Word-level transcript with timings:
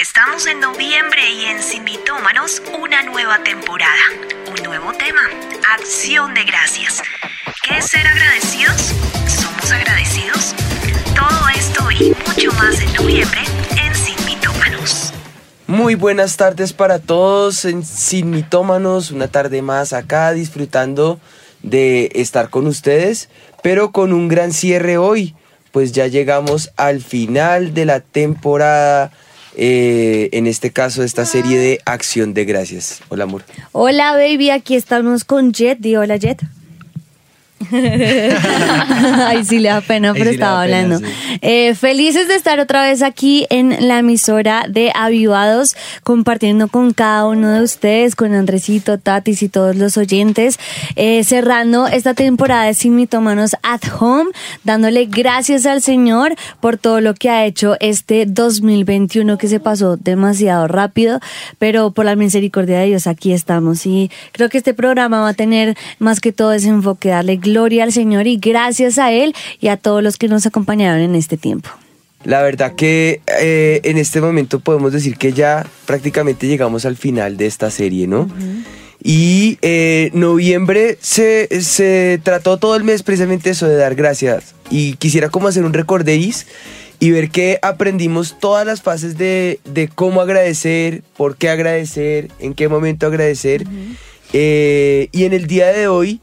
Estamos 0.00 0.46
en 0.46 0.60
noviembre 0.60 1.28
y 1.28 1.46
en 1.46 1.60
Sin 1.60 1.82
Mitómanos 1.82 2.62
una 2.80 3.02
nueva 3.02 3.42
temporada, 3.42 4.00
un 4.48 4.62
nuevo 4.62 4.92
tema, 4.92 5.22
acción 5.74 6.34
de 6.34 6.44
gracias. 6.44 7.02
¿Qué 7.64 7.78
es 7.78 7.86
ser 7.86 8.06
agradecidos? 8.06 8.94
¿Somos 9.26 9.72
agradecidos? 9.72 10.54
Todo 11.16 11.48
esto 11.52 11.90
y 11.90 12.10
mucho 12.10 12.52
más 12.52 12.80
en 12.80 12.92
noviembre 12.92 13.40
en 13.84 13.92
Sin 13.96 14.24
Mitómanos. 14.24 15.12
Muy 15.66 15.96
buenas 15.96 16.36
tardes 16.36 16.72
para 16.72 17.00
todos 17.00 17.64
en 17.64 17.84
Sin 17.84 18.30
Mitómanos, 18.30 19.10
una 19.10 19.26
tarde 19.26 19.62
más 19.62 19.92
acá 19.92 20.30
disfrutando 20.30 21.18
de 21.64 22.12
estar 22.14 22.50
con 22.50 22.68
ustedes, 22.68 23.30
pero 23.64 23.90
con 23.90 24.12
un 24.12 24.28
gran 24.28 24.52
cierre 24.52 24.96
hoy, 24.96 25.34
pues 25.72 25.90
ya 25.90 26.06
llegamos 26.06 26.70
al 26.76 27.02
final 27.02 27.74
de 27.74 27.84
la 27.84 27.98
temporada 27.98 29.10
eh, 29.60 30.28
en 30.32 30.46
este 30.46 30.70
caso, 30.70 31.02
esta 31.02 31.26
serie 31.26 31.58
de 31.58 31.80
Acción 31.84 32.32
de 32.32 32.44
Gracias. 32.44 33.00
Hola, 33.08 33.24
amor. 33.24 33.42
Hola, 33.72 34.12
baby. 34.12 34.50
Aquí 34.50 34.76
estamos 34.76 35.24
con 35.24 35.52
Jet. 35.52 35.78
Di 35.80 35.96
hola, 35.96 36.16
Jet. 36.16 36.40
Ay, 37.70 39.44
sí 39.44 39.58
le 39.58 39.68
da 39.68 39.80
pena, 39.80 40.14
pero 40.14 40.30
estaba 40.30 40.62
hablando. 40.62 41.00
Eh, 41.42 41.74
felices 41.74 42.28
de 42.28 42.36
estar 42.36 42.60
otra 42.60 42.82
vez 42.82 43.02
aquí 43.02 43.46
en 43.50 43.88
la 43.88 43.98
emisora 43.98 44.66
de 44.68 44.92
Avivados, 44.94 45.76
compartiendo 46.04 46.68
con 46.68 46.92
cada 46.92 47.26
uno 47.26 47.50
de 47.50 47.62
ustedes, 47.62 48.14
con 48.14 48.32
Andresito, 48.34 48.98
Tatis 48.98 49.42
y 49.42 49.48
todos 49.48 49.76
los 49.76 49.96
oyentes, 49.96 50.58
eh, 50.96 51.24
cerrando 51.24 51.88
esta 51.88 52.14
temporada 52.14 52.64
de 52.64 52.74
Sin 52.74 52.94
Mitomanos 52.94 53.56
at 53.62 53.82
Home, 53.98 54.30
dándole 54.64 55.06
gracias 55.06 55.66
al 55.66 55.82
Señor 55.82 56.36
por 56.60 56.78
todo 56.78 57.00
lo 57.00 57.14
que 57.14 57.28
ha 57.28 57.44
hecho 57.44 57.76
este 57.80 58.24
2021 58.26 59.36
que 59.36 59.48
se 59.48 59.58
pasó 59.60 59.96
demasiado 59.96 60.68
rápido, 60.68 61.20
pero 61.58 61.90
por 61.90 62.04
la 62.04 62.16
misericordia 62.16 62.78
de 62.78 62.86
Dios 62.86 63.06
aquí 63.06 63.32
estamos 63.32 63.84
y 63.84 64.10
creo 64.32 64.48
que 64.48 64.58
este 64.58 64.74
programa 64.74 65.20
va 65.20 65.30
a 65.30 65.34
tener 65.34 65.76
más 65.98 66.20
que 66.20 66.32
todo 66.32 66.52
ese 66.52 66.68
enfoque, 66.68 67.08
darle 67.08 67.38
gloria 67.48 67.84
al 67.84 67.92
Señor 67.92 68.26
y 68.26 68.36
gracias 68.36 68.98
a 68.98 69.12
Él 69.12 69.34
y 69.60 69.68
a 69.68 69.76
todos 69.76 70.02
los 70.02 70.16
que 70.16 70.28
nos 70.28 70.46
acompañaron 70.46 71.00
en 71.00 71.14
este 71.14 71.36
tiempo. 71.36 71.70
La 72.24 72.42
verdad 72.42 72.74
que 72.74 73.20
eh, 73.40 73.80
en 73.84 73.96
este 73.96 74.20
momento 74.20 74.60
podemos 74.60 74.92
decir 74.92 75.16
que 75.16 75.32
ya 75.32 75.66
prácticamente 75.86 76.46
llegamos 76.46 76.84
al 76.84 76.96
final 76.96 77.36
de 77.36 77.46
esta 77.46 77.70
serie, 77.70 78.06
¿no? 78.06 78.28
Y 79.02 79.58
eh, 79.62 80.10
noviembre 80.12 80.98
se, 81.00 81.62
se, 81.62 82.20
trató 82.22 82.56
todo 82.56 82.74
el 82.74 82.82
mes 82.82 83.04
precisamente 83.04 83.50
eso 83.50 83.68
de 83.68 83.76
dar 83.76 83.94
gracias. 83.94 84.54
Y 84.70 84.94
quisiera 84.94 85.28
como 85.28 85.46
hacer 85.46 85.64
un 85.64 85.72
recorderis 85.72 86.46
y 87.00 87.12
ver 87.12 87.30
que 87.30 87.60
aprendimos 87.62 88.36
todas 88.40 88.66
las 88.66 88.82
fases 88.82 89.16
de, 89.16 89.60
de, 89.64 89.86
cómo 89.86 90.20
agradecer, 90.20 91.02
por 91.16 91.36
qué 91.36 91.48
agradecer, 91.48 92.28
en 92.40 92.54
qué 92.54 92.68
momento 92.68 93.06
agradecer. 93.06 93.64
eh, 94.32 95.08
y 95.12 95.24
en 95.24 95.32
el 95.32 95.46
día 95.46 95.68
de 95.68 95.86
hoy 95.86 96.20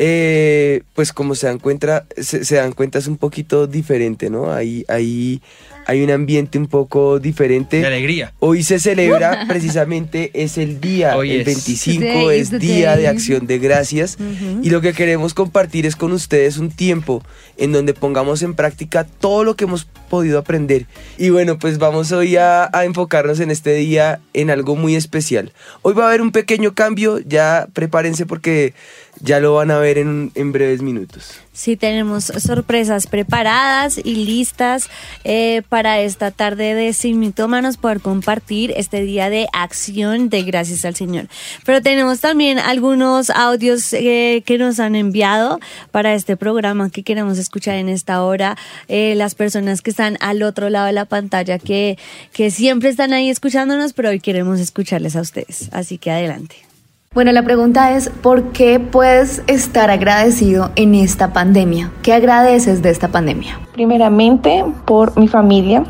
eh, 0.00 0.82
pues 0.94 1.12
como 1.12 1.34
se 1.34 1.48
dan 1.48 1.58
cuenta, 1.58 2.06
se, 2.16 2.54
dan 2.54 2.72
cuenta 2.72 3.00
es 3.00 3.08
un 3.08 3.16
poquito 3.16 3.66
diferente, 3.66 4.30
¿no? 4.30 4.52
Ahí, 4.52 4.84
ahí 4.86 5.42
hay 5.86 6.02
un 6.02 6.10
ambiente 6.12 6.56
un 6.56 6.68
poco 6.68 7.18
diferente. 7.18 7.80
De 7.80 7.86
alegría. 7.86 8.32
Hoy 8.38 8.62
se 8.62 8.78
celebra 8.78 9.44
precisamente, 9.48 10.30
es 10.34 10.56
el 10.56 10.80
día, 10.80 11.14
el 11.14 11.42
25 11.42 12.30
es 12.30 12.50
día 12.60 12.96
de 12.96 13.08
acción 13.08 13.48
de 13.48 13.58
gracias 13.58 14.18
y 14.62 14.70
lo 14.70 14.80
que 14.80 14.92
queremos 14.92 15.34
compartir 15.34 15.84
es 15.84 15.96
con 15.96 16.12
ustedes 16.12 16.58
un 16.58 16.70
tiempo 16.70 17.24
en 17.56 17.72
donde 17.72 17.92
pongamos 17.92 18.42
en 18.42 18.54
práctica 18.54 19.04
todo 19.04 19.42
lo 19.42 19.56
que 19.56 19.64
hemos 19.64 19.86
podido 20.08 20.38
aprender. 20.38 20.86
Y 21.16 21.30
bueno, 21.30 21.58
pues 21.58 21.78
vamos 21.78 22.12
hoy 22.12 22.36
a, 22.36 22.70
a 22.72 22.84
enfocarnos 22.84 23.40
en 23.40 23.50
este 23.50 23.74
día 23.74 24.20
en 24.32 24.50
algo 24.50 24.76
muy 24.76 24.94
especial. 24.94 25.52
Hoy 25.82 25.94
va 25.94 26.04
a 26.04 26.08
haber 26.08 26.22
un 26.22 26.30
pequeño 26.30 26.74
cambio, 26.74 27.18
ya 27.18 27.66
prepárense 27.72 28.26
porque 28.26 28.74
ya 29.20 29.40
lo 29.40 29.54
van 29.54 29.70
a 29.70 29.78
ver 29.78 29.98
en, 29.98 30.32
en 30.34 30.52
breves 30.52 30.82
minutos. 30.82 31.40
Sí, 31.58 31.76
tenemos 31.76 32.26
sorpresas 32.26 33.08
preparadas 33.08 33.98
y 33.98 34.14
listas 34.26 34.88
eh, 35.24 35.62
para 35.68 35.98
esta 36.00 36.30
tarde 36.30 36.74
de 36.74 36.92
Sin 36.92 37.18
Mitómanos 37.18 37.78
poder 37.78 38.00
compartir 38.00 38.72
este 38.76 39.00
día 39.00 39.28
de 39.28 39.48
acción 39.52 40.28
de 40.28 40.44
gracias 40.44 40.84
al 40.84 40.94
Señor. 40.94 41.26
Pero 41.66 41.82
tenemos 41.82 42.20
también 42.20 42.60
algunos 42.60 43.30
audios 43.30 43.92
eh, 43.92 44.44
que 44.46 44.56
nos 44.56 44.78
han 44.78 44.94
enviado 44.94 45.58
para 45.90 46.14
este 46.14 46.36
programa 46.36 46.90
que 46.90 47.02
queremos 47.02 47.38
escuchar 47.38 47.74
en 47.74 47.88
esta 47.88 48.22
hora. 48.22 48.56
Eh, 48.86 49.14
las 49.16 49.34
personas 49.34 49.82
que 49.82 49.90
están 49.90 50.16
al 50.20 50.44
otro 50.44 50.70
lado 50.70 50.86
de 50.86 50.92
la 50.92 51.06
pantalla, 51.06 51.58
que, 51.58 51.98
que 52.32 52.52
siempre 52.52 52.88
están 52.88 53.12
ahí 53.12 53.30
escuchándonos, 53.30 53.94
pero 53.94 54.10
hoy 54.10 54.20
queremos 54.20 54.60
escucharles 54.60 55.16
a 55.16 55.22
ustedes. 55.22 55.70
Así 55.72 55.98
que 55.98 56.12
adelante. 56.12 56.67
Bueno, 57.14 57.32
la 57.32 57.42
pregunta 57.42 57.96
es, 57.96 58.10
¿por 58.10 58.52
qué 58.52 58.78
puedes 58.78 59.42
estar 59.46 59.90
agradecido 59.90 60.70
en 60.76 60.94
esta 60.94 61.32
pandemia? 61.32 61.90
¿Qué 62.02 62.12
agradeces 62.12 62.82
de 62.82 62.90
esta 62.90 63.08
pandemia? 63.08 63.58
Primeramente, 63.72 64.62
por 64.84 65.18
mi 65.18 65.26
familia, 65.26 65.84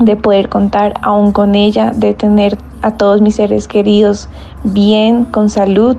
de 0.00 0.16
poder 0.16 0.48
contar 0.48 0.94
aún 1.02 1.30
con 1.30 1.54
ella, 1.54 1.92
de 1.94 2.14
tener 2.14 2.56
a 2.80 2.92
todos 2.92 3.20
mis 3.20 3.34
seres 3.36 3.68
queridos 3.68 4.30
bien, 4.64 5.26
con 5.26 5.50
salud, 5.50 5.98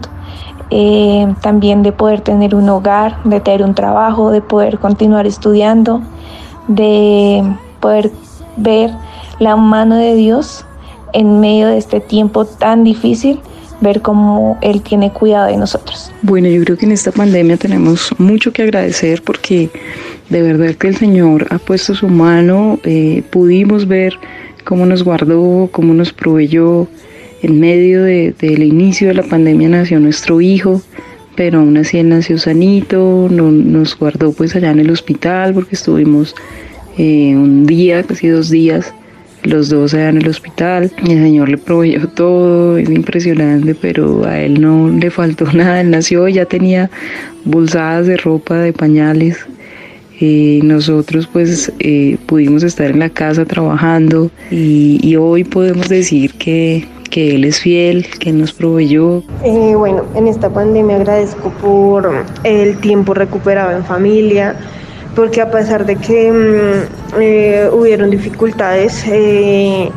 eh, 0.71 1.31
también 1.41 1.83
de 1.83 1.91
poder 1.91 2.21
tener 2.21 2.55
un 2.55 2.67
hogar, 2.67 3.21
de 3.25 3.39
tener 3.39 3.61
un 3.61 3.75
trabajo, 3.75 4.31
de 4.31 4.41
poder 4.41 4.79
continuar 4.79 5.27
estudiando, 5.27 6.01
de 6.67 7.43
poder 7.79 8.11
ver 8.57 8.91
la 9.37 9.55
mano 9.55 9.95
de 9.95 10.15
Dios 10.15 10.65
en 11.13 11.39
medio 11.39 11.67
de 11.67 11.77
este 11.77 11.99
tiempo 11.99 12.45
tan 12.45 12.83
difícil 12.83 13.39
ver 13.85 14.01
cómo 14.01 14.57
Él 14.61 14.81
tiene 14.81 15.11
cuidado 15.11 15.47
de 15.47 15.57
nosotros. 15.57 16.11
Bueno, 16.23 16.47
yo 16.49 16.63
creo 16.63 16.77
que 16.77 16.85
en 16.85 16.91
esta 16.91 17.11
pandemia 17.11 17.55
tenemos 17.55 18.09
mucho 18.17 18.51
que 18.51 18.63
agradecer 18.63 19.21
porque 19.21 19.69
de 20.29 20.41
verdad 20.41 20.73
que 20.75 20.87
el 20.87 20.97
Señor 20.97 21.47
ha 21.51 21.59
puesto 21.59 21.93
su 21.93 22.07
mano, 22.07 22.79
eh, 22.83 23.21
pudimos 23.29 23.87
ver 23.87 24.15
cómo 24.65 24.85
nos 24.85 25.03
guardó, 25.03 25.69
cómo 25.71 25.93
nos 25.93 26.11
proveyó. 26.11 26.87
En 27.41 27.59
medio 27.59 28.03
de, 28.03 28.33
del 28.39 28.63
inicio 28.63 29.09
de 29.09 29.13
la 29.13 29.21
pandemia 29.21 29.69
nació 29.69 29.99
nuestro 29.99 30.41
hijo, 30.41 30.81
pero 31.35 31.59
aún 31.59 31.77
así 31.77 31.99
él 31.99 32.09
nació 32.09 32.39
sanito, 32.39 33.27
no, 33.29 33.51
nos 33.51 33.95
guardó 33.95 34.31
pues 34.31 34.55
allá 34.55 34.71
en 34.71 34.79
el 34.79 34.89
hospital 34.89 35.53
porque 35.53 35.75
estuvimos 35.75 36.33
eh, 36.97 37.35
un 37.35 37.67
día, 37.67 38.01
casi 38.01 38.29
dos 38.29 38.49
días 38.49 38.95
los 39.45 39.69
dos 39.69 39.93
allá 39.93 40.09
en 40.09 40.17
el 40.17 40.27
hospital. 40.27 40.91
El 40.97 41.07
Señor 41.07 41.49
le 41.49 41.57
proveyó 41.57 42.07
todo, 42.07 42.77
es 42.77 42.89
impresionante, 42.89 43.75
pero 43.75 44.25
a 44.25 44.39
él 44.39 44.61
no 44.61 44.89
le 44.89 45.09
faltó 45.09 45.45
nada. 45.53 45.81
Él 45.81 45.91
nació, 45.91 46.27
ya 46.27 46.45
tenía 46.45 46.89
bolsadas 47.43 48.07
de 48.07 48.17
ropa, 48.17 48.55
de 48.55 48.73
pañales. 48.73 49.37
Nosotros 50.21 51.27
pues 51.27 51.71
eh, 51.79 52.17
pudimos 52.25 52.63
estar 52.63 52.89
en 52.89 52.99
la 52.99 53.09
casa 53.09 53.43
trabajando 53.45 54.31
y, 54.49 54.97
y 55.03 55.17
hoy 55.17 55.43
podemos 55.43 55.89
decir 55.89 56.33
que, 56.35 56.87
que 57.09 57.35
Él 57.35 57.43
es 57.43 57.59
fiel, 57.59 58.05
que 58.19 58.31
nos 58.31 58.53
proveyó. 58.53 59.23
Eh, 59.43 59.75
bueno, 59.75 60.03
en 60.15 60.27
esta 60.27 60.49
pandemia 60.49 60.97
agradezco 60.97 61.49
por 61.61 62.11
el 62.43 62.77
tiempo 62.79 63.13
recuperado 63.13 63.71
en 63.71 63.83
familia, 63.85 64.55
porque 65.15 65.41
a 65.41 65.49
pesar 65.49 65.85
de 65.85 65.95
que 65.95 66.31
mm, 66.31 67.21
eh, 67.21 67.69
hubieron 67.71 68.09
dificultades, 68.09 69.03
eh, 69.07 69.89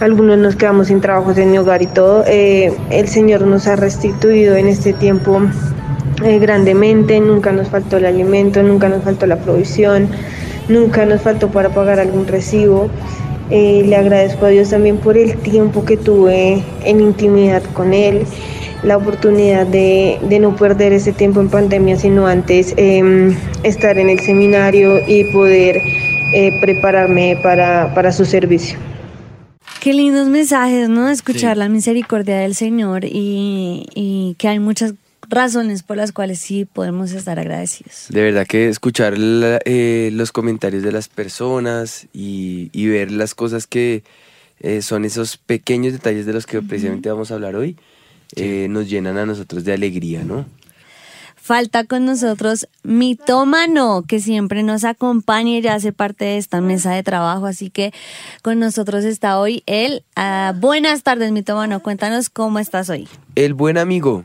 algunos 0.00 0.38
nos 0.38 0.56
quedamos 0.56 0.88
sin 0.88 1.00
trabajos 1.00 1.36
en 1.38 1.50
mi 1.50 1.58
hogar 1.58 1.82
y 1.82 1.86
todo, 1.86 2.24
eh, 2.26 2.72
el 2.90 3.08
Señor 3.08 3.42
nos 3.42 3.66
ha 3.66 3.76
restituido 3.76 4.56
en 4.56 4.66
este 4.68 4.92
tiempo 4.92 5.40
grandemente, 6.40 7.20
nunca 7.20 7.52
nos 7.52 7.68
faltó 7.68 7.98
el 7.98 8.06
alimento, 8.06 8.62
nunca 8.62 8.88
nos 8.88 9.02
faltó 9.02 9.26
la 9.26 9.36
provisión, 9.36 10.08
nunca 10.68 11.04
nos 11.04 11.20
faltó 11.20 11.48
para 11.48 11.70
pagar 11.70 12.00
algún 12.00 12.26
recibo. 12.26 12.88
le 13.50 13.96
agradezco 13.96 14.46
a 14.46 14.48
Dios 14.48 14.70
también 14.70 14.96
por 14.96 15.18
el 15.18 15.36
tiempo 15.38 15.84
que 15.84 15.96
tuve 15.96 16.62
en 16.84 17.00
intimidad 17.00 17.62
con 17.74 17.92
Él 17.92 18.24
la 18.84 18.96
oportunidad 18.96 19.66
de, 19.66 20.18
de, 20.28 20.38
no 20.38 20.54
perder 20.56 20.92
ese 20.92 21.12
tiempo 21.12 21.40
en 21.40 21.48
pandemia, 21.48 21.96
sino 21.96 22.26
antes 22.26 22.74
eh, 22.76 23.36
estar 23.62 23.98
en 23.98 24.10
el 24.10 24.20
seminario 24.20 25.00
y 25.06 25.24
poder 25.32 25.80
eh, 26.32 26.58
prepararme 26.60 27.38
para, 27.42 27.94
para, 27.94 28.12
su 28.12 28.24
servicio. 28.24 28.78
Qué 29.80 29.92
lindos 29.92 30.28
mensajes, 30.28 30.88
¿no? 30.88 31.08
Escuchar 31.08 31.54
sí. 31.54 31.58
la 31.58 31.68
misericordia 31.68 32.38
del 32.38 32.54
Señor 32.54 33.04
y, 33.04 33.86
y, 33.94 34.34
que 34.38 34.48
hay 34.48 34.58
muchas 34.58 34.94
razones 35.28 35.82
por 35.82 35.96
las 35.96 36.12
cuales 36.12 36.38
sí 36.38 36.64
podemos 36.64 37.12
estar 37.12 37.38
agradecidos. 37.38 38.06
De 38.10 38.22
verdad 38.22 38.46
que 38.46 38.68
escuchar 38.68 39.16
la, 39.16 39.60
eh, 39.64 40.10
los 40.12 40.32
comentarios 40.32 40.82
de 40.82 40.92
las 40.92 41.08
personas 41.08 42.06
y, 42.12 42.70
y 42.72 42.86
ver 42.88 43.10
las 43.10 43.34
cosas 43.34 43.66
que 43.66 44.02
eh, 44.60 44.82
son 44.82 45.04
esos 45.04 45.36
pequeños 45.36 45.92
detalles 45.92 46.26
de 46.26 46.32
los 46.32 46.46
que 46.46 46.62
precisamente 46.62 47.10
vamos 47.10 47.30
a 47.30 47.34
hablar 47.34 47.56
hoy, 47.56 47.76
eh, 48.36 48.66
nos 48.68 48.88
llenan 48.88 49.18
a 49.18 49.26
nosotros 49.26 49.64
de 49.64 49.72
alegría, 49.72 50.24
¿no? 50.24 50.46
falta 51.44 51.84
con 51.84 52.06
nosotros 52.06 52.66
Mitómano, 52.84 54.02
que 54.08 54.18
siempre 54.18 54.62
nos 54.62 54.82
acompaña 54.84 55.58
y 55.58 55.60
ya 55.60 55.74
hace 55.74 55.92
parte 55.92 56.24
de 56.24 56.38
esta 56.38 56.62
mesa 56.62 56.92
de 56.92 57.02
trabajo. 57.02 57.44
Así 57.44 57.68
que 57.68 57.92
con 58.40 58.58
nosotros 58.58 59.04
está 59.04 59.38
hoy 59.38 59.62
él. 59.66 60.04
Ah, 60.16 60.54
buenas 60.58 61.02
tardes, 61.02 61.32
Mitómano. 61.32 61.80
Cuéntanos 61.80 62.30
cómo 62.30 62.60
estás 62.60 62.88
hoy. 62.88 63.08
El 63.34 63.52
buen 63.52 63.76
amigo. 63.76 64.24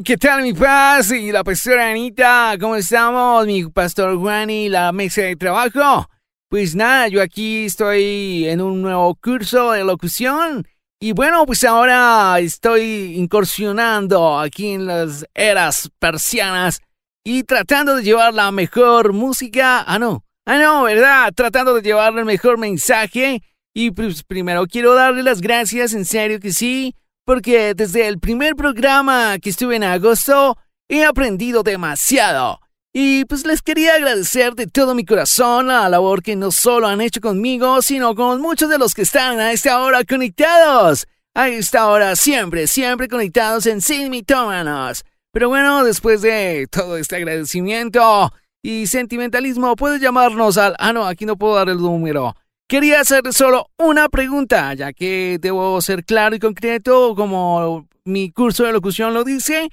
¿Qué 0.00 0.16
tal 0.16 0.42
mi 0.42 0.54
paz 0.54 1.12
y 1.12 1.30
la 1.30 1.44
pastora 1.44 1.90
Anita? 1.90 2.56
¿Cómo 2.58 2.76
estamos? 2.76 3.46
Mi 3.46 3.66
pastor 3.66 4.16
Juan 4.16 4.48
y 4.48 4.70
la 4.70 4.90
mesa 4.90 5.20
de 5.20 5.36
trabajo. 5.36 6.08
Pues 6.48 6.74
nada, 6.74 7.08
yo 7.08 7.20
aquí 7.20 7.66
estoy 7.66 8.48
en 8.48 8.62
un 8.62 8.80
nuevo 8.80 9.14
curso 9.16 9.72
de 9.72 9.84
locución. 9.84 10.66
Y 10.98 11.12
bueno, 11.12 11.44
pues 11.44 11.62
ahora 11.64 12.38
estoy 12.38 13.16
incursionando 13.18 14.38
aquí 14.38 14.70
en 14.70 14.86
las 14.86 15.26
eras 15.34 15.90
persianas 15.98 16.80
y 17.22 17.42
tratando 17.42 17.96
de 17.96 18.02
llevar 18.02 18.32
la 18.32 18.50
mejor 18.50 19.12
música. 19.12 19.84
Ah, 19.86 19.98
no. 19.98 20.24
Ah, 20.46 20.56
no, 20.58 20.84
¿verdad? 20.84 21.32
Tratando 21.34 21.74
de 21.74 21.82
llevar 21.82 22.16
el 22.16 22.24
mejor 22.24 22.56
mensaje. 22.56 23.42
Y 23.74 23.90
pues 23.90 24.22
primero 24.22 24.66
quiero 24.66 24.94
darle 24.94 25.22
las 25.22 25.42
gracias, 25.42 25.92
en 25.92 26.06
serio 26.06 26.40
que 26.40 26.52
sí 26.52 26.94
porque 27.24 27.74
desde 27.74 28.08
el 28.08 28.18
primer 28.18 28.56
programa 28.56 29.38
que 29.38 29.50
estuve 29.50 29.76
en 29.76 29.84
agosto 29.84 30.56
he 30.88 31.04
aprendido 31.04 31.62
demasiado. 31.62 32.60
Y 32.94 33.24
pues 33.24 33.46
les 33.46 33.62
quería 33.62 33.94
agradecer 33.94 34.54
de 34.54 34.66
todo 34.66 34.94
mi 34.94 35.06
corazón 35.06 35.68
la 35.68 35.88
labor 35.88 36.22
que 36.22 36.36
no 36.36 36.50
solo 36.50 36.88
han 36.88 37.00
hecho 37.00 37.22
conmigo, 37.22 37.80
sino 37.80 38.14
con 38.14 38.42
muchos 38.42 38.68
de 38.68 38.76
los 38.76 38.94
que 38.94 39.02
están 39.02 39.40
a 39.40 39.52
esta 39.52 39.80
hora 39.80 40.04
conectados. 40.04 41.06
A 41.34 41.48
esta 41.48 41.88
hora 41.88 42.14
siempre, 42.16 42.66
siempre 42.66 43.08
conectados 43.08 43.64
en 43.64 43.80
Sin 43.80 44.10
Mitómanos. 44.10 45.04
Pero 45.32 45.48
bueno, 45.48 45.82
después 45.82 46.20
de 46.20 46.66
todo 46.70 46.98
este 46.98 47.16
agradecimiento 47.16 48.30
y 48.62 48.86
sentimentalismo, 48.86 49.74
puedes 49.76 50.02
llamarnos 50.02 50.58
al... 50.58 50.76
Ah, 50.78 50.92
no, 50.92 51.06
aquí 51.06 51.24
no 51.24 51.38
puedo 51.38 51.54
dar 51.54 51.70
el 51.70 51.78
número. 51.78 52.36
Quería 52.72 53.00
hacer 53.00 53.34
solo 53.34 53.68
una 53.76 54.08
pregunta, 54.08 54.72
ya 54.72 54.94
que 54.94 55.36
debo 55.38 55.78
ser 55.82 56.06
claro 56.06 56.34
y 56.34 56.38
concreto 56.38 57.14
como 57.14 57.86
mi 58.06 58.30
curso 58.30 58.64
de 58.64 58.72
locución 58.72 59.12
lo 59.12 59.24
dice. 59.24 59.68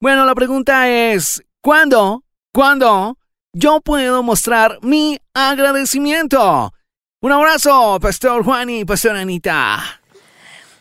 Bueno, 0.00 0.24
la 0.24 0.34
pregunta 0.34 0.88
es, 0.88 1.40
¿cuándo, 1.60 2.24
cuándo 2.52 3.16
yo 3.52 3.80
puedo 3.80 4.24
mostrar 4.24 4.80
mi 4.82 5.20
agradecimiento? 5.32 6.72
Un 7.20 7.30
abrazo, 7.30 8.00
Pastor 8.00 8.42
Juan 8.42 8.70
y 8.70 8.84
Pastor 8.84 9.14
Anita. 9.14 10.01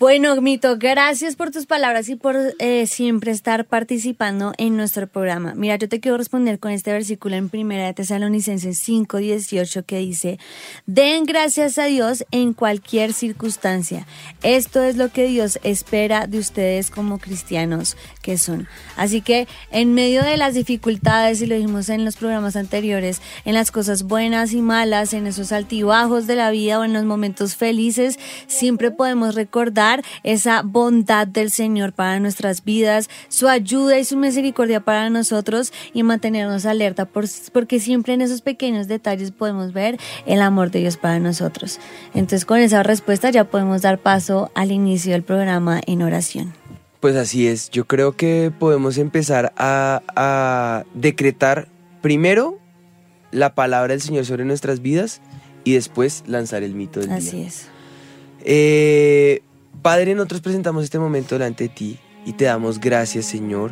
Bueno, 0.01 0.35
Mito, 0.41 0.77
gracias 0.79 1.35
por 1.35 1.51
tus 1.51 1.67
palabras 1.67 2.09
y 2.09 2.15
por 2.15 2.35
eh, 2.57 2.87
siempre 2.87 3.31
estar 3.31 3.65
participando 3.65 4.51
en 4.57 4.75
nuestro 4.75 5.05
programa. 5.05 5.53
Mira, 5.53 5.75
yo 5.75 5.87
te 5.87 5.99
quiero 5.99 6.17
responder 6.17 6.57
con 6.57 6.71
este 6.71 6.91
versículo 6.91 7.35
en 7.35 7.49
Primera 7.49 7.85
de 7.85 7.93
Tesalonicenses 7.93 8.79
5, 8.79 9.17
18 9.17 9.85
que 9.85 9.99
dice, 9.99 10.39
den 10.87 11.25
gracias 11.25 11.77
a 11.77 11.85
Dios 11.85 12.25
en 12.31 12.53
cualquier 12.53 13.13
circunstancia. 13.13 14.07
Esto 14.41 14.81
es 14.81 14.97
lo 14.97 15.09
que 15.09 15.27
Dios 15.27 15.59
espera 15.61 16.25
de 16.25 16.39
ustedes 16.39 16.89
como 16.89 17.19
cristianos 17.19 17.95
que 18.23 18.39
son. 18.39 18.67
Así 18.97 19.21
que 19.21 19.47
en 19.69 19.93
medio 19.93 20.23
de 20.23 20.35
las 20.35 20.55
dificultades, 20.55 21.43
y 21.43 21.45
lo 21.45 21.53
dijimos 21.53 21.89
en 21.89 22.05
los 22.05 22.15
programas 22.15 22.55
anteriores, 22.55 23.21
en 23.45 23.53
las 23.53 23.69
cosas 23.69 24.01
buenas 24.01 24.53
y 24.53 24.63
malas, 24.63 25.13
en 25.13 25.27
esos 25.27 25.51
altibajos 25.51 26.25
de 26.25 26.37
la 26.37 26.49
vida 26.49 26.79
o 26.79 26.85
en 26.85 26.93
los 26.93 27.03
momentos 27.03 27.55
felices, 27.55 28.17
siempre 28.47 28.89
podemos 28.89 29.35
recordar 29.35 29.90
esa 30.23 30.61
bondad 30.61 31.27
del 31.27 31.51
Señor 31.51 31.93
para 31.93 32.19
nuestras 32.19 32.63
vidas, 32.63 33.09
su 33.27 33.47
ayuda 33.47 33.99
y 33.99 34.05
su 34.05 34.17
misericordia 34.17 34.79
para 34.79 35.09
nosotros 35.09 35.73
y 35.93 36.03
mantenernos 36.03 36.65
alerta 36.65 37.05
porque 37.05 37.79
siempre 37.79 38.13
en 38.13 38.21
esos 38.21 38.41
pequeños 38.41 38.87
detalles 38.87 39.31
podemos 39.31 39.73
ver 39.73 39.99
el 40.25 40.41
amor 40.41 40.71
de 40.71 40.79
Dios 40.79 40.97
para 40.97 41.19
nosotros. 41.19 41.79
Entonces 42.13 42.45
con 42.45 42.59
esa 42.59 42.83
respuesta 42.83 43.29
ya 43.29 43.45
podemos 43.45 43.81
dar 43.81 43.99
paso 43.99 44.51
al 44.55 44.71
inicio 44.71 45.11
del 45.13 45.23
programa 45.23 45.81
en 45.85 46.01
oración. 46.01 46.53
Pues 46.99 47.15
así 47.15 47.47
es, 47.47 47.71
yo 47.71 47.85
creo 47.85 48.15
que 48.15 48.51
podemos 48.57 48.97
empezar 48.97 49.53
a, 49.57 50.03
a 50.15 50.83
decretar 50.93 51.67
primero 52.01 52.59
la 53.31 53.55
palabra 53.55 53.93
del 53.93 54.01
Señor 54.01 54.25
sobre 54.25 54.45
nuestras 54.45 54.81
vidas 54.81 55.21
y 55.63 55.73
después 55.73 56.23
lanzar 56.27 56.63
el 56.63 56.75
mito 56.75 56.99
del 56.99 57.09
día. 57.09 57.17
Así 57.17 57.41
es. 57.41 57.67
Eh, 58.43 59.41
Padre, 59.81 60.13
nosotros 60.13 60.41
presentamos 60.41 60.83
este 60.83 60.99
momento 60.99 61.33
delante 61.35 61.63
de 61.63 61.69
ti 61.69 61.99
y 62.23 62.33
te 62.33 62.45
damos 62.45 62.79
gracias, 62.79 63.25
Señor, 63.25 63.71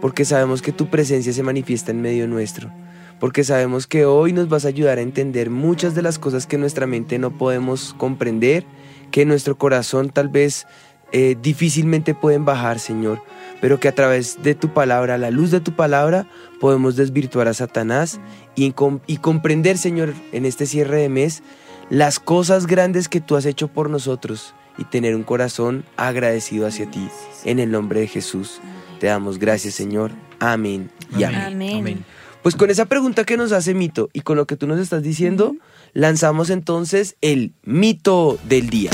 porque 0.00 0.24
sabemos 0.24 0.62
que 0.62 0.72
tu 0.72 0.88
presencia 0.88 1.34
se 1.34 1.42
manifiesta 1.42 1.90
en 1.90 2.00
medio 2.00 2.26
nuestro, 2.26 2.72
porque 3.18 3.44
sabemos 3.44 3.86
que 3.86 4.06
hoy 4.06 4.32
nos 4.32 4.48
vas 4.48 4.64
a 4.64 4.68
ayudar 4.68 4.96
a 4.96 5.02
entender 5.02 5.50
muchas 5.50 5.94
de 5.94 6.00
las 6.00 6.18
cosas 6.18 6.46
que 6.46 6.56
nuestra 6.56 6.86
mente 6.86 7.18
no 7.18 7.36
podemos 7.36 7.94
comprender, 7.98 8.64
que 9.10 9.26
nuestro 9.26 9.58
corazón 9.58 10.08
tal 10.08 10.28
vez 10.28 10.66
eh, 11.12 11.36
difícilmente 11.42 12.14
pueden 12.14 12.46
bajar, 12.46 12.78
Señor, 12.78 13.22
pero 13.60 13.78
que 13.80 13.88
a 13.88 13.94
través 13.94 14.42
de 14.42 14.54
tu 14.54 14.72
palabra, 14.72 15.18
la 15.18 15.30
luz 15.30 15.50
de 15.50 15.60
tu 15.60 15.76
palabra, 15.76 16.26
podemos 16.58 16.96
desvirtuar 16.96 17.48
a 17.48 17.54
Satanás 17.54 18.18
y, 18.56 18.72
y 19.06 19.16
comprender, 19.18 19.76
Señor, 19.76 20.14
en 20.32 20.46
este 20.46 20.64
cierre 20.64 21.02
de 21.02 21.10
mes, 21.10 21.42
las 21.90 22.18
cosas 22.18 22.66
grandes 22.66 23.10
que 23.10 23.20
tú 23.20 23.36
has 23.36 23.44
hecho 23.44 23.68
por 23.68 23.90
nosotros 23.90 24.54
y 24.78 24.84
tener 24.84 25.14
un 25.14 25.22
corazón 25.22 25.84
agradecido 25.96 26.66
hacia 26.66 26.90
ti. 26.90 27.08
En 27.44 27.58
el 27.58 27.70
nombre 27.70 28.00
de 28.00 28.06
Jesús 28.06 28.60
te 28.98 29.06
damos 29.06 29.38
gracias, 29.38 29.74
Señor. 29.74 30.12
Amén 30.38 30.90
y 31.16 31.24
amén. 31.24 32.04
Pues 32.42 32.54
con 32.54 32.70
esa 32.70 32.86
pregunta 32.86 33.24
que 33.24 33.36
nos 33.36 33.52
hace 33.52 33.74
Mito 33.74 34.08
y 34.12 34.20
con 34.20 34.36
lo 34.36 34.46
que 34.46 34.56
tú 34.56 34.66
nos 34.66 34.80
estás 34.80 35.02
diciendo, 35.02 35.56
lanzamos 35.92 36.48
entonces 36.50 37.16
el 37.20 37.52
mito 37.64 38.38
del 38.44 38.70
día. 38.70 38.90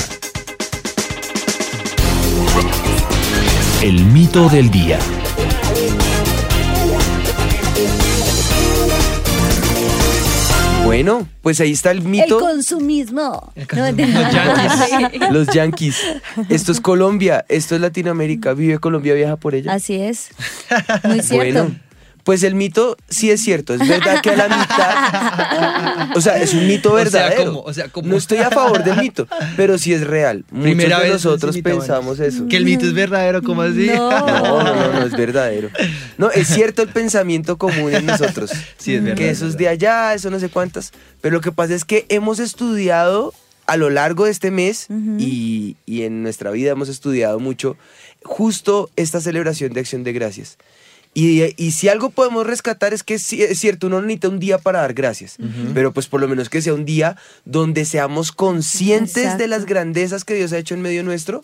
El 3.83 4.05
mito 4.07 4.49
del 4.49 4.71
día. 4.71 4.99
Bueno, 10.87 11.27
pues 11.43 11.61
ahí 11.61 11.73
está 11.73 11.91
el 11.91 12.03
mito. 12.03 12.39
El 12.39 12.45
consumismo. 12.45 13.53
Los 15.33 15.49
yankees. 15.49 16.01
Esto 16.49 16.71
es 16.71 16.81
Colombia, 16.81 17.45
esto 17.49 17.75
es 17.75 17.81
Latinoamérica. 17.81 18.55
Vive 18.55 18.79
Colombia, 18.79 19.15
viaja 19.15 19.37
por 19.37 19.57
ella. 19.57 19.73
Así 19.75 19.97
es. 19.97 20.29
Muy 21.03 21.23
cierto. 21.23 21.35
Bueno, 21.35 21.75
pues 22.27 22.43
el 22.43 22.57
mito 22.57 22.97
sí 23.09 23.31
es 23.31 23.41
cierto. 23.41 23.73
Es 23.73 23.89
verdad 23.89 24.21
que 24.21 24.31
a 24.31 24.37
la 24.37 24.49
mitad. 24.49 26.17
O 26.17 26.21
sea, 26.21 26.43
es 26.43 26.55
un 26.55 26.67
mito 26.67 26.93
verdadero. 26.93 27.63
O 27.63 27.73
sea, 27.73 27.89
No 28.03 28.17
estoy 28.17 28.39
a 28.39 28.51
favor 28.51 28.83
del 28.83 28.97
mito, 28.97 29.29
pero 29.57 29.79
sí 29.79 29.95
es 29.95 30.05
real. 30.05 30.45
Muchos 30.51 30.77
de 30.77 31.09
nosotros 31.09 31.57
pensamos 31.59 32.19
eso. 32.19 32.49
Que 32.49 32.57
el 32.57 32.65
mito 32.65 32.85
es 32.85 32.95
verdadero, 32.95 33.45
¿cómo 33.45 33.63
así? 33.63 33.87
No. 33.97 34.11
no, 34.11 34.65
no, 34.65 34.93
no, 34.93 35.07
es 35.07 35.13
verdadero. 35.13 35.71
No, 36.19 36.33
es 36.33 36.49
cierto 36.49 36.83
el 36.83 36.89
pensamiento 36.89 37.59
común 37.59 37.95
en 37.95 38.07
nosotros. 38.07 38.51
Sí, 38.77 38.97
es 38.97 39.05
verdad. 39.05 39.19
Que 39.19 39.31
eso 39.31 39.47
es 39.47 39.57
de 39.57 39.69
allá, 39.69 40.13
eso 40.13 40.29
no 40.29 40.41
sé 40.41 40.49
cuántas. 40.49 40.93
Pero 41.21 41.37
lo 41.37 41.41
que 41.41 41.53
pasa 41.53 41.75
es 41.75 41.85
que 41.85 42.07
hemos 42.09 42.41
estudiado 42.41 43.35
a 43.67 43.77
lo 43.77 43.89
largo 43.89 44.25
de 44.25 44.33
este 44.33 44.51
mes 44.51 44.89
y, 45.19 45.77
y 45.87 46.03
en 46.03 46.25
nuestra 46.25 46.51
vida 46.51 46.73
hemos 46.73 46.89
estudiado 46.89 47.39
mucho 47.39 47.77
justo 48.25 48.91
esta 48.97 49.21
celebración 49.21 49.73
de 49.73 49.81
acción 49.81 50.03
de 50.03 50.13
gracias. 50.13 50.59
Y, 51.19 51.71
si 51.71 51.89
algo 51.89 52.11
podemos 52.11 52.47
rescatar 52.47 52.93
es 52.93 53.03
que 53.03 53.15
es 53.15 53.25
cierto, 53.59 53.87
uno 53.87 54.03
necesita 54.03 54.29
un 54.29 54.39
día 54.39 54.59
para 54.59 54.83
dar 54.83 54.93
gracias, 54.93 55.39
pero 55.73 55.91
pues 55.91 56.09
por 56.09 56.21
lo 56.21 56.29
menos 56.29 56.51
que 56.51 56.61
sea 56.61 56.75
un 56.75 56.85
día 56.85 57.17
donde 57.47 57.87
seamos 57.87 58.33
conscientes 58.33 59.39
de 59.39 59.47
las 59.47 59.65
grandezas 59.65 60.25
que 60.25 60.35
Dios 60.35 60.53
ha 60.53 60.59
hecho 60.59 60.75
en 60.75 60.83
medio 60.83 61.03
nuestro 61.03 61.43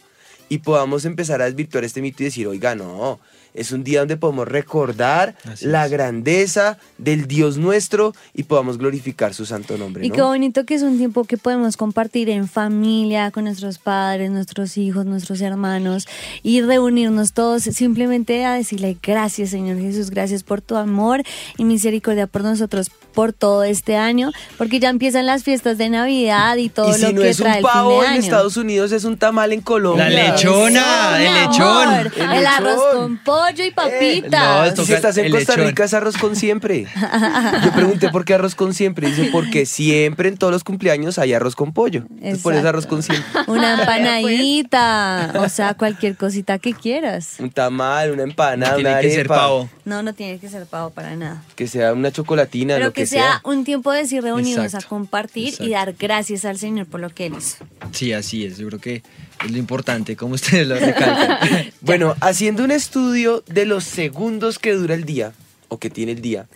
y 0.51 0.59
podamos 0.59 1.07
empezar 1.07 1.41
a 1.41 1.47
desvirtuar 1.47 1.85
este 1.85 2.03
mito 2.03 2.23
y 2.23 2.27
decir, 2.27 2.47
oiga, 2.49 2.75
no, 2.75 3.19
es 3.55 3.73
un 3.73 3.85
día 3.85 4.01
donde 4.01 4.17
podemos 4.17 4.49
recordar 4.49 5.35
la 5.61 5.89
grandeza 5.89 6.79
del 6.99 7.27
Dios 7.27 7.59
nuestro 7.59 8.15
y 8.35 8.45
podamos 8.45 8.79
glorificar 8.79 9.35
su 9.35 9.45
santo 9.45 9.77
nombre. 9.77 10.07
Y 10.07 10.11
qué 10.11 10.23
bonito 10.23 10.65
que 10.65 10.75
es 10.75 10.83
un 10.83 10.99
tiempo 10.99 11.25
que 11.25 11.37
podemos 11.37 11.77
compartir 11.77 12.31
en 12.31 12.49
familia, 12.49 13.31
con 13.31 13.45
nuestros 13.45 13.79
padres, 13.79 14.31
nuestros 14.31 14.77
hijos, 14.79 15.05
nuestros 15.05 15.41
hermanos 15.41 16.07
y 16.43 16.63
reunirnos 16.63 17.33
todos 17.33 17.63
simplemente 17.63 18.45
a 18.45 18.55
decirle 18.55 18.97
gracias 19.03 19.51
Señor 19.51 19.79
Jesús, 19.79 20.11
gracias 20.11 20.43
por 20.43 20.61
tu 20.61 20.77
amor 20.77 21.23
y 21.57 21.65
misericordia 21.65 22.27
por 22.27 22.43
nosotros 22.43 22.91
por 23.13 23.35
todo 23.35 23.63
este 23.63 23.97
año, 23.97 24.31
porque 24.57 24.81
ya 24.81 24.89
empiezan 24.89 25.27
las 25.27 25.43
fiestas 25.45 25.77
de 25.77 25.91
Navidad 25.91 26.57
y 26.57 26.71
todo 26.71 26.97
lo 26.97 27.21
que 27.21 27.29
es 27.29 27.37
trae 27.37 27.59
un 27.59 27.63
pavo 27.63 28.03
en 28.03 28.13
Estados 28.13 28.57
Unidos 28.57 28.91
es 28.93 29.05
un 29.05 29.19
tamal 29.19 29.53
en 29.53 29.61
Colombia. 29.61 30.09
La 30.09 30.31
lechona, 30.31 31.23
el 31.23 31.35
lechón. 31.35 32.13
el, 32.31 32.47
arroz 32.47 32.81
con 32.95 33.19
pollo 33.19 33.42
pollo 33.43 33.65
y 33.65 33.71
papitas. 33.71 34.87
si 34.87 34.93
estás 34.93 35.17
en 35.17 35.31
Costa 35.31 35.57
Rica 35.57 35.85
es 35.85 35.95
arroz 35.95 36.17
con 36.17 36.37
siempre. 36.37 36.87
Yo 37.65 37.73
pregunté 37.73 38.09
por 38.11 38.25
qué 38.25 38.35
arroz 38.35 38.55
con 38.55 38.75
siempre. 38.75 39.09
Dice, 39.09 39.31
porque 39.33 39.67
siempre 39.67 40.29
en 40.29 40.37
todos 40.37 40.53
los 40.53 40.65
cumpleaños 40.65 41.19
hay 41.19 41.33
arroz 41.33 41.57
con 41.57 41.73
pollo. 41.73 42.05
Entonces 42.11 42.43
por 42.43 42.55
eso 42.55 42.69
arroz 42.69 42.87
con 42.87 43.03
siempre. 43.03 43.25
Una 43.47 43.81
empanadita. 43.81 45.33
o 45.37 45.49
sea, 45.49 45.75
cualquier 45.75 46.17
cosita 46.17 46.59
que 46.59 46.75
quieras. 46.75 47.37
Un 47.39 47.51
tamal, 47.51 48.13
una 48.13 48.23
empanada, 48.23 48.73
no 48.73 48.77
tiene 48.77 48.91
una 48.91 49.01
que 49.01 49.11
ser 49.11 49.29
pavo. 49.29 49.69
No, 49.85 50.03
no 50.03 50.13
tiene 50.13 50.39
que 50.39 50.49
ser 50.49 50.67
pavo 50.67 50.91
para 50.91 51.17
nada. 51.17 51.43
Que 51.57 51.67
sea 51.67 51.93
una 51.93 52.13
chocolatina, 52.13 52.75
Pero 52.75 52.87
lo 52.87 52.93
que, 52.93 53.07
sea, 53.07 53.41
un 53.45 53.65
tiempo 53.65 53.91
de 53.93 54.07
sí 54.07 54.21
reunidos 54.21 54.67
Exacto. 54.67 54.87
a 54.87 54.89
compartir 54.89 55.49
Exacto. 55.49 55.65
y 55.65 55.71
dar 55.71 55.95
gracias 55.99 56.45
al 56.45 56.59
Señor 56.59 56.87
por 56.87 57.01
lo 57.01 57.11
que 57.11 57.27
Él 57.27 57.35
hizo. 57.39 57.65
Sí, 57.93 58.13
así 58.13 58.45
es. 58.45 58.59
Yo 58.59 58.69
creo 58.69 58.81
que 58.81 59.03
es 59.45 59.51
lo 59.51 59.59
importante, 59.59 60.17
como 60.17 60.35
ustedes 60.35 60.67
lo 60.67 60.77
recalcan. 60.77 61.39
Bueno, 61.81 62.15
haciendo 62.21 62.65
un 62.65 62.71
estudio 62.71 63.43
de 63.47 63.67
los 63.67 63.85
segundos 63.85 64.59
que 64.59 64.73
dura 64.73 64.95
el 64.95 65.05
día, 65.05 65.33
o 65.69 65.79
que 65.79 65.91
tiene 65.91 66.13
el 66.13 66.23
día, 66.23 66.47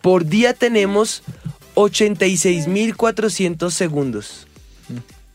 por 0.00 0.24
día 0.26 0.54
tenemos 0.54 1.22
86.400 1.74 3.70
segundos. 3.70 4.46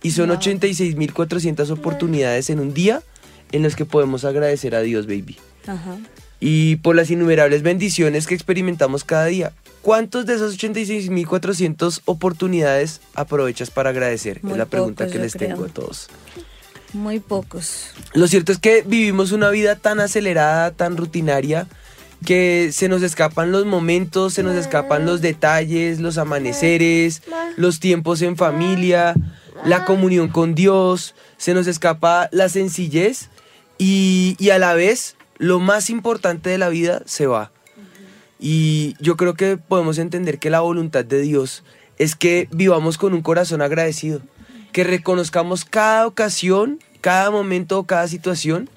Y 0.01 0.11
son 0.11 0.29
86.400 0.31 1.69
oportunidades 1.69 2.49
en 2.49 2.59
un 2.59 2.73
día 2.73 3.01
en 3.53 3.63
las 3.63 3.75
que 3.75 3.85
podemos 3.85 4.25
agradecer 4.25 4.75
a 4.75 4.81
Dios, 4.81 5.07
baby. 5.07 5.37
Ajá. 5.65 5.97
Y 6.41 6.75
por 6.77 6.95
las 6.97 7.09
innumerables 7.09 7.61
bendiciones 7.61 8.27
que 8.27 8.35
experimentamos 8.35 9.05
cada 9.05 9.27
día. 9.27 9.53
¿Cuántos 9.81 10.25
de 10.25 10.35
esas 10.35 10.57
86.400 10.57 12.01
oportunidades 12.05 12.99
aprovechas 13.15 13.69
para 13.69 13.91
agradecer? 13.91 14.43
Muy 14.43 14.53
es 14.53 14.57
la 14.57 14.65
pregunta 14.65 15.05
pocos, 15.05 15.13
que 15.13 15.19
les 15.19 15.33
tengo 15.33 15.65
a 15.65 15.69
todos. 15.69 16.09
Muy 16.93 17.19
pocos. 17.19 17.91
Lo 18.13 18.27
cierto 18.27 18.51
es 18.51 18.59
que 18.59 18.83
vivimos 18.85 19.31
una 19.31 19.49
vida 19.49 19.75
tan 19.75 19.99
acelerada, 19.99 20.71
tan 20.71 20.95
rutinaria, 20.95 21.67
que 22.25 22.69
se 22.71 22.87
nos 22.87 23.01
escapan 23.01 23.51
los 23.51 23.65
momentos, 23.65 24.33
se 24.33 24.43
nos 24.43 24.55
escapan 24.55 25.05
los 25.05 25.21
detalles, 25.21 25.99
los 25.99 26.17
amaneceres, 26.17 27.21
los 27.57 27.79
tiempos 27.79 28.21
en 28.21 28.37
familia, 28.37 29.15
la 29.65 29.85
comunión 29.85 30.29
con 30.29 30.55
Dios, 30.55 31.15
se 31.37 31.53
nos 31.53 31.67
escapa 31.67 32.29
la 32.31 32.47
sencillez 32.49 33.29
y, 33.77 34.35
y 34.39 34.51
a 34.51 34.59
la 34.59 34.73
vez 34.73 35.15
lo 35.37 35.59
más 35.59 35.89
importante 35.89 36.49
de 36.49 36.57
la 36.57 36.69
vida 36.69 37.01
se 37.05 37.27
va. 37.27 37.51
Y 38.39 38.95
yo 38.99 39.17
creo 39.17 39.33
que 39.35 39.57
podemos 39.57 39.97
entender 39.97 40.37
que 40.37 40.49
la 40.49 40.59
voluntad 40.59 41.05
de 41.05 41.21
Dios 41.21 41.63
es 41.97 42.15
que 42.15 42.47
vivamos 42.51 42.97
con 42.97 43.13
un 43.13 43.21
corazón 43.21 43.61
agradecido, 43.61 44.21
que 44.73 44.83
reconozcamos 44.83 45.63
cada 45.63 46.05
ocasión, 46.07 46.79
cada 46.99 47.31
momento, 47.31 47.83
cada 47.83 48.07
situación 48.09 48.69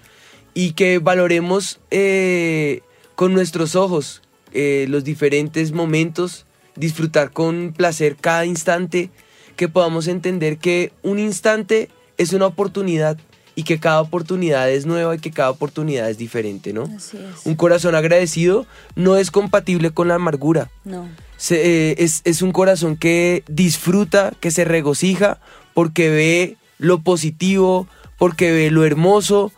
y 0.54 0.72
que 0.72 0.98
valoremos 0.98 1.80
eh, 1.90 2.82
con 3.14 3.34
nuestros 3.34 3.74
ojos 3.74 4.22
eh, 4.52 4.86
los 4.88 5.02
diferentes 5.04 5.72
momentos, 5.72 6.46
disfrutar 6.76 7.30
con 7.32 7.72
placer 7.76 8.16
cada 8.20 8.44
instante, 8.46 9.10
que 9.56 9.68
podamos 9.68 10.06
entender 10.06 10.58
que 10.58 10.92
un 11.02 11.18
instante 11.18 11.88
es 12.18 12.32
una 12.32 12.46
oportunidad 12.46 13.18
y 13.54 13.62
que 13.62 13.78
cada 13.80 14.02
oportunidad 14.02 14.70
es 14.70 14.84
nueva 14.84 15.14
y 15.14 15.18
que 15.18 15.30
cada 15.30 15.48
oportunidad 15.50 16.10
es 16.10 16.18
diferente, 16.18 16.74
¿no? 16.74 16.82
Así 16.94 17.16
es. 17.16 17.46
Un 17.46 17.54
corazón 17.54 17.94
agradecido 17.94 18.66
no 18.96 19.16
es 19.16 19.30
compatible 19.30 19.90
con 19.92 20.08
la 20.08 20.16
amargura. 20.16 20.70
No. 20.84 21.08
Se- 21.38 21.90
eh, 21.90 21.94
es, 21.98 22.20
es 22.24 22.42
un 22.42 22.52
corazón 22.52 22.96
que 22.98 23.44
disfruta, 23.48 24.32
que 24.40 24.50
se 24.50 24.64
regocija, 24.66 25.38
porque 25.76 26.08
ve 26.08 26.56
lo 26.78 27.00
positivo, 27.00 27.86
porque 28.16 28.50
ve 28.50 28.70
lo 28.70 28.86
hermoso. 28.86 29.52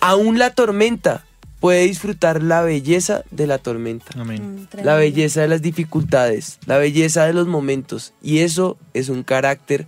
Aún 0.00 0.38
la 0.38 0.50
tormenta 0.50 1.24
puede 1.60 1.84
disfrutar 1.84 2.42
la 2.42 2.60
belleza 2.60 3.24
de 3.30 3.46
la 3.46 3.56
tormenta. 3.56 4.12
Amén. 4.20 4.68
Mm, 4.70 4.84
La 4.84 4.96
belleza 4.96 5.40
de 5.40 5.48
las 5.48 5.62
dificultades, 5.62 6.58
la 6.66 6.76
belleza 6.76 7.24
de 7.24 7.32
los 7.32 7.46
momentos. 7.46 8.12
Y 8.22 8.40
eso 8.40 8.76
es 8.92 9.08
un 9.08 9.22
carácter 9.22 9.86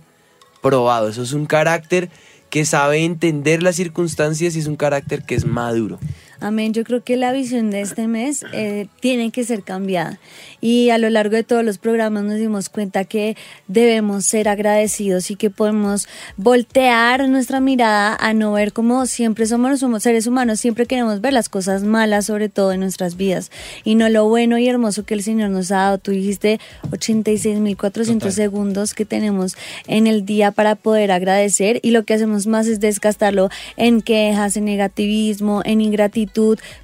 probado, 0.59 1.07
eso 1.07 1.21
es 1.21 1.33
un 1.33 1.45
carácter 1.45 2.09
que 2.49 2.65
sabe 2.65 3.05
entender 3.05 3.61
las 3.61 3.75
circunstancias 3.75 4.55
y 4.55 4.59
es 4.61 4.65
un 4.65 4.77
carácter 4.77 5.21
que 5.21 5.35
es 5.35 5.45
maduro. 5.45 5.99
Amén. 6.39 6.73
Yo 6.73 6.83
creo 6.83 7.03
que 7.03 7.17
la 7.17 7.31
visión 7.31 7.71
de 7.71 7.81
este 7.81 8.07
mes 8.07 8.45
eh, 8.53 8.87
tiene 8.99 9.31
que 9.31 9.43
ser 9.43 9.63
cambiada. 9.63 10.19
Y 10.61 10.89
a 10.89 10.97
lo 10.97 11.09
largo 11.09 11.35
de 11.35 11.43
todos 11.43 11.63
los 11.63 11.77
programas 11.77 12.23
nos 12.23 12.37
dimos 12.37 12.69
cuenta 12.69 13.05
que 13.05 13.37
debemos 13.67 14.25
ser 14.25 14.47
agradecidos 14.47 15.31
y 15.31 15.35
que 15.35 15.49
podemos 15.49 16.07
voltear 16.37 17.27
nuestra 17.29 17.59
mirada 17.59 18.17
a 18.19 18.33
no 18.33 18.53
ver 18.53 18.73
como 18.73 19.05
siempre 19.05 19.45
somos, 19.45 19.79
somos 19.79 20.03
seres 20.03 20.27
humanos, 20.27 20.59
siempre 20.59 20.85
queremos 20.85 21.21
ver 21.21 21.33
las 21.33 21.49
cosas 21.49 21.83
malas, 21.83 22.25
sobre 22.25 22.49
todo 22.49 22.71
en 22.71 22.79
nuestras 22.79 23.15
vidas, 23.15 23.51
y 23.83 23.95
no 23.95 24.09
lo 24.09 24.27
bueno 24.27 24.57
y 24.57 24.67
hermoso 24.67 25.05
que 25.05 25.13
el 25.13 25.23
Señor 25.23 25.49
nos 25.49 25.71
ha 25.71 25.77
dado. 25.77 25.97
Tú 25.97 26.11
dijiste 26.11 26.59
86.400 26.89 27.77
Total. 27.77 28.31
segundos 28.31 28.93
que 28.93 29.05
tenemos 29.05 29.55
en 29.87 30.07
el 30.07 30.25
día 30.25 30.51
para 30.51 30.75
poder 30.75 31.11
agradecer 31.11 31.79
y 31.83 31.91
lo 31.91 32.03
que 32.03 32.13
hacemos 32.13 32.47
más 32.47 32.67
es 32.67 32.79
desgastarlo 32.79 33.49
en 33.77 34.01
quejas, 34.01 34.57
en 34.57 34.65
negativismo, 34.65 35.61
en 35.63 35.81
ingratitud, 35.81 36.24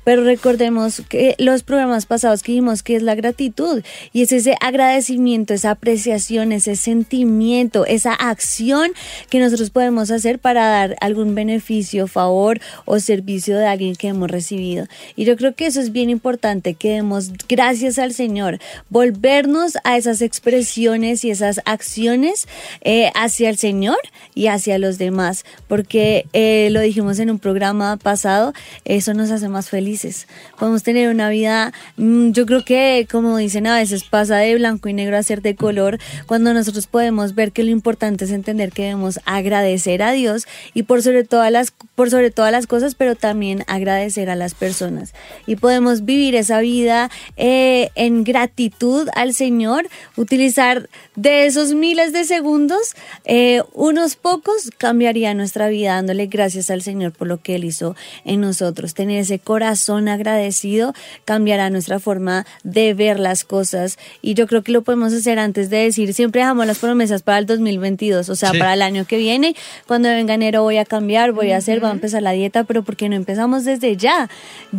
pero 0.04 0.24
recordemos 0.24 1.02
que 1.08 1.36
los 1.38 1.64
programas 1.64 2.06
pasados 2.06 2.44
que 2.44 2.52
dijimos 2.52 2.84
que 2.84 2.96
es 2.96 3.04
la 3.04 3.16
gratitud 3.16 3.84
y 4.14 4.22
es 4.22 4.32
ese 4.32 4.56
agradecimiento, 4.62 5.54
esa 5.54 5.72
apreciación, 5.72 6.52
ese 6.52 6.76
sentimiento, 6.76 7.86
esa 7.86 8.14
acción 8.14 8.92
que 9.30 9.40
nosotros 9.40 9.70
podemos 9.70 10.12
hacer 10.12 10.40
para 10.40 10.68
dar 10.68 10.96
algún 11.02 11.36
beneficio, 11.36 12.08
favor 12.08 12.60
o 12.86 13.00
servicio 13.00 13.58
de 13.58 13.66
alguien 13.66 13.96
que 13.96 14.10
hemos 14.10 14.30
recibido. 14.30 14.88
Y 15.16 15.26
yo 15.26 15.36
creo 15.38 15.56
que 15.56 15.66
eso 15.66 15.80
es 15.80 15.92
bien 15.92 16.10
importante, 16.10 16.74
que 16.74 16.92
demos 16.92 17.32
gracias 17.48 17.98
al 18.00 18.14
Señor, 18.14 18.60
volvernos 18.90 19.78
a 19.84 19.98
esas 19.98 20.22
expresiones 20.22 21.24
y 21.24 21.32
esas 21.32 21.62
acciones 21.66 22.48
eh, 22.82 23.12
hacia 23.16 23.50
el 23.50 23.58
Señor 23.58 23.98
y 24.36 24.48
hacia 24.48 24.78
los 24.78 24.98
demás, 24.98 25.46
porque 25.68 26.26
eh, 26.34 26.70
lo 26.72 26.82
dijimos 26.82 27.20
en 27.20 27.30
un 27.30 27.40
programa 27.40 27.98
pasado, 27.98 28.54
eso 28.86 29.14
nos 29.14 29.31
hace 29.32 29.50
más 29.50 29.70
felices. 29.70 30.28
Podemos 30.60 30.84
tener 30.84 31.10
una 31.10 31.30
vida, 31.30 31.74
mm, 31.98 32.32
yo 32.32 32.46
creo 32.46 32.64
que 32.64 33.08
como 33.12 33.38
dicen 33.38 33.68
a 33.68 33.76
veces, 33.76 34.04
pasa 34.04 34.38
de 34.38 34.56
blanco 34.56 34.90
y 34.90 34.94
negro 34.94 35.18
a 35.18 35.24
ser 35.24 35.42
de 35.42 35.56
color, 35.56 36.00
cuando 36.26 36.54
nosotros 36.54 36.88
podemos 36.88 37.36
ver 37.36 37.52
que 37.52 37.64
lo 37.64 37.70
importante 37.70 38.26
es 38.26 38.32
entender 38.32 38.72
que 38.72 38.84
debemos 38.84 39.20
agradecer 39.26 40.04
a 40.04 40.12
Dios 40.12 40.48
y 40.74 40.84
por 40.84 41.02
sobre 41.02 41.24
todas 41.24 41.52
las, 41.52 41.72
por 41.96 42.10
sobre 42.10 42.32
todas 42.32 42.52
las 42.52 42.68
cosas, 42.68 42.96
pero 42.96 43.16
también 43.16 43.64
agradecer 43.68 44.30
a 44.30 44.36
las 44.36 44.54
personas. 44.54 45.14
Y 45.46 45.56
podemos 45.56 46.06
vivir 46.06 46.36
esa 46.36 46.60
vida 46.60 47.10
eh, 47.38 47.90
en 47.96 48.24
gratitud 48.24 49.08
al 49.16 49.34
Señor, 49.34 49.88
utilizar 50.16 50.90
de 51.16 51.46
esos 51.46 51.74
miles 51.74 52.14
de 52.14 52.26
segundos, 52.26 52.96
eh, 53.26 53.62
unos 53.74 54.16
pocos 54.16 54.72
cambiaría 54.78 55.34
nuestra 55.34 55.70
vida 55.70 55.96
dándole 55.96 56.28
gracias 56.28 56.70
al 56.70 56.82
Señor 56.82 57.12
por 57.12 57.28
lo 57.28 57.42
que 57.42 57.56
Él 57.56 57.66
hizo 57.66 57.96
en 58.26 58.42
nosotros. 58.42 58.94
Tener 58.94 59.21
ese 59.22 59.40
corazón 59.40 60.08
agradecido 60.08 60.94
cambiará 61.26 61.70
nuestra 61.70 62.00
forma 62.00 62.46
de 62.64 62.94
ver 62.94 63.20
las 63.20 63.44
cosas 63.44 63.98
y 64.22 64.34
yo 64.34 64.48
creo 64.48 64.64
que 64.64 64.72
lo 64.72 64.82
podemos 64.82 65.14
hacer 65.14 65.40
antes 65.40 65.70
de 65.70 65.78
decir, 65.78 66.14
siempre 66.14 66.42
dejamos 66.42 66.66
las 66.68 66.80
promesas 66.80 67.22
para 67.24 67.38
el 67.38 67.46
2022, 67.46 68.28
o 68.30 68.36
sea, 68.36 68.52
Sí. 68.52 68.60
para 68.60 68.74
el 68.74 68.82
año 68.82 69.06
que 69.06 69.18
viene, 69.18 69.56
cuando 69.88 70.10
venga 70.10 70.34
enero 70.34 70.64
voy 70.64 70.78
a 70.78 70.86
cambiar, 70.86 71.32
voy 71.32 71.52
a 71.52 71.58
hacer, 71.58 71.80
voy 71.80 71.90
a 71.90 71.94
empezar 71.94 72.22
la 72.22 72.32
dieta, 72.32 72.64
pero 72.66 72.84
¿por 72.84 72.96
qué 72.96 73.08
no 73.08 73.16
empezamos 73.16 73.64
desde 73.64 73.96
ya? 73.96 74.30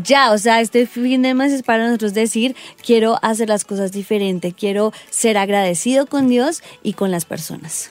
Ya, 0.05 0.33
o 0.33 0.39
sea, 0.39 0.61
este 0.61 0.87
fin 0.87 1.23
de 1.23 1.35
mes 1.35 1.53
es 1.53 1.63
para 1.63 1.87
nosotros 1.87 2.13
decir, 2.15 2.55
quiero 2.85 3.19
hacer 3.23 3.49
las 3.49 3.65
cosas 3.65 3.93
diferente, 3.93 4.53
quiero 4.53 4.93
ser 5.11 5.39
agradecido 5.39 6.07
con 6.07 6.29
Dios 6.29 6.63
y 6.83 6.95
con 6.95 7.11
las 7.11 7.25
personas. 7.25 7.91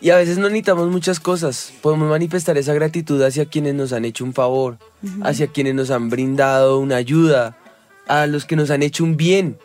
Y 0.00 0.10
a 0.10 0.16
veces 0.16 0.38
no 0.38 0.44
necesitamos 0.44 0.88
muchas 0.90 1.20
cosas. 1.20 1.72
Podemos 1.80 2.08
manifestar 2.10 2.58
esa 2.58 2.74
gratitud 2.74 3.22
hacia 3.22 3.46
quienes 3.46 3.74
nos 3.74 3.92
han 3.92 4.04
hecho 4.04 4.24
un 4.24 4.34
favor, 4.34 4.78
hacia 5.22 5.46
quienes 5.46 5.74
nos 5.74 5.90
han 5.90 6.10
brindado 6.10 6.78
una 6.78 6.96
ayuda, 6.96 7.56
a 8.06 8.26
los 8.26 8.44
que 8.44 8.56
nos 8.56 8.70
han 8.70 8.82
hecho 8.82 9.04
un 9.04 9.16
bien, 9.16 9.58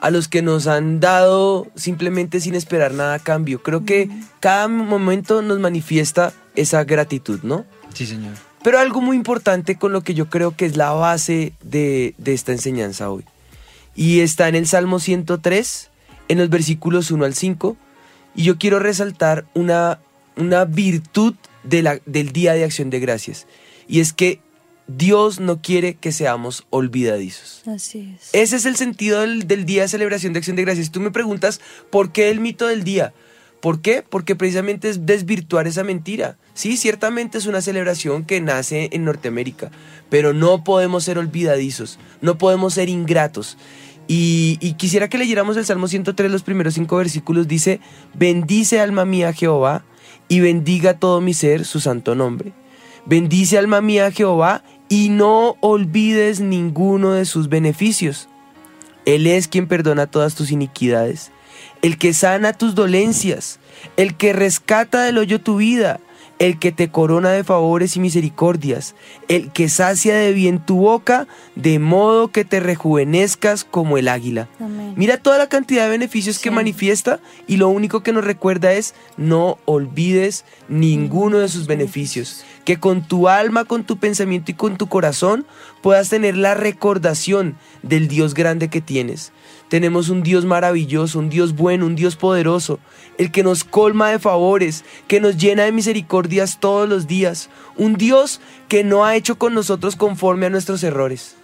a 0.00 0.10
los 0.10 0.28
que 0.28 0.42
nos 0.42 0.66
han 0.66 1.00
dado 1.00 1.66
simplemente 1.74 2.40
sin 2.40 2.54
esperar 2.54 2.92
nada 2.92 3.14
a 3.14 3.18
cambio. 3.18 3.62
Creo 3.62 3.84
que 3.84 4.08
cada 4.38 4.68
momento 4.68 5.42
nos 5.42 5.58
manifiesta 5.60 6.32
esa 6.56 6.84
gratitud, 6.84 7.40
¿no? 7.42 7.64
Sí, 7.94 8.06
señor. 8.06 8.34
Pero 8.62 8.78
algo 8.78 9.00
muy 9.00 9.16
importante 9.16 9.76
con 9.76 9.92
lo 9.92 10.02
que 10.02 10.14
yo 10.14 10.28
creo 10.28 10.54
que 10.54 10.66
es 10.66 10.76
la 10.76 10.92
base 10.92 11.54
de, 11.62 12.14
de 12.18 12.34
esta 12.34 12.52
enseñanza 12.52 13.10
hoy. 13.10 13.24
Y 13.96 14.20
está 14.20 14.48
en 14.48 14.54
el 14.54 14.66
Salmo 14.66 15.00
103, 15.00 15.90
en 16.28 16.38
los 16.38 16.50
versículos 16.50 17.10
1 17.10 17.24
al 17.24 17.34
5. 17.34 17.76
Y 18.34 18.44
yo 18.44 18.58
quiero 18.58 18.78
resaltar 18.78 19.44
una, 19.54 20.00
una 20.36 20.64
virtud 20.64 21.34
de 21.64 21.82
la- 21.82 22.00
del 22.06 22.32
Día 22.32 22.52
de 22.54 22.64
Acción 22.64 22.90
de 22.90 23.00
Gracias. 23.00 23.46
Y 23.88 24.00
es 24.00 24.12
que 24.12 24.40
Dios 24.86 25.38
no 25.40 25.62
quiere 25.62 25.94
que 25.94 26.10
seamos 26.12 26.66
olvidadizos. 26.70 27.62
Así 27.68 28.16
es. 28.20 28.30
Ese 28.32 28.56
es 28.56 28.66
el 28.66 28.76
sentido 28.76 29.20
del, 29.20 29.46
del 29.46 29.64
Día 29.64 29.82
de 29.82 29.88
Celebración 29.88 30.32
de 30.32 30.38
Acción 30.38 30.56
de 30.56 30.64
Gracias. 30.64 30.90
Tú 30.90 31.00
me 31.00 31.10
preguntas, 31.10 31.60
¿por 31.90 32.12
qué 32.12 32.30
el 32.30 32.40
mito 32.40 32.66
del 32.66 32.82
día? 32.84 33.12
¿Por 33.60 33.82
qué? 33.82 34.02
Porque 34.02 34.34
precisamente 34.36 34.88
es 34.88 35.04
desvirtuar 35.04 35.66
esa 35.66 35.84
mentira. 35.84 36.38
Sí, 36.54 36.76
ciertamente 36.78 37.36
es 37.38 37.44
una 37.46 37.60
celebración 37.60 38.24
que 38.24 38.40
nace 38.40 38.88
en 38.92 39.04
Norteamérica, 39.04 39.70
pero 40.08 40.32
no 40.32 40.64
podemos 40.64 41.04
ser 41.04 41.18
olvidadizos, 41.18 41.98
no 42.22 42.38
podemos 42.38 42.72
ser 42.74 42.88
ingratos. 42.88 43.58
Y, 44.12 44.56
quisiera 44.74 45.08
que 45.08 45.18
leyéramos 45.18 45.56
el 45.56 45.64
Salmo 45.64 45.86
103, 45.86 46.32
los 46.32 46.42
primeros 46.42 46.74
cinco 46.74 46.96
versículos. 46.96 47.46
Dice, 47.46 47.78
bendice 48.12 48.80
alma 48.80 49.04
mía 49.04 49.32
Jehová 49.32 49.84
y 50.26 50.40
bendiga 50.40 50.98
todo 50.98 51.20
mi 51.20 51.32
ser 51.32 51.64
su 51.64 51.78
santo 51.78 52.16
nombre. 52.16 52.52
Bendice 53.06 53.56
alma 53.56 53.80
mía 53.80 54.10
Jehová 54.10 54.64
y 54.88 55.10
no 55.10 55.56
olvides 55.60 56.40
ninguno 56.40 57.12
de 57.12 57.24
sus 57.24 57.48
beneficios. 57.48 58.28
Él 59.04 59.28
es 59.28 59.46
quien 59.46 59.68
perdona 59.68 60.08
todas 60.08 60.34
tus 60.34 60.50
iniquidades 60.50 61.30
el 61.82 61.98
que 61.98 62.14
sana 62.14 62.52
tus 62.52 62.74
dolencias, 62.74 63.58
el 63.96 64.16
que 64.16 64.32
rescata 64.32 65.02
del 65.02 65.18
hoyo 65.18 65.40
tu 65.40 65.56
vida, 65.56 66.00
el 66.40 66.58
que 66.58 66.72
te 66.72 66.90
corona 66.90 67.30
de 67.30 67.44
favores 67.44 67.96
y 67.96 68.00
misericordias, 68.00 68.96
el 69.28 69.52
que 69.52 69.68
sacia 69.68 70.14
de 70.14 70.32
bien 70.32 70.58
tu 70.58 70.78
boca, 70.78 71.28
de 71.54 71.78
modo 71.78 72.28
que 72.32 72.46
te 72.46 72.60
rejuvenezcas 72.60 73.62
como 73.62 73.98
el 73.98 74.08
águila. 74.08 74.48
Mira 74.96 75.18
toda 75.18 75.36
la 75.36 75.50
cantidad 75.50 75.84
de 75.84 75.90
beneficios 75.90 76.38
que 76.38 76.50
manifiesta 76.50 77.20
y 77.46 77.58
lo 77.58 77.68
único 77.68 78.02
que 78.02 78.14
nos 78.14 78.24
recuerda 78.24 78.72
es 78.72 78.94
no 79.18 79.58
olvides 79.66 80.46
ninguno 80.68 81.38
de 81.38 81.48
sus 81.48 81.66
beneficios. 81.66 82.42
Que 82.64 82.80
con 82.80 83.06
tu 83.06 83.28
alma, 83.28 83.66
con 83.66 83.84
tu 83.84 83.98
pensamiento 83.98 84.50
y 84.50 84.54
con 84.54 84.78
tu 84.78 84.88
corazón 84.88 85.46
puedas 85.82 86.08
tener 86.08 86.38
la 86.38 86.54
recordación 86.54 87.56
del 87.82 88.08
Dios 88.08 88.32
grande 88.32 88.68
que 88.68 88.80
tienes 88.80 89.30
tenemos 89.70 90.08
un 90.08 90.24
Dios 90.24 90.44
maravilloso, 90.44 91.20
un 91.20 91.30
Dios 91.30 91.54
bueno, 91.54 91.86
un 91.86 91.94
Dios 91.94 92.16
poderoso, 92.16 92.80
el 93.18 93.30
que 93.30 93.44
nos 93.44 93.62
colma 93.62 94.10
de 94.10 94.18
favores, 94.18 94.84
que 95.06 95.20
nos 95.20 95.36
llena 95.36 95.62
de 95.62 95.70
misericordias 95.70 96.58
todos 96.58 96.88
los 96.88 97.06
días. 97.06 97.50
Un 97.76 97.94
Dios 97.94 98.40
que 98.68 98.82
no 98.82 99.04
ha 99.04 99.14
hecho 99.14 99.38
con 99.38 99.54
nosotros 99.54 99.94
conforme 99.94 100.46
a 100.46 100.50
nuestros 100.50 100.82
errores, 100.82 101.36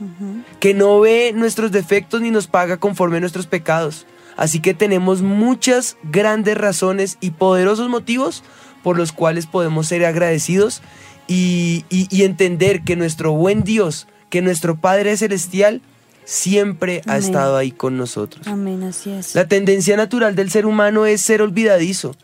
que 0.58 0.74
no 0.74 0.98
ve 0.98 1.32
nuestros 1.36 1.70
defectos 1.70 2.20
ni 2.20 2.32
nos 2.32 2.48
paga 2.48 2.78
conforme 2.78 3.18
a 3.18 3.20
nuestros 3.20 3.46
pecados. 3.46 4.06
Así 4.36 4.58
que 4.58 4.74
tenemos 4.74 5.22
muchas 5.22 5.96
grandes 6.02 6.58
razones 6.58 7.18
y 7.20 7.30
poderosos 7.30 7.88
motivos 7.88 8.42
por 8.82 8.98
los 8.98 9.12
cuales 9.12 9.46
podemos 9.46 9.86
ser 9.86 10.04
agradecidos 10.04 10.82
y, 11.28 11.84
y 11.88 12.24
entender 12.24 12.82
que 12.82 12.96
nuestro 12.96 13.32
buen 13.32 13.62
Dios, 13.62 14.08
que 14.30 14.42
nuestro 14.42 14.76
Padre 14.80 15.16
Celestial, 15.16 15.80
siempre 16.26 17.00
ha 17.06 17.16
estado 17.16 17.56
ahí 17.56 17.70
con 17.70 17.96
nosotros. 17.96 18.46
Amén, 18.46 18.82
así 18.82 19.10
es. 19.10 19.34
La 19.34 19.48
tendencia 19.48 19.96
natural 19.96 20.34
del 20.34 20.50
ser 20.50 20.66
humano 20.66 21.06
es 21.06 21.22
ser 21.22 21.40
olvidadizo. 21.40 22.14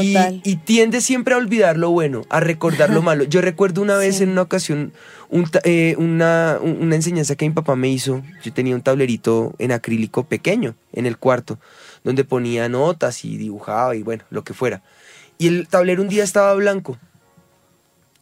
Y, 0.00 0.56
tiende 0.64 1.02
siempre 1.02 1.34
a 1.34 1.36
olvidar 1.36 1.76
lo 1.76 1.90
bueno, 1.90 2.24
a 2.30 2.40
recordar 2.40 2.88
lo 2.88 3.02
malo. 3.02 3.24
Yo 3.24 3.42
recuerdo 3.42 3.82
una 3.82 3.96
vez 3.96 4.22
en 4.22 4.30
una 4.30 4.40
ocasión 4.40 4.94
eh, 5.64 5.96
una, 5.98 6.58
una 6.62 6.94
enseñanza 6.94 7.36
que 7.36 7.46
mi 7.46 7.54
papá 7.54 7.76
me 7.76 7.88
hizo. 7.88 8.22
Yo 8.42 8.54
tenía 8.54 8.74
un 8.74 8.80
tablerito 8.80 9.54
en 9.58 9.70
acrílico 9.70 10.24
pequeño 10.24 10.76
en 10.94 11.04
el 11.04 11.18
cuarto, 11.18 11.58
donde 12.04 12.24
ponía 12.24 12.70
notas 12.70 13.24
y 13.26 13.36
dibujaba 13.36 13.94
y 13.94 14.02
bueno, 14.02 14.24
lo 14.30 14.44
que 14.44 14.54
fuera. 14.54 14.82
Y 15.36 15.48
el 15.48 15.68
tablero 15.68 16.00
un 16.00 16.08
día 16.08 16.24
estaba 16.24 16.54
blanco. 16.54 16.98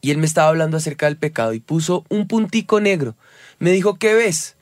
Y 0.00 0.10
él 0.10 0.18
me 0.18 0.26
estaba 0.26 0.48
hablando 0.48 0.76
acerca 0.76 1.06
del 1.06 1.18
pecado 1.18 1.52
y 1.52 1.60
puso 1.60 2.04
un 2.08 2.26
puntico 2.26 2.80
negro. 2.80 3.14
Me 3.58 3.70
dijo, 3.70 3.96
¿qué 3.96 4.14
ves? 4.14 4.56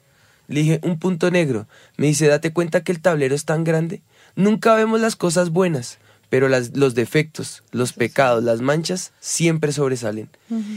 Le 0.49 0.61
dije, 0.61 0.81
un 0.83 0.99
punto 0.99 1.31
negro. 1.31 1.67
Me 1.97 2.07
dice, 2.07 2.27
date 2.27 2.53
cuenta 2.53 2.83
que 2.83 2.93
el 2.93 3.01
tablero 3.01 3.35
es 3.35 3.45
tan 3.45 3.65
grande. 3.65 4.03
Nunca 4.35 4.75
vemos 4.75 5.01
las 5.01 5.15
cosas 5.15 5.51
buenas, 5.51 5.99
pero 6.31 6.49
las, 6.49 6.77
los 6.77 6.95
defectos, 6.95 7.63
los 7.71 7.93
pecados, 7.93 8.43
las 8.43 8.61
manchas 8.61 9.13
siempre 9.21 9.73
sobresalen. 9.73 10.29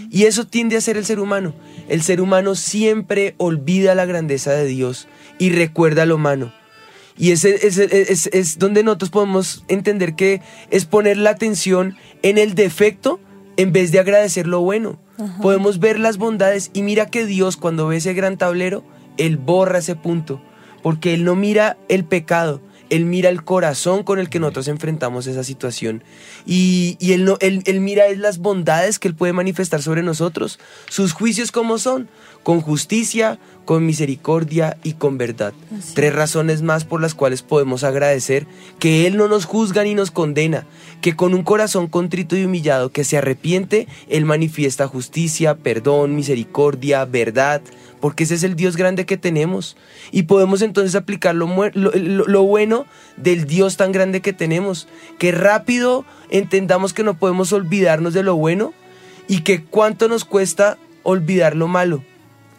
Y 0.09 0.23
eso 0.23 0.45
tiende 0.45 0.77
a 0.77 0.81
ser 0.81 0.97
el 0.97 1.05
ser 1.05 1.19
humano. 1.19 1.55
El 1.89 2.01
ser 2.01 2.21
humano 2.21 2.55
siempre 2.55 3.35
olvida 3.37 3.95
la 3.95 4.05
grandeza 4.05 4.51
de 4.51 4.65
Dios 4.65 5.07
y 5.39 5.49
recuerda 5.49 6.05
lo 6.05 6.15
humano. 6.15 6.53
Y 7.17 7.31
ese, 7.31 7.67
es, 7.67 7.77
es, 7.77 8.59
donde 8.59 8.83
nosotros 8.83 9.11
podemos 9.11 9.63
entender 9.67 10.15
que 10.15 10.41
es 10.69 10.85
poner 10.85 11.17
la 11.17 11.31
atención 11.31 11.95
en 12.23 12.37
el 12.37 12.55
defecto 12.55 13.19
en 13.57 13.71
vez 13.71 13.91
de 13.91 13.99
agradecer 13.99 14.47
lo 14.47 14.61
bueno. 14.61 14.99
Podemos 15.41 15.79
ver 15.79 15.99
las 15.99 16.17
bondades 16.17 16.71
y 16.73 16.81
mira 16.81 17.05
que 17.05 17.27
Dios 17.27 17.57
cuando 17.57 17.87
ve 17.87 17.97
ese 17.97 18.15
gran 18.15 18.37
tablero, 18.37 18.83
él 19.21 19.37
borra 19.37 19.77
ese 19.77 19.95
punto, 19.95 20.41
porque 20.81 21.13
Él 21.13 21.23
no 21.23 21.35
mira 21.35 21.77
el 21.89 22.05
pecado, 22.05 22.59
Él 22.89 23.05
mira 23.05 23.29
el 23.29 23.43
corazón 23.43 24.03
con 24.03 24.17
el 24.17 24.29
que 24.29 24.39
nosotros 24.39 24.67
enfrentamos 24.67 25.27
esa 25.27 25.43
situación. 25.43 26.03
Y, 26.45 26.97
él, 26.99 27.25
no, 27.25 27.37
él, 27.39 27.63
mira 27.81 28.07
es 28.07 28.17
las 28.17 28.39
bondades 28.39 28.97
que 28.97 29.07
Él 29.07 29.15
puede 29.15 29.31
manifestar 29.31 29.83
sobre 29.83 30.01
nosotros, 30.01 30.59
sus 30.89 31.13
juicios 31.13 31.51
como 31.51 31.77
son, 31.77 32.09
con 32.43 32.61
justicia, 32.61 33.39
con 33.65 33.85
misericordia 33.85 34.77
y 34.83 34.93
con 34.93 35.17
verdad. 35.17 35.53
Tres 35.93 36.13
razones 36.13 36.61
más 36.61 36.83
por 36.85 37.01
las 37.01 37.13
cuales 37.13 37.41
podemos 37.41 37.83
agradecer 37.83 38.47
que 38.79 39.07
Él 39.07 39.17
no 39.17 39.27
nos 39.27 39.45
juzga 39.45 39.83
ni 39.83 39.93
nos 39.93 40.11
condena, 40.11 40.65
que 41.01 41.15
con 41.15 41.33
un 41.33 41.43
corazón 41.43 41.87
contrito 41.87 42.35
y 42.35 42.45
humillado 42.45 42.91
que 42.91 43.03
se 43.03 43.17
arrepiente, 43.17 43.87
Él 44.09 44.25
manifiesta 44.25 44.87
justicia, 44.87 45.55
perdón, 45.55 46.15
misericordia, 46.15 47.05
verdad, 47.05 47.61
porque 47.99 48.23
ese 48.23 48.35
es 48.35 48.43
el 48.43 48.55
Dios 48.55 48.75
grande 48.75 49.05
que 49.05 49.17
tenemos. 49.17 49.77
Y 50.11 50.23
podemos 50.23 50.61
entonces 50.61 50.95
aplicar 50.95 51.35
lo, 51.35 51.47
bueno 52.43 52.85
del 53.15 53.45
Dios 53.45 53.77
tan 53.77 53.91
grande 53.91 54.21
que 54.21 54.33
tenemos, 54.33 54.87
que 55.19 55.31
rápido 55.31 56.03
entendamos 56.29 56.93
que 56.93 57.03
no 57.03 57.13
podemos 57.13 57.53
olvidarnos 57.53 58.13
de 58.13 58.23
lo 58.23 58.35
bueno 58.35 58.73
y 59.27 59.41
que 59.41 59.63
cuánto 59.63 60.07
nos 60.07 60.25
cuesta 60.25 60.77
olvidar 61.03 61.55
lo 61.55 61.67
malo, 61.67 62.03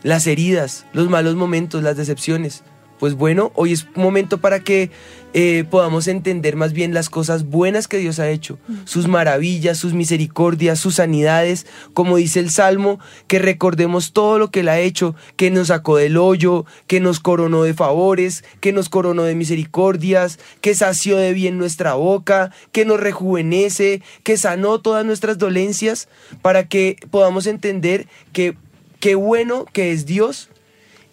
las 0.03 0.27
heridas, 0.27 0.87
los 0.93 1.09
malos 1.09 1.35
momentos, 1.35 1.83
las 1.83 1.97
decepciones. 1.97 2.62
Pues 3.03 3.15
bueno, 3.15 3.51
hoy 3.57 3.73
es 3.73 3.88
momento 3.97 4.38
para 4.38 4.61
que 4.61 4.93
eh, 5.35 5.65
podamos 5.69 6.07
entender 6.07 6.55
más 6.55 6.73
bien 6.73 6.95
las 6.95 7.11
cosas 7.11 7.47
buenas 7.47 7.88
que 7.88 7.99
Dios 7.99 8.21
ha 8.21 8.31
hecho, 8.31 8.61
sus 8.85 9.09
maravillas, 9.09 9.77
sus 9.77 9.93
misericordias, 9.93 10.79
sus 10.79 10.95
sanidades, 10.95 11.67
como 11.95 12.19
dice 12.19 12.38
el 12.38 12.51
Salmo, 12.51 13.01
que 13.27 13.41
recordemos 13.41 14.12
todo 14.12 14.38
lo 14.38 14.53
que 14.53 14.61
Él 14.61 14.69
ha 14.69 14.79
hecho, 14.79 15.17
que 15.35 15.51
nos 15.51 15.67
sacó 15.67 15.97
del 15.97 16.17
hoyo, 16.17 16.65
que 16.87 17.01
nos 17.01 17.19
coronó 17.19 17.65
de 17.65 17.75
favores, 17.75 18.45
que 18.61 18.73
nos 18.73 18.88
coronó 18.88 19.25
de 19.25 19.35
misericordias, 19.35 20.38
que 20.61 20.77
sació 20.77 21.17
de 21.17 21.33
bien 21.33 21.59
nuestra 21.59 21.95
boca, 21.95 22.53
que 22.71 22.85
nos 22.85 23.01
rejuvenece, 23.01 24.01
que 24.23 24.37
sanó 24.37 24.81
todas 24.81 25.05
nuestras 25.05 25.38
dolencias, 25.38 26.09
para 26.41 26.69
que 26.69 26.99
podamos 27.11 27.49
entender 27.49 28.07
que 28.33 28.55
qué 29.03 29.17
bueno 29.17 29.65
que 29.65 29.91
es 29.91 30.07
Dios 30.07 30.49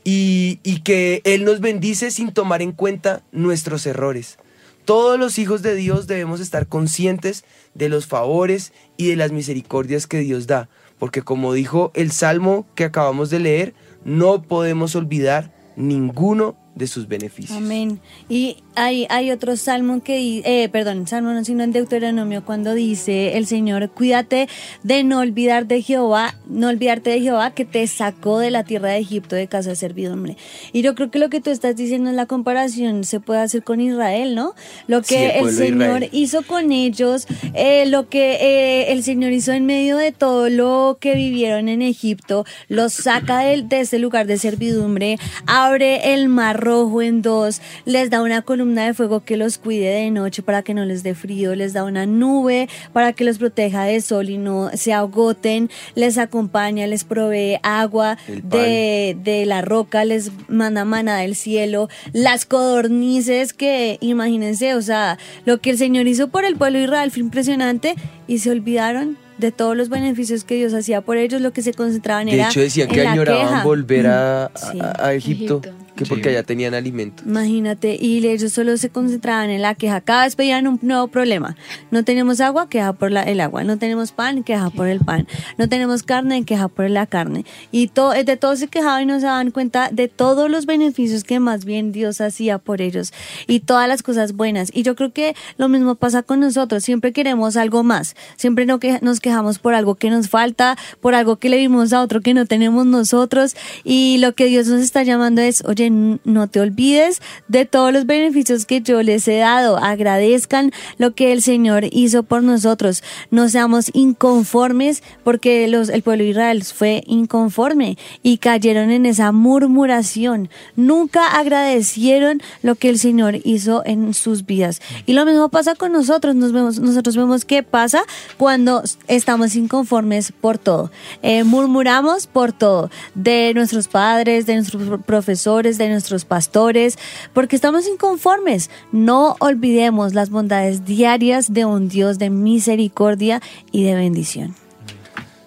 y, 0.04 0.58
que 0.84 1.21
Él 1.23 1.43
nos 1.43 1.60
bendice 1.60 2.12
sin 2.12 2.32
tomar 2.32 2.62
en 2.62 2.71
cuenta 2.71 3.23
nuestros 3.32 3.88
errores. 3.88 4.38
Todos 4.86 5.19
los 5.19 5.39
hijos 5.39 5.63
de 5.63 5.73
Dios 5.73 6.06
debemos 6.06 6.39
estar 6.39 6.67
conscientes 6.67 7.43
de 7.73 7.89
los 7.89 8.06
favores 8.06 8.73
y 8.95 9.08
de 9.08 9.15
las 9.15 9.32
misericordias 9.32 10.06
que 10.06 10.19
Dios 10.19 10.45
da, 10.45 10.69
porque 10.99 11.23
como 11.23 11.52
dijo 11.54 11.91
el 11.95 12.12
Salmo 12.12 12.67
que 12.75 12.84
acabamos 12.84 13.32
de 13.32 13.39
leer, 13.39 13.73
no 14.06 14.43
podemos 14.43 14.95
olvidar 14.95 15.52
ninguno 15.75 16.56
de 16.75 16.86
sus 16.86 17.08
beneficios. 17.08 17.58
Amén. 17.58 17.99
Y 18.30 18.63
hay, 18.79 19.05
hay 19.09 19.31
otro 19.31 19.57
salmo 19.57 20.01
que, 20.01 20.41
eh, 20.45 20.69
perdón, 20.69 21.05
salmo 21.05 21.33
no, 21.33 21.43
sino 21.43 21.63
en 21.63 21.73
Deuteronomio, 21.73 22.45
cuando 22.45 22.73
dice 22.73 23.37
el 23.37 23.45
Señor, 23.45 23.89
cuídate 23.89 24.47
de 24.83 25.03
no 25.03 25.19
olvidar 25.19 25.67
de 25.67 25.81
Jehová, 25.81 26.35
no 26.47 26.69
olvidarte 26.69 27.09
de 27.09 27.19
Jehová 27.19 27.51
que 27.51 27.65
te 27.65 27.85
sacó 27.87 28.39
de 28.39 28.51
la 28.51 28.63
tierra 28.63 28.89
de 28.89 28.99
Egipto 28.99 29.35
de 29.35 29.47
casa 29.47 29.71
de 29.71 29.75
servidumbre. 29.75 30.37
Y 30.71 30.81
yo 30.81 30.95
creo 30.95 31.11
que 31.11 31.19
lo 31.19 31.29
que 31.29 31.41
tú 31.41 31.49
estás 31.49 31.75
diciendo 31.75 32.09
en 32.09 32.15
la 32.15 32.25
comparación 32.25 33.03
se 33.03 33.19
puede 33.19 33.41
hacer 33.41 33.63
con 33.63 33.81
Israel, 33.81 34.33
¿no? 34.33 34.53
Lo 34.87 35.01
que 35.01 35.39
el, 35.39 35.51
Señor 35.51 36.05
hizo 36.13 36.43
con 36.43 36.71
ellos, 36.71 37.27
eh, 37.53 37.85
lo 37.85 38.07
que 38.07 38.37
eh, 38.39 38.93
el 38.93 39.03
Señor 39.03 39.33
hizo 39.33 39.51
en 39.51 39.65
medio 39.65 39.97
de 39.97 40.13
todo 40.13 40.49
lo 40.49 40.99
que 41.01 41.15
vivieron 41.15 41.67
en 41.67 41.81
Egipto, 41.81 42.45
los 42.69 42.93
saca 42.93 43.39
de, 43.39 43.61
de 43.61 43.81
ese 43.81 43.99
lugar 43.99 44.25
de 44.25 44.37
servidumbre, 44.37 45.17
abre 45.45 46.13
el 46.13 46.29
mar 46.29 46.61
rojo 46.61 47.01
en 47.01 47.21
dos, 47.21 47.61
les 47.83 48.09
da 48.09 48.21
una 48.21 48.41
columna 48.41 48.68
de 48.75 48.93
fuego 48.93 49.21
que 49.21 49.38
los 49.38 49.58
cuide 49.58 49.89
de 49.89 50.12
noche 50.12 50.41
para 50.41 50.63
que 50.63 50.73
no 50.73 50.86
les 50.86 51.03
dé 51.03 51.15
frío, 51.15 51.55
les 51.55 51.73
da 51.73 51.84
una 51.84 52.05
nube 52.05 52.69
para 52.93 53.13
que 53.13 53.23
los 53.23 53.38
proteja 53.38 53.84
del 53.84 54.01
sol 54.01 54.29
y 54.29 54.38
no 54.38 54.69
se 54.73 54.93
agoten, 54.93 55.69
les 55.95 56.17
acompaña, 56.17 56.88
les 56.88 57.03
provee 57.03 57.58
agua 57.63 58.17
de, 58.27 59.17
de, 59.21 59.45
la 59.45 59.62
roca, 59.62 60.05
les 60.05 60.32
manda 60.47 60.86
mana 60.86 61.17
del 61.17 61.36
cielo, 61.36 61.89
las 62.13 62.45
codornices 62.45 63.53
que 63.53 63.97
imagínense, 64.01 64.75
o 64.75 64.82
sea, 64.82 65.17
lo 65.45 65.60
que 65.60 65.71
el 65.71 65.77
Señor 65.77 66.08
hizo 66.08 66.29
por 66.29 66.45
el 66.45 66.55
pueblo 66.55 66.79
de 66.79 66.86
Israel 66.86 67.12
fue 67.12 67.21
impresionante 67.21 67.95
y 68.27 68.39
se 68.39 68.51
olvidaron 68.51 69.17
de 69.39 69.51
todos 69.53 69.75
los 69.75 69.89
beneficios 69.89 70.43
que 70.43 70.55
Dios 70.55 70.73
hacía 70.73 71.01
por 71.01 71.17
ellos, 71.17 71.41
lo 71.41 71.53
que 71.53 71.62
se 71.62 71.73
concentraban 71.73 72.25
de 72.25 72.34
era. 72.34 72.43
De 72.45 72.49
hecho, 72.49 72.60
decían 72.60 72.89
que 72.89 73.08
añoraban 73.08 73.63
volver 73.63 74.08
a, 74.08 74.51
a, 74.99 75.13
Egipto 75.13 75.62
que 76.03 76.09
porque 76.09 76.29
allá 76.29 76.43
tenían 76.43 76.73
alimento. 76.73 77.23
Imagínate, 77.25 77.97
y 77.99 78.25
ellos 78.27 78.51
solo 78.53 78.77
se 78.77 78.89
concentraban 78.89 79.49
en 79.49 79.62
la 79.62 79.75
queja. 79.75 80.01
Cada 80.01 80.23
vez 80.25 80.35
veían 80.35 80.67
un 80.67 80.79
nuevo 80.81 81.07
problema. 81.07 81.55
No 81.91 82.03
tenemos 82.03 82.39
agua, 82.41 82.69
queja 82.69 82.93
por 82.93 83.12
la, 83.12 83.23
el 83.23 83.39
agua. 83.41 83.63
No 83.63 83.77
tenemos 83.77 84.12
pan, 84.12 84.43
queja 84.43 84.69
por 84.69 84.88
el 84.88 84.99
pan. 84.99 85.27
No 85.57 85.67
tenemos 85.69 86.03
carne, 86.03 86.43
queja 86.45 86.67
por 86.67 86.89
la 86.89 87.05
carne. 87.05 87.45
Y 87.71 87.88
to- 87.88 88.12
de 88.12 88.38
todo 88.38 88.55
se 88.55 88.67
quejaban 88.67 89.03
y 89.03 89.05
no 89.05 89.19
se 89.19 89.25
daban 89.25 89.51
cuenta 89.51 89.89
de 89.91 90.07
todos 90.07 90.49
los 90.49 90.65
beneficios 90.65 91.23
que 91.23 91.39
más 91.39 91.65
bien 91.65 91.91
Dios 91.91 92.21
hacía 92.21 92.57
por 92.57 92.81
ellos 92.81 93.12
y 93.47 93.59
todas 93.62 93.88
las 93.88 94.03
cosas 94.03 94.33
buenas. 94.33 94.69
Y 94.73 94.83
yo 94.83 94.95
creo 94.95 95.12
que 95.13 95.35
lo 95.57 95.69
mismo 95.69 95.95
pasa 95.95 96.23
con 96.23 96.39
nosotros. 96.39 96.83
Siempre 96.83 97.12
queremos 97.13 97.57
algo 97.57 97.83
más. 97.83 98.15
Siempre 98.38 98.65
no 98.65 98.79
que, 98.79 98.99
nos 99.01 99.19
quejamos 99.19 99.59
por 99.59 99.73
algo 99.73 99.95
que 99.95 100.09
nos 100.09 100.29
falta, 100.29 100.77
por 101.01 101.15
algo 101.15 101.38
que 101.38 101.49
le 101.49 101.57
vimos 101.57 101.93
a 101.93 102.01
otro 102.01 102.21
que 102.21 102.33
no 102.33 102.45
tenemos 102.45 102.85
nosotros. 102.85 103.55
Y 103.83 104.17
lo 104.19 104.33
que 104.33 104.45
Dios 104.45 104.67
nos 104.67 104.81
está 104.81 105.03
llamando 105.03 105.41
es, 105.41 105.63
oye, 105.65 105.88
no 105.89 106.47
te 106.47 106.60
olvides 106.60 107.21
de 107.47 107.65
todos 107.65 107.91
los 107.93 108.06
beneficios 108.06 108.65
que 108.65 108.82
yo 108.82 109.02
les 109.04 109.28
he 109.28 109.38
dado. 109.38 109.78
Agradezcan 109.78 110.71
lo 110.97 111.15
que 111.15 111.32
el 111.32 111.41
Señor 111.41 111.86
hizo 111.91 112.23
por 112.23 112.43
nosotros. 112.43 113.04
No 113.32 113.49
seamos 113.49 113.91
inconformes 113.93 115.04
porque 115.23 115.65
el 115.65 116.02
pueblo 116.04 116.23
de 116.23 116.30
Israel 116.30 116.63
fue 116.63 117.04
inconforme 117.08 117.97
y 118.23 118.38
cayeron 118.38 118.91
en 118.91 119.06
esa 119.06 119.32
murmuración. 119.32 120.49
Nunca 120.75 121.38
agradecieron 121.38 122.41
lo 122.62 122.75
que 122.75 122.89
el 122.89 122.99
Señor 122.99 123.39
hizo 123.43 123.84
en 123.86 124.13
sus 124.13 124.45
vidas. 124.45 124.82
Y 125.06 125.13
lo 125.13 125.25
mismo 125.25 125.49
pasa 125.49 125.75
con 125.75 125.91
nosotros. 125.91 126.36
Nosotros 126.36 127.15
vemos 127.15 127.45
qué 127.45 127.63
pasa 127.63 128.04
cuando 128.38 128.84
estamos 129.08 129.56
inconformes 129.56 130.32
por 130.32 130.58
todo. 130.58 130.91
Eh, 131.21 131.43
murmuramos 131.43 132.28
por 132.28 132.52
todo, 132.52 132.89
de 133.15 133.54
nuestros 133.56 133.88
padres, 133.88 134.45
de 134.45 134.56
nuestros 134.56 135.02
profesores, 135.06 135.78
de 135.79 135.89
nuestros 135.89 136.25
pastores, 136.25 136.99
porque 137.33 137.55
estamos 137.55 137.87
inconformes. 137.87 138.69
No 138.91 139.35
olvidemos 139.39 140.13
las 140.13 140.29
bondades 140.29 140.85
diarias 140.85 141.53
de 141.53 141.65
un 141.65 141.89
Dios 141.89 142.19
de 142.19 142.29
misericordia 142.29 143.41
y 143.71 143.83
de 143.83 143.95
bendición. 143.95 144.55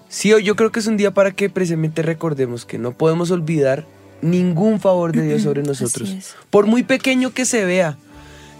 Sí, 0.09 0.33
hoy 0.33 0.43
yo 0.43 0.57
creo 0.57 0.73
que 0.73 0.81
es 0.81 0.87
un 0.87 0.97
día 0.97 1.15
para 1.15 1.31
que 1.31 1.49
precisamente 1.49 2.03
recordemos 2.03 2.67
que 2.67 2.79
no 2.79 2.93
podemos 2.93 3.31
olvidar 3.31 3.87
ningún 4.21 4.81
favor 4.81 5.13
de 5.13 5.23
Dios 5.23 5.43
sobre 5.43 5.63
nosotros. 5.67 6.35
Por 6.51 6.67
muy 6.67 6.83
pequeño 6.83 7.33
que 7.33 7.45
se 7.45 7.65
vea, 7.65 7.97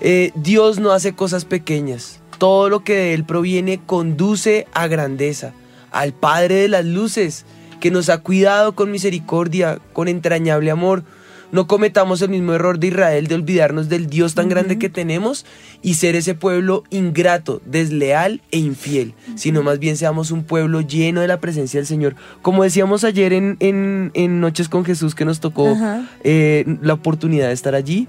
eh, 0.01 0.33
Dios 0.35 0.79
no 0.79 0.93
hace 0.93 1.15
cosas 1.15 1.45
pequeñas. 1.45 2.21
Todo 2.39 2.69
lo 2.69 2.83
que 2.83 2.95
de 2.95 3.15
Él 3.15 3.25
proviene 3.25 3.81
conduce 3.85 4.67
a 4.73 4.87
grandeza, 4.89 5.53
al 5.91 6.13
Padre 6.13 6.57
de 6.57 6.69
las 6.69 6.85
Luces, 6.85 7.45
que 7.81 7.91
nos 7.91 8.09
ha 8.09 8.19
cuidado 8.19 8.75
con 8.75 8.91
misericordia, 8.91 9.79
con 9.93 10.09
entrañable 10.09 10.71
amor. 10.71 11.05
No 11.53 11.67
cometamos 11.69 12.21
el 12.23 12.31
mismo 12.31 12.55
error 12.55 12.79
de 12.79 12.89
Israel 12.89 13.27
de 13.29 13.35
olvidarnos 13.37 13.89
del 13.89 14.09
Dios 14.09 14.35
tan 14.35 14.49
grande 14.49 14.79
que 14.79 14.89
tenemos 14.89 15.45
y 15.83 15.95
ser 15.95 16.17
ese 16.17 16.35
pueblo 16.35 16.83
ingrato, 16.91 17.61
desleal 17.67 18.41
e 18.51 18.59
infiel, 18.59 19.15
sino 19.37 19.63
más 19.63 19.79
bien 19.79 19.97
seamos 19.97 20.31
un 20.31 20.43
pueblo 20.45 20.81
lleno 20.81 21.21
de 21.21 21.29
la 21.29 21.39
presencia 21.41 21.79
del 21.79 21.87
Señor. 21.87 22.17
Como 22.41 22.65
decíamos 22.65 23.05
ayer 23.05 23.33
en, 23.35 23.57
en- 23.61 24.11
en 24.15 24.41
Noches 24.41 24.69
con 24.69 24.85
Jesús 24.85 25.15
que 25.15 25.25
nos 25.27 25.41
tocó 25.41 25.77
eh, 26.25 26.65
la 26.83 26.95
oportunidad 26.95 27.49
de 27.49 27.53
estar 27.55 27.75
allí 27.75 28.09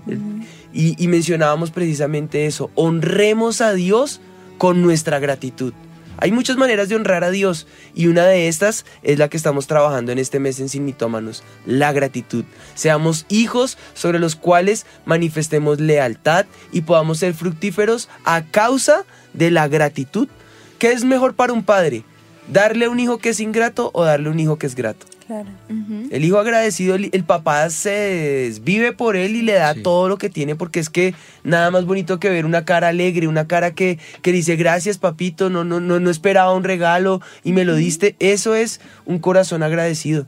y, 0.74 0.96
y 0.98 1.08
mencionábamos 1.08 1.70
precisamente 1.72 2.46
eso, 2.46 2.72
honremos 2.76 3.60
a 3.62 3.74
Dios 3.74 4.22
con 4.58 4.82
nuestra 4.82 5.20
gratitud. 5.20 5.74
Hay 6.24 6.32
muchas 6.32 6.56
maneras 6.56 6.88
de 6.88 6.96
honrar 6.96 7.26
a 7.26 7.32
Dios 7.32 7.68
y 7.94 8.08
una 8.08 8.26
de 8.26 8.48
estas 8.48 8.86
es 9.02 9.20
la 9.20 9.28
que 9.28 9.36
estamos 9.36 9.68
trabajando 9.68 10.14
en 10.14 10.20
este 10.20 10.40
mes 10.40 10.58
en 10.62 10.70
Sin 10.70 10.86
Mitómanos, 10.86 11.44
la 11.66 11.92
gratitud. 11.92 12.46
Seamos 12.76 13.26
hijos 13.28 13.78
sobre 13.94 14.20
los 14.20 14.38
cuales 14.38 14.86
manifestemos 15.04 15.82
lealtad 15.82 16.46
y 16.72 16.84
podamos 16.84 17.20
ser 17.20 17.34
fructíferos 17.34 18.08
a 18.24 18.44
causa 18.44 19.04
de 19.34 19.52
la 19.52 19.68
gratitud. 19.68 20.30
¿Qué 20.80 20.94
es 20.94 21.04
mejor 21.04 21.34
para 21.34 21.52
un 21.52 21.66
padre? 21.66 22.06
¿Darle 22.48 22.88
un 22.88 23.02
hijo 23.02 23.18
que 23.18 23.32
es 23.32 23.42
ingrato 23.42 23.92
o 23.94 24.06
darle 24.06 24.30
un 24.30 24.40
hijo 24.40 24.58
que 24.58 24.68
es 24.68 24.76
grato? 24.76 25.06
Claro. 25.28 25.48
El 26.12 26.26
hijo 26.26 26.38
agradecido, 26.38 26.96
el, 26.96 27.10
el 27.14 27.24
papá 27.24 27.70
se 27.70 28.54
vive 28.62 28.92
por 28.92 29.16
él 29.16 29.38
y 29.38 29.42
le 29.42 29.54
da 29.54 29.74
todo 29.74 30.10
lo 30.10 30.18
que 30.18 30.30
tiene 30.30 30.56
porque 30.56 30.82
es 30.82 30.90
que 30.90 31.16
nada 31.44 31.72
más 31.72 31.86
bonito 31.86 32.20
que 32.20 32.30
ver 32.30 32.46
una 32.46 32.66
cara 32.66 32.90
alegre, 32.90 33.28
una 33.28 33.48
cara 33.48 33.74
que, 33.74 34.00
que 34.22 34.34
dice 34.34 34.58
gracias 34.58 34.98
papito, 34.98 35.50
no, 35.50 35.64
no, 35.64 35.80
no, 35.80 36.00
no 36.02 36.10
esperaba 36.10 36.54
un 36.54 36.66
regalo 36.66 37.22
y 37.44 37.54
me 37.54 37.64
lo 37.64 37.76
diste. 37.76 38.18
Eso 38.20 38.54
es 38.54 38.82
un 39.06 39.20
corazón 39.20 39.64
agradecido. 39.64 40.28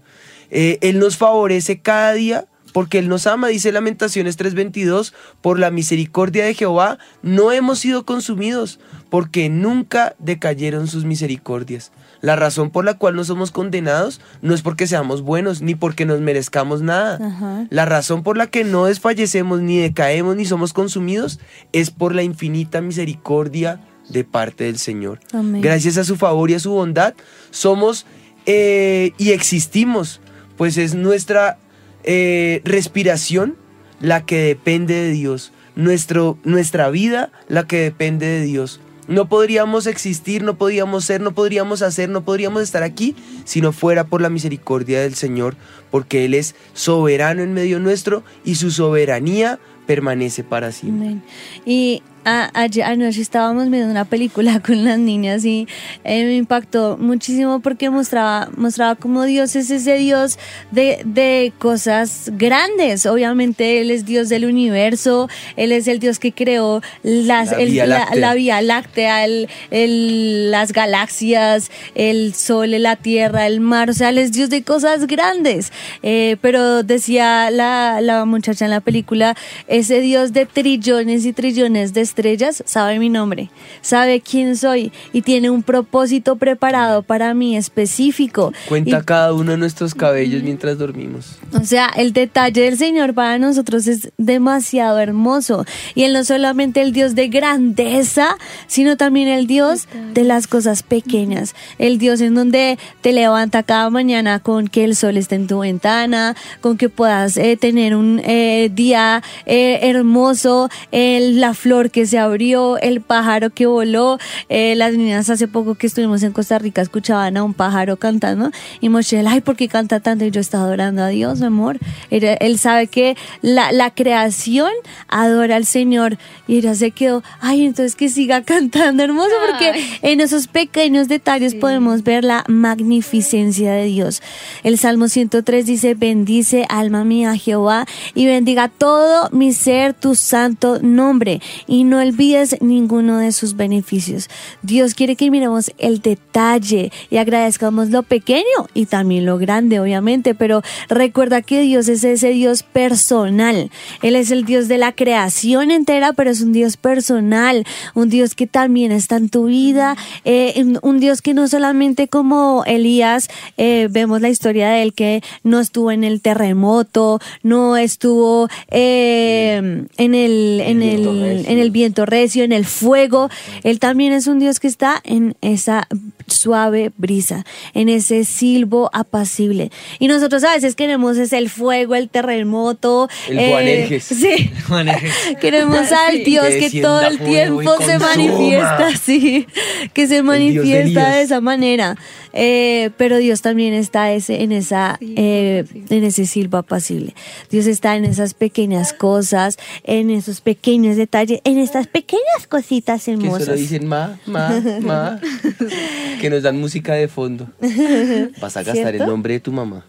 Eh, 0.49 0.77
él 0.81 0.99
nos 0.99 1.17
favorece 1.17 1.79
cada 1.79 2.13
día 2.13 2.45
porque 2.75 2.99
Él 2.99 3.07
nos 3.07 3.25
ama, 3.25 3.47
dice 3.47 3.71
Lamentaciones 3.71 4.37
3:22, 4.37 5.13
por 5.41 5.59
la 5.59 5.71
misericordia 5.71 6.43
de 6.43 6.53
Jehová 6.53 6.99
no 7.21 7.53
hemos 7.53 7.79
sido 7.79 8.05
consumidos, 8.05 8.81
porque 9.09 9.47
nunca 9.47 10.13
decayeron 10.19 10.89
sus 10.89 11.05
misericordias. 11.05 11.93
La 12.25 12.35
razón 12.35 12.71
por 12.71 12.85
la 12.85 12.95
cual 12.95 13.15
no 13.15 13.23
somos 13.23 13.51
condenados 13.51 14.19
no 14.41 14.55
es 14.55 14.63
porque 14.63 14.87
seamos 14.87 15.21
buenos, 15.21 15.61
ni 15.61 15.75
porque 15.75 16.07
nos 16.07 16.21
merezcamos 16.21 16.81
nada. 16.81 17.19
Ajá. 17.23 17.67
La 17.69 17.85
razón 17.85 18.23
por 18.23 18.35
la 18.35 18.47
que 18.47 18.63
no 18.63 18.85
desfallecemos, 18.85 19.61
ni 19.61 19.77
decaemos, 19.77 20.35
ni 20.35 20.43
somos 20.45 20.73
consumidos, 20.73 21.39
es 21.71 21.91
por 21.91 22.15
la 22.15 22.23
infinita 22.23 22.81
misericordia 22.81 23.79
de 24.09 24.23
parte 24.23 24.63
del 24.63 24.79
Señor. 24.79 25.19
Amén. 25.33 25.61
Gracias 25.61 25.97
a 25.97 26.03
su 26.03 26.15
favor 26.15 26.49
y 26.49 26.55
a 26.55 26.59
su 26.59 26.71
bondad, 26.71 27.13
somos 27.51 28.07
eh, 28.47 29.11
y 29.19 29.29
existimos, 29.29 30.19
pues 30.57 30.79
es 30.79 30.95
nuestra 30.95 31.59
eh, 32.05 32.59
respiración 32.65 33.55
la 33.99 34.25
que 34.25 34.39
depende 34.39 34.95
de 34.95 35.11
Dios, 35.11 35.51
Nuestro, 35.75 36.39
nuestra 36.43 36.89
vida 36.89 37.31
la 37.49 37.67
que 37.67 37.81
depende 37.81 38.25
de 38.25 38.41
Dios. 38.41 38.79
No 39.07 39.29
podríamos 39.29 39.87
existir, 39.87 40.43
no 40.43 40.57
podríamos 40.57 41.05
ser, 41.05 41.21
no 41.21 41.33
podríamos 41.33 41.81
hacer, 41.81 42.09
no 42.09 42.23
podríamos 42.23 42.63
estar 42.63 42.83
aquí 42.83 43.15
si 43.43 43.61
no 43.61 43.71
fuera 43.71 44.05
por 44.05 44.21
la 44.21 44.29
misericordia 44.29 45.01
del 45.01 45.15
Señor, 45.15 45.55
porque 45.91 46.25
Él 46.25 46.33
es 46.33 46.55
soberano 46.73 47.41
en 47.41 47.53
medio 47.53 47.79
nuestro 47.79 48.23
y 48.43 48.55
su 48.55 48.71
soberanía 48.71 49.59
permanece 49.85 50.43
para 50.43 50.71
siempre. 50.71 51.07
Amén. 51.07 51.23
Y 51.65 52.01
a- 52.25 52.49
ayer 52.53 52.83
anoche 52.83 53.21
estábamos 53.21 53.69
viendo 53.69 53.89
una 53.89 54.05
película 54.05 54.59
con 54.65 54.83
las 54.83 54.99
niñas 54.99 55.45
y 55.45 55.67
eh, 56.03 56.25
me 56.25 56.35
impactó 56.35 56.97
muchísimo 56.99 57.59
porque 57.61 57.89
mostraba, 57.89 58.49
mostraba 58.57 58.95
cómo 58.95 59.23
Dios 59.23 59.55
es 59.55 59.69
ese 59.71 59.95
Dios 59.97 60.37
de, 60.71 61.01
de 61.05 61.53
cosas 61.59 62.31
grandes. 62.33 63.05
Obviamente 63.05 63.79
Él 63.81 63.91
es 63.91 64.05
Dios 64.05 64.27
del 64.29 64.45
universo, 64.45 65.29
Él 65.55 65.71
es 65.71 65.87
el 65.87 65.99
Dios 65.99 66.19
que 66.19 66.31
creó 66.33 66.81
las, 67.03 67.51
La 67.51 67.57
el- 67.57 67.71
Vía 67.71 67.85
la, 67.85 67.99
Láctea. 67.99 68.19
la 68.19 68.33
Vía 68.33 68.61
Láctea, 68.61 69.25
el- 69.25 69.47
el- 69.71 70.51
las 70.51 70.73
galaxias, 70.73 71.69
el 71.93 72.33
sol, 72.33 72.71
la 72.81 72.95
tierra, 72.95 73.47
el 73.47 73.59
mar. 73.59 73.89
O 73.89 73.93
sea, 73.93 74.09
Él 74.09 74.17
es 74.17 74.31
Dios 74.31 74.49
de 74.49 74.63
cosas 74.63 75.07
grandes. 75.07 75.71
Eh, 76.03 76.37
pero 76.41 76.83
decía 76.83 77.51
la, 77.51 78.01
la 78.01 78.25
muchacha 78.25 78.65
en 78.65 78.71
la 78.71 78.81
película, 78.81 79.35
ese 79.67 79.99
Dios 80.01 80.33
de 80.33 80.45
trillones 80.45 81.25
y 81.25 81.33
trillones 81.33 81.93
de 81.93 82.01
estrellas 82.15 82.63
sabe 82.65 82.97
mi 82.97 83.09
nombre, 83.09 83.49
sabe 83.81 84.21
quién 84.21 84.55
soy 84.55 84.91
y 85.11 85.21
tiene 85.21 85.49
un 85.49 85.63
propósito 85.63 86.37
preparado 86.37 87.01
para 87.03 87.33
mí 87.33 87.57
específico. 87.57 88.53
Cuenta 88.69 88.99
Y- 88.99 89.03
cada 89.03 89.33
uno 89.33 89.51
de 89.51 89.57
nuestros 89.57 89.93
cabellos 89.93 90.41
mientras 90.41 90.77
dormimos. 90.77 91.37
o 91.53 91.65
sea, 91.65 91.89
el 91.95 92.13
detalle 92.13 92.61
del 92.61 92.77
Señor 92.77 93.13
para 93.13 93.37
nosotros 93.37 93.85
es 93.87 94.11
demasiado 94.17 94.99
hermoso. 94.99 95.65
Y 95.93 96.03
Él 96.03 96.13
no 96.13 96.19
es 96.19 96.27
solamente 96.27 96.81
el 96.81 96.93
Dios 96.93 97.15
de 97.15 97.27
grandeza, 97.27 98.37
sino 98.67 98.95
también 98.95 99.27
el 99.27 99.45
Dios 99.45 99.87
de 100.13 100.23
las 100.23 100.47
cosas 100.47 100.83
pequeñas. 100.83 101.53
El 101.79 101.97
Dios 101.97 102.21
en 102.21 102.33
donde 102.35 102.77
te 103.01 103.11
levanta 103.11 103.63
cada 103.63 103.89
mañana 103.89 104.39
con 104.39 104.67
que 104.69 104.85
el 104.85 104.95
sol 104.95 105.17
esté 105.17 105.35
en 105.35 105.47
tu 105.47 105.59
ventana, 105.59 106.35
con 106.61 106.77
que 106.77 106.87
puedas 106.89 107.35
eh, 107.37 107.57
tener 107.57 107.95
un 107.95 108.21
eh, 108.23 108.69
día 108.73 109.21
eh, 109.45 109.79
hermoso, 109.83 110.69
la 110.91 111.53
flor 111.53 111.91
que 111.91 112.04
se 112.07 112.17
abrió, 112.19 112.77
el 112.77 113.01
pájaro 113.01 113.49
que 113.49 113.65
voló. 113.65 114.17
Eh, 114.49 114.75
las 114.75 114.93
niñas 114.93 115.29
hace 115.29 115.47
poco 115.47 115.75
que 115.75 115.87
estuvimos 115.87 116.23
en 116.23 116.31
Costa 116.31 116.59
Rica 116.59 116.81
escuchaban 116.81 117.37
a 117.37 117.43
un 117.43 117.53
pájaro 117.53 117.97
cantando 117.97 118.51
y 118.81 118.89
Mochel, 118.89 119.27
ay, 119.27 119.41
¿por 119.41 119.55
qué 119.55 119.67
canta 119.67 119.99
tanto? 119.99 120.25
Y 120.25 120.31
yo 120.31 120.41
estaba 120.41 120.65
adorando 120.65 121.03
a 121.03 121.07
Dios, 121.09 121.39
mi 121.39 121.45
amor. 121.47 121.77
Era- 122.11 122.33
él 122.35 122.59
sabe 122.59 122.87
que 122.87 123.15
la, 123.41 123.71
la 123.71 123.91
creación 123.91 124.69
adora 125.07 125.55
al 125.55 125.65
Señor 125.65 126.17
y 126.47 126.57
ella 126.57 126.75
se 126.75 126.91
quedó, 126.91 127.23
ay, 127.41 127.65
entonces 127.65 127.95
que 127.95 128.09
siga 128.09 128.41
cantando 128.43 129.03
hermoso 129.03 129.31
porque 129.49 129.73
en 130.01 130.21
esos 130.21 130.47
pequeños 130.47 131.07
detalles 131.07 131.55
podemos 131.55 132.03
ver 132.03 132.23
la 132.23 132.43
magnificencia 132.47 133.73
de 133.73 133.85
Dios. 133.85 134.21
El 134.63 134.77
Salmo 134.77 135.07
103 135.07 135.65
dice, 135.65 135.93
bendice 135.95 136.65
alma 136.69 137.03
mía 137.03 137.35
Jehová 137.35 137.85
y 138.13 138.25
bendiga 138.25 138.69
todo 138.69 139.29
mi 139.31 139.53
ser 139.53 139.93
tu 139.93 140.15
santo 140.15 140.79
nombre 140.81 141.41
y 141.67 141.83
no 141.83 141.94
olvides 141.97 142.61
ninguno 142.61 143.17
de 143.17 143.31
sus 143.31 143.55
beneficios. 143.55 144.29
Dios 144.61 144.93
quiere 144.93 145.15
que 145.15 145.31
miremos 145.31 145.71
el 145.77 146.01
detalle 146.01 146.91
y 147.09 147.17
agradezcamos 147.17 147.89
lo 147.89 148.03
pequeño 148.03 148.43
y 148.73 148.85
también 148.85 149.25
lo 149.25 149.37
grande, 149.37 149.79
obviamente, 149.79 150.35
pero 150.35 150.61
recuerda 150.89 151.41
que 151.41 151.61
Dios 151.61 151.87
es 151.87 152.03
ese 152.03 152.29
Dios 152.29 152.63
personal. 152.63 153.71
Él 154.01 154.15
es 154.15 154.31
el 154.31 154.45
Dios 154.45 154.67
de 154.67 154.77
la 154.77 154.91
creación 154.91 155.71
entera, 155.71 156.13
pero 156.13 156.29
es 156.29 156.41
un 156.41 156.53
Dios 156.53 156.77
personal, 156.77 157.65
un 157.93 158.09
Dios 158.09 158.35
que 158.35 158.47
también 158.47 158.91
está 158.91 159.17
en 159.17 159.29
tu 159.29 159.45
vida, 159.45 159.95
eh, 160.23 160.63
un 160.81 160.99
Dios 160.99 161.21
que 161.21 161.33
no 161.33 161.47
solamente 161.47 162.07
como 162.07 162.63
Elías, 162.65 163.29
eh, 163.57 163.87
vemos 163.89 164.21
la 164.21 164.29
historia 164.29 164.69
de 164.69 164.83
él 164.83 164.93
que 164.93 165.21
no 165.43 165.59
estuvo 165.59 165.91
en 165.91 166.03
el 166.03 166.21
terremoto, 166.21 167.19
no 167.43 167.77
estuvo 167.77 168.49
eh, 168.69 169.85
en, 169.97 170.15
el, 170.15 170.61
en, 170.61 170.81
el, 170.81 171.45
en 171.47 171.57
el 171.57 171.71
viento 171.85 172.05
recio, 172.05 172.43
en 172.43 172.51
el 172.51 172.65
fuego. 172.65 173.29
Él 173.63 173.79
también 173.79 174.11
es 174.11 174.27
un 174.27 174.39
Dios 174.39 174.59
que 174.59 174.67
está 174.67 175.01
en 175.03 175.35
esa 175.41 175.87
suave 176.27 176.91
brisa, 176.97 177.45
en 177.73 177.89
ese 177.89 178.23
silbo 178.23 178.89
apacible. 178.93 179.71
Y 179.99 180.07
nosotros 180.07 180.43
a 180.43 180.53
veces 180.53 180.75
queremos 180.75 181.17
es 181.17 181.33
el 181.33 181.49
fuego, 181.49 181.95
el 181.95 182.09
terremoto. 182.09 183.09
El 183.29 183.39
eh, 183.39 183.99
Sí. 183.99 184.51
queremos 185.41 185.91
al 185.91 186.23
Dios 186.23 186.47
que 186.47 186.81
todo 186.81 187.01
el 187.01 187.19
tiempo 187.19 187.75
se 187.81 187.99
manifiesta 187.99 188.87
así, 188.93 189.47
que 189.93 190.07
se 190.07 190.23
manifiesta 190.23 191.15
de, 191.15 191.21
esa 191.21 191.41
manera. 191.41 191.95
Eh, 192.37 192.91
pero 192.97 193.17
Dios 193.17 193.41
también 193.41 193.73
está 193.73 194.11
ese, 194.11 194.43
en, 194.43 194.51
esa, 194.51 194.97
eh, 195.01 195.63
en 195.89 196.03
ese 196.03 196.25
silbo 196.25 196.57
apacible. 196.57 197.15
Dios 197.49 197.65
está 197.65 197.95
en 197.95 198.03
esas 198.03 198.33
pequeñas 198.33 198.91
cosas, 198.91 199.57
en 199.83 200.09
esos 200.09 200.41
pequeños 200.41 200.97
detalles, 200.97 201.39
en 201.45 201.57
estas 201.57 201.87
pequeñas 201.87 202.47
cositas 202.49 203.07
hermosas. 203.07 203.39
Que 203.39 203.45
solo 203.45 203.57
dicen 203.57 203.87
ma, 203.87 204.19
ma, 204.25 204.61
ma. 204.81 205.21
que 206.19 206.29
nos 206.29 206.43
dan 206.43 206.59
música 206.59 206.93
de 206.93 207.07
fondo. 207.07 207.47
Vas 208.41 208.57
a 208.57 208.63
gastar 208.63 208.95
el 208.95 209.05
nombre 209.05 209.33
de 209.33 209.39
tu 209.39 209.51
mamá 209.51 209.85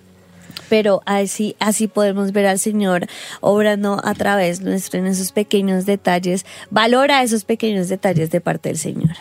pero 0.68 1.02
así, 1.06 1.56
así 1.58 1.86
podemos 1.88 2.32
ver 2.32 2.46
al 2.46 2.58
Señor 2.58 3.06
obrando 3.40 4.00
a 4.04 4.14
través 4.14 4.60
nuestro 4.60 5.00
en 5.00 5.06
esos 5.06 5.32
pequeños 5.32 5.86
detalles. 5.86 6.44
Valora 6.70 7.22
esos 7.22 7.44
pequeños 7.44 7.88
detalles 7.88 8.30
de 8.30 8.40
parte 8.40 8.70
del 8.70 8.78
Señor. 8.78 9.16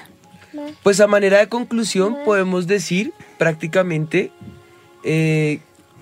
Pues 0.83 0.99
a 0.99 1.07
manera 1.07 1.39
de 1.39 1.49
conclusión 1.49 2.17
podemos 2.25 2.67
decir 2.67 3.13
prácticamente, 3.37 4.31
eh, 5.03 5.59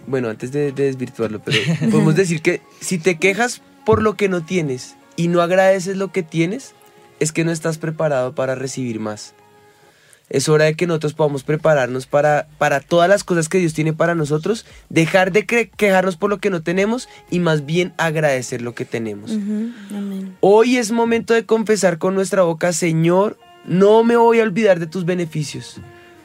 bueno, 0.08 0.30
antes 0.30 0.52
de, 0.52 0.72
de 0.72 0.86
desvirtuarlo, 0.86 1.42
pero 1.42 1.58
podemos 1.92 2.16
decir 2.16 2.42
que 2.42 2.62
si 2.80 2.98
te 2.98 3.18
quejas 3.18 3.62
por 3.86 4.02
lo 4.02 4.16
que 4.16 4.30
no 4.30 4.44
tienes 4.44 4.96
y 5.16 5.28
no 5.28 5.42
agradeces 5.42 5.98
lo 5.98 6.12
que 6.12 6.24
tienes, 6.24 6.74
es 7.20 7.32
que 7.32 7.44
no 7.44 7.52
estás 7.52 7.78
preparado 7.78 8.34
para 8.34 8.56
recibir 8.56 9.00
más 9.00 9.34
es 10.34 10.50
hora 10.50 10.66
de 10.66 10.74
que 10.74 10.88
nosotros 10.88 11.14
podamos 11.14 11.44
prepararnos 11.44 12.08
para, 12.08 12.48
para 12.58 12.80
todas 12.82 13.08
las 13.08 13.24
cosas 13.24 13.48
que 13.48 13.60
Dios 13.60 13.74
tiene 13.74 13.94
para 13.94 14.16
nosotros, 14.16 14.66
dejar 14.90 15.32
de 15.32 15.46
quejarnos 15.46 16.18
por 16.18 16.32
lo 16.32 16.40
que 16.40 16.50
no 16.50 16.64
tenemos 16.64 17.08
y 17.30 17.40
más 17.40 17.66
bien 17.68 17.94
agradecer 17.98 18.62
lo 18.62 18.74
que 18.74 18.84
tenemos. 18.84 19.32
Hoy 20.42 20.78
es 20.78 20.92
momento 20.92 21.36
de 21.36 21.46
confesar 21.46 22.00
con 22.00 22.16
nuestra 22.16 22.42
boca, 22.42 22.74
Señor, 22.74 23.38
no 23.66 24.04
me 24.04 24.18
voy 24.18 24.40
a 24.40 24.44
olvidar 24.44 24.80
de 24.80 24.88
tus 24.88 25.06
beneficios. 25.06 25.80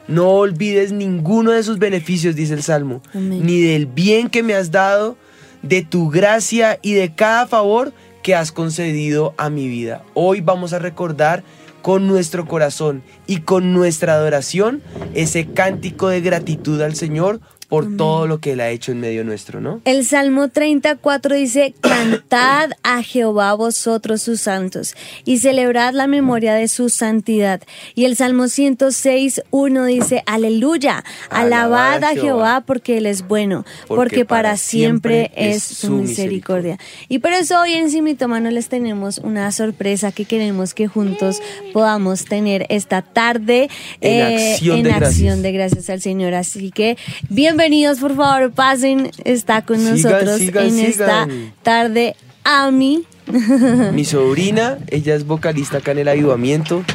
No 0.07 0.29
olvides 0.29 0.91
ninguno 0.91 1.51
de 1.51 1.61
sus 1.61 1.77
beneficios, 1.77 2.35
dice 2.35 2.55
el 2.55 2.63
Salmo, 2.63 3.03
ni 3.13 3.61
del 3.61 3.85
bien 3.85 4.29
que 4.29 4.41
me 4.41 4.55
has 4.55 4.71
dado, 4.71 5.17
de 5.61 5.83
tu 5.83 6.09
gracia 6.09 6.79
y 6.81 6.93
de 6.93 7.13
cada 7.13 7.45
favor 7.45 7.93
que 8.23 8.33
has 8.33 8.51
concedido 8.51 9.35
a 9.37 9.51
mi 9.51 9.67
vida. 9.67 10.01
Hoy 10.15 10.41
vamos 10.41 10.73
a 10.73 10.79
recordar 10.79 11.43
con 11.81 12.07
nuestro 12.07 12.45
corazón 12.45 13.03
y 13.27 13.41
con 13.41 13.73
nuestra 13.73 14.13
adoración 14.13 14.81
ese 15.13 15.47
cántico 15.47 16.09
de 16.09 16.21
gratitud 16.21 16.81
al 16.81 16.95
Señor 16.95 17.39
por 17.69 17.95
todo 17.97 18.25
lo 18.25 18.39
que 18.39 18.53
Él 18.53 18.61
ha 18.61 18.69
hecho 18.69 18.91
en 18.91 18.99
medio 18.99 19.23
nuestro, 19.23 19.61
¿no? 19.61 19.79
El 19.85 20.03
Salmo 20.03 20.47
34 20.47 21.35
dice, 21.35 21.75
cantad 21.79 22.71
a 22.81 23.03
Jehová 23.03 23.53
vosotros 23.53 24.23
sus 24.23 24.41
santos 24.41 24.95
y 25.23 25.37
celebrad 25.37 25.93
la 25.93 26.07
memoria 26.07 26.55
de 26.55 26.67
su 26.67 26.89
santidad. 26.89 27.61
Y 27.93 28.05
el 28.05 28.15
Salmo 28.15 28.47
106, 28.47 29.43
1 29.51 29.85
dice, 29.85 30.23
aleluya, 30.25 31.03
alabad 31.29 32.03
a 32.03 32.15
Jehová 32.15 32.63
porque 32.65 32.97
Él 32.97 33.05
es 33.05 33.27
bueno, 33.27 33.65
porque, 33.87 34.25
para 34.25 34.57
siempre 34.57 35.31
es 35.35 35.61
su 35.61 35.91
misericordia. 35.91 36.79
Y 37.07 37.19
por 37.19 37.33
eso 37.33 37.61
hoy 37.61 37.73
en 37.73 37.91
Simitomano 37.91 38.49
les 38.49 38.67
tenemos 38.67 39.19
una 39.19 39.51
sorpresa 39.51 40.11
que 40.11 40.25
queremos 40.25 40.73
que 40.73 40.87
juntos 40.87 41.39
podamos 41.71 42.25
tener 42.25 42.65
esta 42.69 43.03
tarde 43.03 43.69
en, 44.01 44.11
eh, 44.11 44.53
acción, 44.53 44.81
de, 44.81 44.91
acción 44.91 45.01
gracias. 45.03 45.41
de 45.43 45.51
gracias 45.51 45.89
al 45.91 46.01
Señor. 46.01 46.33
Así 46.33 46.71
que 46.71 46.97
bienvenidos 47.29 47.58
bienvenidos, 47.59 47.99
por 47.99 48.15
favor, 48.15 48.51
pasen, 48.53 49.11
está 49.25 49.63
con 49.63 49.83
nosotros 49.83 50.39
en 50.39 50.79
esta 50.79 51.27
tarde 51.61 52.15
Ami. 52.45 53.03
Mi 53.91 54.05
sobrina, 54.05 54.77
ella 54.87 55.13
es 55.13 55.27
vocalista 55.27 55.79
acá 55.79 55.91
en 55.91 55.97
el 55.97 56.07
ayudamiento. 56.07 56.85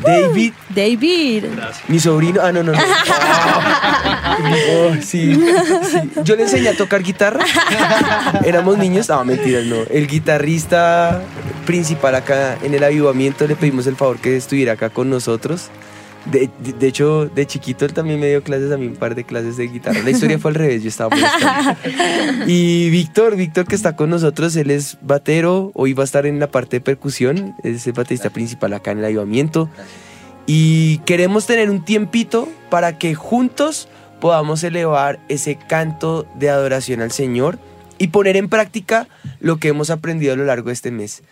David. 0.00 0.52
David. 0.68 1.44
Mi 1.88 1.98
sobrino. 1.98 2.40
Ah, 2.44 2.52
no, 2.52 2.62
no, 2.62 2.72
no. 2.72 2.78
Oh, 4.42 4.94
sí, 5.00 5.38
Yo 6.24 6.36
le 6.36 6.42
enseñé 6.44 6.68
a 6.68 6.76
tocar 6.76 7.02
guitarra. 7.02 7.44
Éramos 8.44 8.78
niños. 8.78 9.08
No, 9.08 9.24
mentiras, 9.24 9.64
no. 9.66 9.76
El 9.90 10.06
guitarrista 10.06 11.22
principal 11.66 12.14
acá 12.14 12.56
en 12.62 12.74
el 12.74 12.84
ayudamiento 12.84 13.46
le 13.46 13.56
pedimos 13.56 13.86
el 13.88 13.96
favor 13.96 14.18
que 14.18 14.36
estuviera 14.36 14.74
acá 14.74 14.90
con 14.90 15.10
nosotros. 15.10 15.70
De, 16.26 16.48
de, 16.78 16.86
hecho, 16.86 17.26
de 17.26 17.46
chiquito 17.46 17.84
él 17.84 17.92
también 17.92 18.20
me 18.20 18.28
dio 18.28 18.42
clases 18.42 18.70
a 18.70 18.76
mí, 18.76 18.86
un 18.86 18.96
par 18.96 19.14
de 19.14 19.24
clases 19.24 19.56
de 19.56 19.66
guitarra. 19.66 20.00
La 20.02 20.10
historia 20.10 20.38
fue 20.38 20.52
al 20.52 20.54
revés, 20.54 20.82
yo 20.82 20.88
estaba 20.88 21.16
Y 22.46 22.90
Víctor, 22.90 23.36
Víctor 23.36 23.66
que 23.66 23.74
está 23.74 23.96
con 23.96 24.10
nosotros, 24.10 24.54
él 24.56 24.70
es 24.70 24.98
batero, 25.02 25.72
hoy 25.74 25.94
va 25.94 26.02
a 26.02 26.04
estar 26.04 26.26
en 26.26 26.38
la 26.38 26.48
parte 26.48 26.76
de 26.76 26.80
percusión, 26.80 27.56
es 27.64 27.86
el 27.86 27.92
baterista 27.92 28.30
principal 28.30 28.72
acá 28.72 28.92
en 28.92 28.98
el 28.98 29.04
ayudamiento. 29.04 29.68
Y 30.46 30.98
queremos 30.98 31.46
tener 31.46 31.70
un 31.70 31.84
tiempito 31.84 32.48
para 32.70 32.98
que 32.98 33.14
juntos 33.14 33.88
podamos 34.20 34.62
elevar 34.62 35.18
ese 35.28 35.56
canto 35.56 36.26
de 36.36 36.50
adoración 36.50 37.00
al 37.00 37.10
Señor 37.10 37.58
y 37.98 38.08
poner 38.08 38.36
en 38.36 38.48
práctica 38.48 39.08
lo 39.42 39.58
que 39.58 39.68
hemos 39.68 39.90
aprendido 39.90 40.32
a 40.32 40.36
lo 40.36 40.44
largo 40.44 40.68
de 40.68 40.72
este 40.72 40.90
mes 40.90 41.22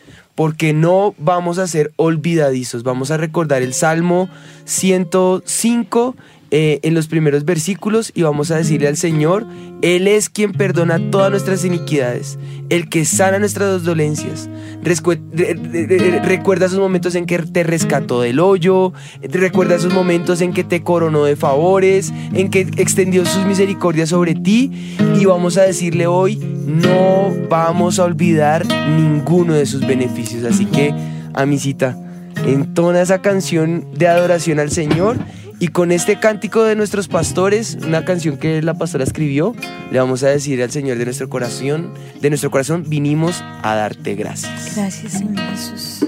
porque 0.40 0.73
no 0.73 1.14
vamos 1.18 1.59
a 1.59 1.66
ser 1.66 1.92
olvidadizos. 1.96 2.83
Vamos 2.83 3.11
a 3.11 3.18
recordar 3.18 3.61
el 3.61 3.75
Salmo 3.75 4.31
105 4.64 6.16
eh, 6.53 6.81
en 6.83 6.95
los 6.95 7.07
primeros 7.07 7.45
versículos 7.45 8.11
y 8.13 8.23
vamos 8.23 8.51
a 8.51 8.57
decirle 8.57 8.89
al 8.89 8.97
Señor, 8.97 9.47
Él 9.83 10.09
es 10.09 10.29
quien 10.29 10.51
perdona 10.51 10.99
todas 11.11 11.31
nuestras 11.31 11.65
iniquidades, 11.65 12.41
el 12.71 12.89
que 12.89 13.05
sana 13.05 13.39
nuestras 13.39 13.85
dolencias. 13.85 14.51
Recuerda 14.83 16.67
esos 16.67 16.81
momentos 16.81 17.15
en 17.15 17.27
que 17.27 17.39
te 17.39 17.63
rescató 17.63 18.21
del 18.21 18.41
hoyo, 18.41 18.93
recuerda 19.23 19.77
esos 19.77 19.95
momentos 19.95 20.41
en 20.41 20.53
que 20.53 20.65
te 20.65 20.83
coronó 20.83 21.25
de 21.25 21.37
favores, 21.37 22.13
en 22.35 22.51
que 22.51 22.63
extendió 22.77 23.25
sus 23.27 23.45
misericordias 23.45 24.09
sobre 24.09 24.35
ti 24.35 24.97
y 25.21 25.25
vamos 25.27 25.57
a 25.57 25.63
decirle 25.63 26.09
hoy, 26.09 26.37
no 26.37 27.33
vamos 27.49 28.01
a 28.01 28.05
olvidar 28.05 28.67
ninguno 28.67 29.55
de 29.55 29.67
sus 29.67 29.87
beneficios. 29.87 30.45
Así 30.45 30.67
que, 30.67 30.93
amisita, 31.33 31.97
entona 32.45 33.03
esa 33.03 33.23
canción 33.23 33.87
de 33.95 34.09
adoración 34.09 34.59
al 34.59 34.73
Señor 34.73 35.17
y 35.61 35.68
con 35.68 35.92
este 35.92 36.18
cántico 36.18 36.64
de 36.64 36.75
nuestros 36.75 37.07
pastores, 37.07 37.77
una 37.87 38.05
canción 38.07 38.38
que 38.38 38.62
la 38.62 38.75
pastora 38.75 39.05
escribió, 39.05 39.55
le 39.92 39.99
vamos 39.99 40.23
a 40.23 40.29
decir 40.29 40.61
al 40.62 40.70
Señor 40.70 40.96
de 40.96 41.05
nuestro 41.05 41.29
corazón, 41.29 41.92
de 42.20 42.31
nuestro 42.31 42.51
corazón, 42.51 42.85
vinimos 42.88 43.44
a 43.62 43.77
darte 43.77 44.14
gracias. 44.14 44.75
Gracias, 44.75 45.12
Señor 45.12 45.38
Jesús. 45.51 46.07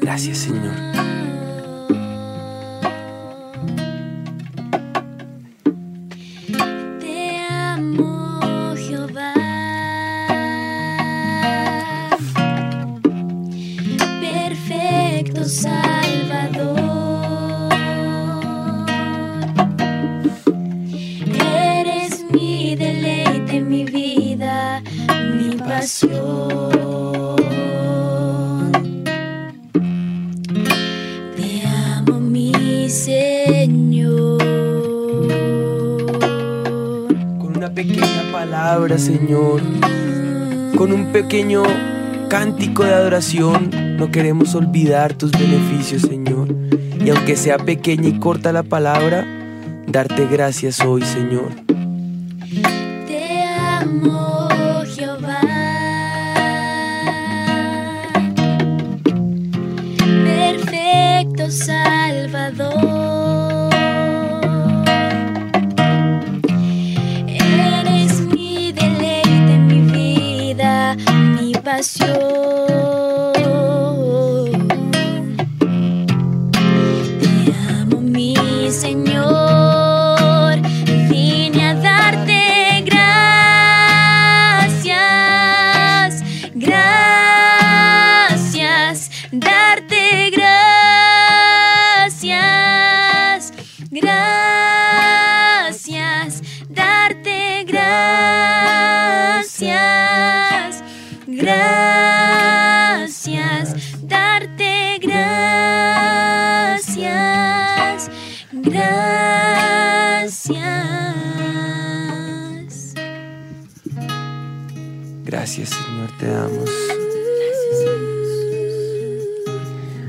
Gracias, 0.00 0.38
Señor. 0.38 1.13
Pasión. 25.84 26.16
Te 31.36 31.66
amo, 31.66 32.20
mi 32.20 32.88
Señor. 32.88 34.38
Con 37.38 37.56
una 37.56 37.70
pequeña 37.70 38.32
palabra, 38.32 38.96
Señor. 38.96 39.60
Con 40.78 40.92
un 40.92 41.12
pequeño 41.12 41.62
cántico 42.30 42.84
de 42.84 42.94
adoración, 42.94 43.70
no 43.98 44.10
queremos 44.10 44.54
olvidar 44.54 45.12
tus 45.12 45.32
beneficios, 45.32 46.02
Señor. 46.02 46.48
Y 47.04 47.10
aunque 47.10 47.36
sea 47.36 47.58
pequeña 47.58 48.08
y 48.08 48.18
corta 48.18 48.52
la 48.52 48.62
palabra, 48.62 49.26
darte 49.86 50.26
gracias 50.26 50.80
hoy, 50.80 51.02
Señor. 51.02 51.50
Te 53.06 53.44
amo, 53.44 54.33
Salvador. 61.50 62.74
Eres 67.28 68.20
mi 68.20 68.72
deleite, 68.72 69.58
mi 69.58 69.80
vida, 69.92 70.96
mi 71.36 71.52
pasión. 71.54 72.73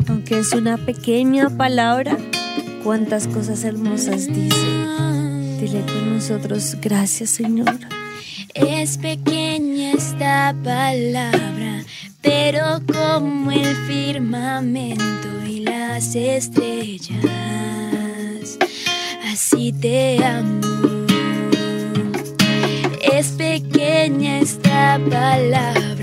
Aunque 0.07 0.39
es 0.39 0.53
una 0.53 0.77
pequeña 0.77 1.49
palabra, 1.49 2.17
cuántas 2.83 3.27
cosas 3.27 3.63
hermosas 3.63 4.27
dice. 4.27 4.85
Dile 5.59 5.81
con 5.85 6.13
nosotros, 6.13 6.77
gracias 6.81 7.31
Señor. 7.31 7.79
Es 8.53 8.97
pequeña 8.97 9.91
esta 9.91 10.55
palabra, 10.63 11.83
pero 12.21 12.81
como 12.85 13.51
el 13.51 13.75
firmamento 13.87 15.45
y 15.45 15.61
las 15.61 16.15
estrellas, 16.15 17.19
así 19.31 19.73
te 19.73 20.23
amo. 20.23 20.61
Es 23.13 23.29
pequeña 23.29 24.39
esta 24.39 24.99
palabra, 25.09 25.94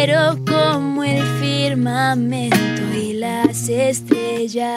pero 0.00 0.38
como 0.46 1.02
el 1.02 1.20
firmamento 1.40 2.82
y 2.94 3.14
las 3.14 3.68
estrellas, 3.68 4.70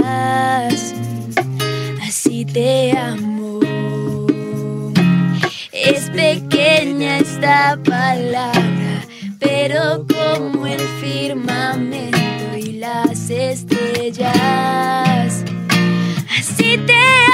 así 2.01 2.43
te 2.43 2.97
amo. 2.97 3.59
Es 5.71 6.09
pequeña 6.09 7.19
esta 7.19 7.77
palabra, 7.83 9.05
pero 9.37 10.07
como 10.07 10.65
el 10.65 10.81
firmamento 10.99 12.57
y 12.57 12.79
las 12.79 13.29
estrellas, 13.29 14.33
así 16.39 16.79
te 16.87 16.93
amo 16.93 17.30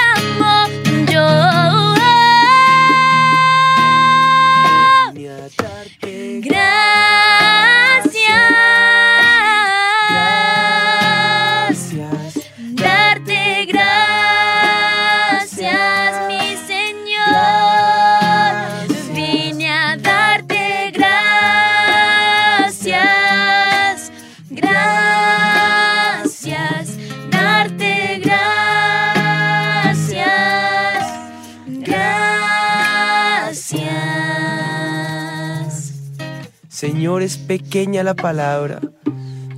Es 37.22 37.36
pequeña 37.36 38.02
la 38.02 38.14
palabra. 38.14 38.80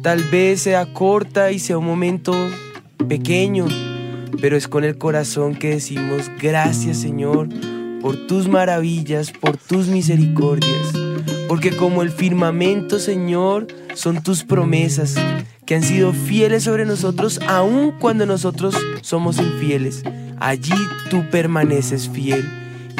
Tal 0.03 0.23
vez 0.25 0.63
sea 0.63 0.93
corta 0.93 1.53
y 1.53 1.59
sea 1.59 1.79
un 1.79 1.85
momento 1.85 2.35
pequeño, 3.09 3.67
pero 4.41 4.57
es 4.57 4.67
con 4.67 4.85
el 4.85 4.97
corazón 4.97 5.55
que 5.55 5.71
decimos 5.71 6.31
gracias, 6.41 6.99
Señor, 6.99 7.49
por 8.01 8.27
tus 8.27 8.49
maravillas, 8.49 9.31
por 9.33 9.57
tus 9.57 9.89
misericordias. 9.89 10.93
Porque 11.49 11.77
como 11.77 12.03
el 12.03 12.11
firmamento, 12.11 12.99
Señor, 12.99 13.67
son 13.95 14.23
tus 14.23 14.45
promesas 14.45 15.17
que 15.67 15.75
han 15.75 15.83
sido 15.83 16.13
fieles 16.13 16.65
sobre 16.65 16.85
nosotros 16.87 17.41
aun 17.47 17.93
cuando 17.99 18.27
nosotros 18.27 18.75
somos 19.03 19.39
infieles. 19.39 20.03
Allí 20.39 20.75
tú 21.11 21.23
permaneces 21.31 22.09
fiel. 22.09 22.49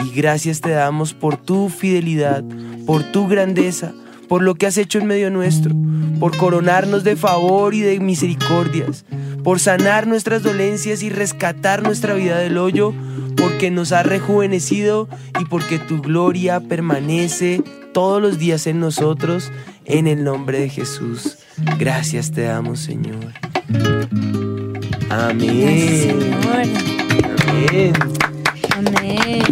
Y 0.05 0.15
gracias 0.15 0.61
te 0.61 0.71
damos 0.71 1.15
por 1.15 1.37
tu 1.37 1.69
fidelidad, 1.69 2.45
por 2.87 3.03
tu 3.05 3.27
grandeza, 3.27 3.93
por 4.31 4.43
lo 4.43 4.55
que 4.55 4.69
has 4.69 4.79
hecho 4.79 5.01
en 5.01 5.09
medio 5.09 5.29
nuestro, 5.29 5.75
por 6.21 6.37
coronarnos 6.37 7.03
de 7.03 7.17
favor 7.17 7.75
y 7.75 7.81
de 7.81 7.99
misericordias, 7.99 9.05
por 9.43 9.59
sanar 9.59 10.07
nuestras 10.07 10.45
dolencias 10.45 11.03
y 11.03 11.11
rescatar 11.11 11.83
nuestra 11.83 12.15
vida 12.15 12.39
del 12.39 12.57
hoyo, 12.57 12.95
porque 13.37 13.73
nos 13.73 13.91
has 13.91 14.07
rejuvenecido 14.07 15.09
y 15.41 15.47
porque 15.47 15.81
tu 15.81 16.01
gloria 16.01 16.61
permanece 16.61 17.61
todos 17.93 18.23
los 18.23 18.39
días 18.39 18.69
en 18.69 18.79
nosotros, 18.79 19.51
en 19.85 20.07
el 20.07 20.23
nombre 20.23 20.61
de 20.61 20.69
Jesús. 20.69 21.39
Gracias 21.81 22.31
te 22.31 22.43
damos, 22.43 22.79
Señor. 22.79 23.33
Amén. 25.09 25.61
Gracias 25.61 26.01
Señor. 26.03 26.63
Amén. 27.49 27.93
Amén. 28.81 29.43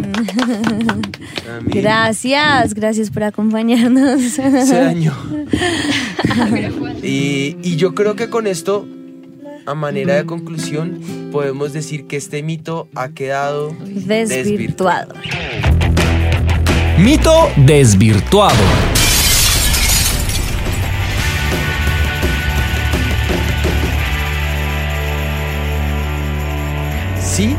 Amén. 1.48 1.66
Gracias, 1.66 2.72
gracias 2.72 3.10
por 3.10 3.24
acompañarnos. 3.24 4.22
Se 4.22 4.40
dañó. 4.48 5.14
y, 7.02 7.56
y 7.62 7.76
yo 7.76 7.94
creo 7.94 8.16
que 8.16 8.30
con 8.30 8.46
esto, 8.46 8.86
a 9.66 9.74
manera 9.74 10.14
de 10.14 10.24
conclusión, 10.24 11.00
podemos 11.30 11.74
decir 11.74 12.06
que 12.06 12.16
este 12.16 12.42
mito 12.42 12.88
ha 12.94 13.10
quedado 13.10 13.76
Desvirtuado. 13.80 15.14
Mito 16.98 17.50
desvirtuado. 17.56 18.56
Sí, 27.22 27.54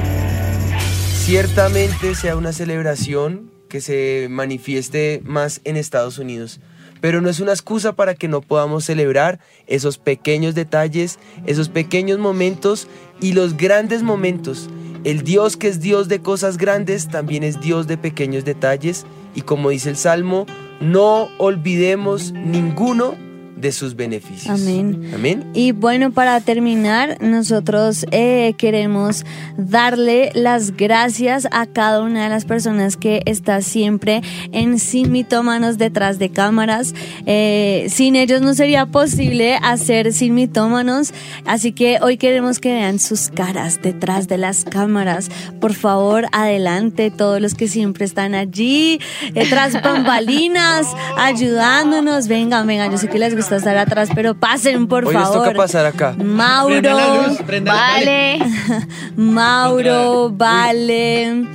ciertamente 1.30 2.16
sea 2.16 2.36
una 2.36 2.52
celebración 2.54 3.52
que 3.70 3.82
se 3.82 4.26
manifieste 4.32 5.22
más 5.24 5.62
en 5.64 5.78
Estados 5.78 6.18
Unidos, 6.18 6.60
pero 7.02 7.22
no 7.22 7.30
es 7.30 7.40
una 7.40 7.52
excusa 7.52 7.94
para 7.94 8.16
que 8.16 8.28
no 8.28 8.42
podamos 8.42 8.86
celebrar 8.86 9.40
esos 9.68 10.00
pequeños 10.00 10.56
detalles, 10.56 11.20
esos 11.46 11.70
pequeños 11.70 12.18
momentos 12.18 12.88
y 13.22 13.34
los 13.34 13.58
grandes 13.58 14.02
momentos. 14.02 14.72
El 15.04 15.22
Dios 15.22 15.56
que 15.56 15.68
es 15.68 15.80
Dios 15.80 16.08
de 16.08 16.20
cosas 16.20 16.58
grandes 16.58 17.10
también 17.10 17.44
es 17.44 17.62
Dios 17.62 17.86
de 17.86 18.00
pequeños 18.00 18.44
detalles 18.44 19.06
y 19.36 19.42
como 19.42 19.70
dice 19.70 19.92
el 19.92 19.98
Salmo, 19.98 20.48
no 20.82 21.30
olvidemos 21.38 22.32
ninguno 22.32 23.14
de 23.60 23.72
sus 23.72 23.96
beneficios. 23.96 24.50
Amén. 24.50 25.12
Amén. 25.14 25.52
Y 25.54 25.72
bueno, 25.74 26.12
para 26.12 26.40
terminar, 26.42 27.18
nosotros 27.22 28.06
eh, 28.12 28.54
queremos 28.58 29.26
darle 29.58 30.32
las 30.34 30.76
gracias 30.76 31.48
a 31.52 31.66
cada 31.66 32.02
una 32.02 32.24
de 32.24 32.30
las 32.30 32.46
personas 32.46 32.96
que 32.96 33.22
está 33.26 33.62
siempre 33.62 34.22
en 34.52 34.80
Sin 34.80 35.12
Mitómanos 35.12 35.78
detrás 35.78 36.20
de 36.20 36.30
cámaras. 36.30 36.94
Eh, 37.26 37.88
sin 37.90 38.16
ellos 38.16 38.42
no 38.42 38.54
sería 38.54 38.86
posible 38.86 39.60
hacer 39.62 40.14
Sin 40.14 40.36
Mitómanos, 40.36 41.14
así 41.46 41.74
que 41.74 42.00
hoy 42.02 42.18
queremos 42.18 42.60
que 42.60 42.74
vean 42.74 43.00
sus 43.00 43.30
caras 43.30 43.82
detrás 43.82 44.28
de 44.28 44.38
las 44.38 44.64
cámaras. 44.64 45.30
Por 45.60 45.74
favor, 45.74 46.28
adelante, 46.32 47.12
todos 47.12 47.42
los 47.42 47.56
que 47.56 47.68
siempre 47.68 48.06
están 48.06 48.36
allí, 48.36 49.00
detrás 49.34 49.82
bambalinas, 49.84 50.88
ayudándonos. 51.18 52.28
Vengan, 52.28 52.66
vengan, 52.66 52.92
yo 52.92 52.98
sé 52.98 53.10
que 53.10 53.20
les 53.20 53.36
gusta 53.36 53.49
estar 53.58 53.78
atrás, 53.78 54.10
pero 54.14 54.36
pasen, 54.36 54.88
por 54.88 55.06
Hoy 55.06 55.14
favor. 55.14 55.40
toca 55.46 55.52
pasar 55.54 55.86
acá. 55.86 56.16
Mauro, 56.24 56.70
Prenda 56.82 56.94
la 56.94 57.28
luz, 57.28 57.38
prenda 57.46 57.74
la- 57.74 57.80
vale, 57.82 58.40
Mauro, 59.18 60.30
vale, 60.32 61.46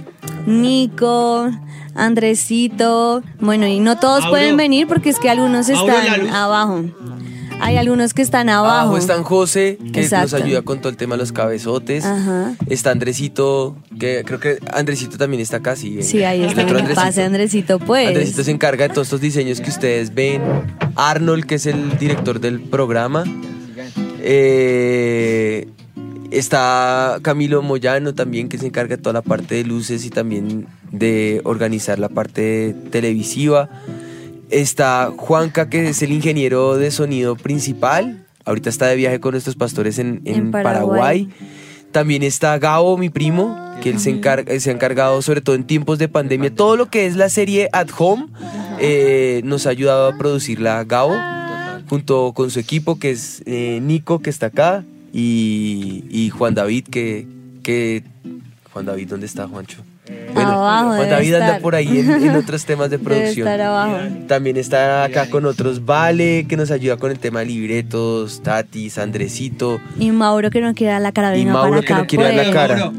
Nico, 0.46 1.50
Andresito, 1.94 3.22
bueno, 3.40 3.66
y 3.66 3.80
no 3.80 3.96
todos 3.98 4.20
Mauro. 4.20 4.30
pueden 4.30 4.56
venir 4.56 4.86
porque 4.86 5.10
es 5.10 5.18
que 5.18 5.30
algunos 5.30 5.68
están 5.68 6.28
abajo. 6.30 6.84
Hay 7.60 7.76
algunos 7.78 8.12
que 8.12 8.22
están 8.22 8.48
abajo. 8.48 8.74
Abajo 8.74 8.96
está 8.98 9.22
José, 9.22 9.78
que 9.92 10.02
Exacto. 10.02 10.36
nos 10.36 10.42
ayuda 10.44 10.62
con 10.62 10.80
todo 10.80 10.90
el 10.90 10.96
tema 10.96 11.14
de 11.14 11.18
los 11.20 11.32
cabezotes. 11.32 12.04
Ajá. 12.04 12.54
Está 12.68 12.90
Andresito, 12.90 13.76
que 13.98 14.22
creo 14.26 14.38
que 14.38 14.58
Andresito 14.72 15.16
también 15.16 15.40
está 15.40 15.58
acá, 15.58 15.74
sí. 15.76 16.02
Sí, 16.02 16.22
ahí 16.24 16.42
El 16.42 16.50
está. 16.50 16.62
otro 16.64 16.86
que 16.86 16.94
Pase, 16.94 17.22
Andresito, 17.22 17.78
pues. 17.78 18.08
Andresito 18.08 18.44
se 18.44 18.50
encarga 18.50 18.88
de 18.88 18.94
todos 18.94 19.06
estos 19.06 19.20
diseños 19.20 19.60
que 19.60 19.70
ustedes 19.70 20.14
ven. 20.14 20.42
Arnold, 20.96 21.44
que 21.46 21.54
es 21.56 21.66
el 21.66 21.96
director 21.98 22.40
del 22.40 22.60
programa. 22.60 23.24
Eh, 24.20 25.68
está 26.30 27.18
Camilo 27.22 27.62
Moyano 27.62 28.14
también, 28.14 28.48
que 28.48 28.58
se 28.58 28.66
encarga 28.66 28.96
de 28.96 29.02
toda 29.02 29.12
la 29.14 29.22
parte 29.22 29.54
de 29.54 29.64
luces 29.64 30.04
y 30.04 30.10
también 30.10 30.66
de 30.90 31.40
organizar 31.44 31.98
la 31.98 32.08
parte 32.08 32.74
televisiva. 32.90 33.68
Está 34.50 35.12
Juanca, 35.16 35.68
que 35.68 35.88
es 35.88 36.02
el 36.02 36.12
ingeniero 36.12 36.76
de 36.76 36.90
sonido 36.90 37.36
principal. 37.36 38.26
Ahorita 38.44 38.68
está 38.68 38.86
de 38.86 38.96
viaje 38.96 39.20
con 39.20 39.32
nuestros 39.32 39.56
pastores 39.56 39.98
en, 39.98 40.20
en 40.24 40.34
En 40.34 40.50
Paraguay. 40.50 41.26
Paraguay. 41.26 41.28
También 41.92 42.24
está 42.24 42.58
Gabo, 42.58 42.98
mi 42.98 43.08
primo, 43.08 43.56
que 43.80 43.90
él 43.90 44.00
se, 44.00 44.10
encarga, 44.10 44.58
se 44.58 44.70
ha 44.70 44.72
encargado, 44.72 45.22
sobre 45.22 45.40
todo 45.40 45.54
en 45.54 45.62
tiempos 45.62 46.00
de 46.00 46.08
pandemia, 46.08 46.52
todo 46.52 46.76
lo 46.76 46.90
que 46.90 47.06
es 47.06 47.14
la 47.14 47.28
serie 47.28 47.68
At 47.72 47.88
Home, 47.96 48.26
eh, 48.80 49.42
nos 49.44 49.68
ha 49.68 49.70
ayudado 49.70 50.08
a 50.08 50.18
producirla 50.18 50.82
Gabo, 50.82 51.14
junto 51.88 52.32
con 52.34 52.50
su 52.50 52.58
equipo, 52.58 52.98
que 52.98 53.12
es 53.12 53.44
eh, 53.46 53.78
Nico, 53.80 54.18
que 54.18 54.30
está 54.30 54.46
acá, 54.46 54.84
y, 55.12 56.04
y 56.10 56.30
Juan 56.30 56.54
David, 56.54 56.88
que, 56.90 57.28
que... 57.62 58.02
Juan 58.72 58.86
David, 58.86 59.10
¿dónde 59.10 59.26
está 59.26 59.46
Juancho? 59.46 59.83
Abajo 60.34 60.86
Juan 60.88 60.98
debe 60.98 61.10
David 61.10 61.34
anda 61.34 61.58
por 61.60 61.74
ahí 61.74 61.98
en, 62.00 62.10
en 62.10 62.36
otros 62.36 62.64
temas 62.66 62.90
de 62.90 62.98
Debe 62.98 63.08
producción. 63.10 63.48
estar 63.48 63.60
abajo. 63.60 63.96
También 64.28 64.56
está 64.56 65.04
acá 65.04 65.30
con 65.30 65.46
otros 65.46 65.84
Vale, 65.84 66.46
que 66.48 66.56
nos 66.56 66.70
ayuda 66.70 66.96
con 66.98 67.10
el 67.10 67.18
tema 67.18 67.40
de 67.40 67.46
libretos, 67.46 68.42
Tatis, 68.42 68.98
Andresito. 68.98 69.80
Y 69.98 70.10
Mauro 70.10 70.50
que 70.50 70.60
no 70.60 70.74
quiere 70.74 70.92
dar 70.92 71.02
la 71.02 71.12
cara, 71.12 71.34
Y 71.36 71.40
venga 71.40 71.52
Mauro 71.54 71.70
para 71.70 71.80
que 71.86 71.92
acá. 71.92 72.02
no 72.02 72.06
quiere 72.06 72.24
dar 72.24 72.34
la 72.34 72.42
pues. 72.42 72.54
cara. 72.54 72.92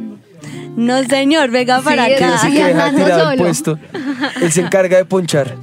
No, 0.76 1.04
señor, 1.04 1.52
venga 1.52 1.82
para 1.82 2.06
Sí, 2.08 2.14
acá. 2.14 2.40
que 2.52 2.64
deja 2.64 2.92
tirado 2.96 3.32
el 3.32 3.38
puesto. 3.40 3.80
Él 4.42 4.52
se 4.52 4.62
encarga 4.62 4.98
de 4.98 5.06
ponchar. 5.06 5.56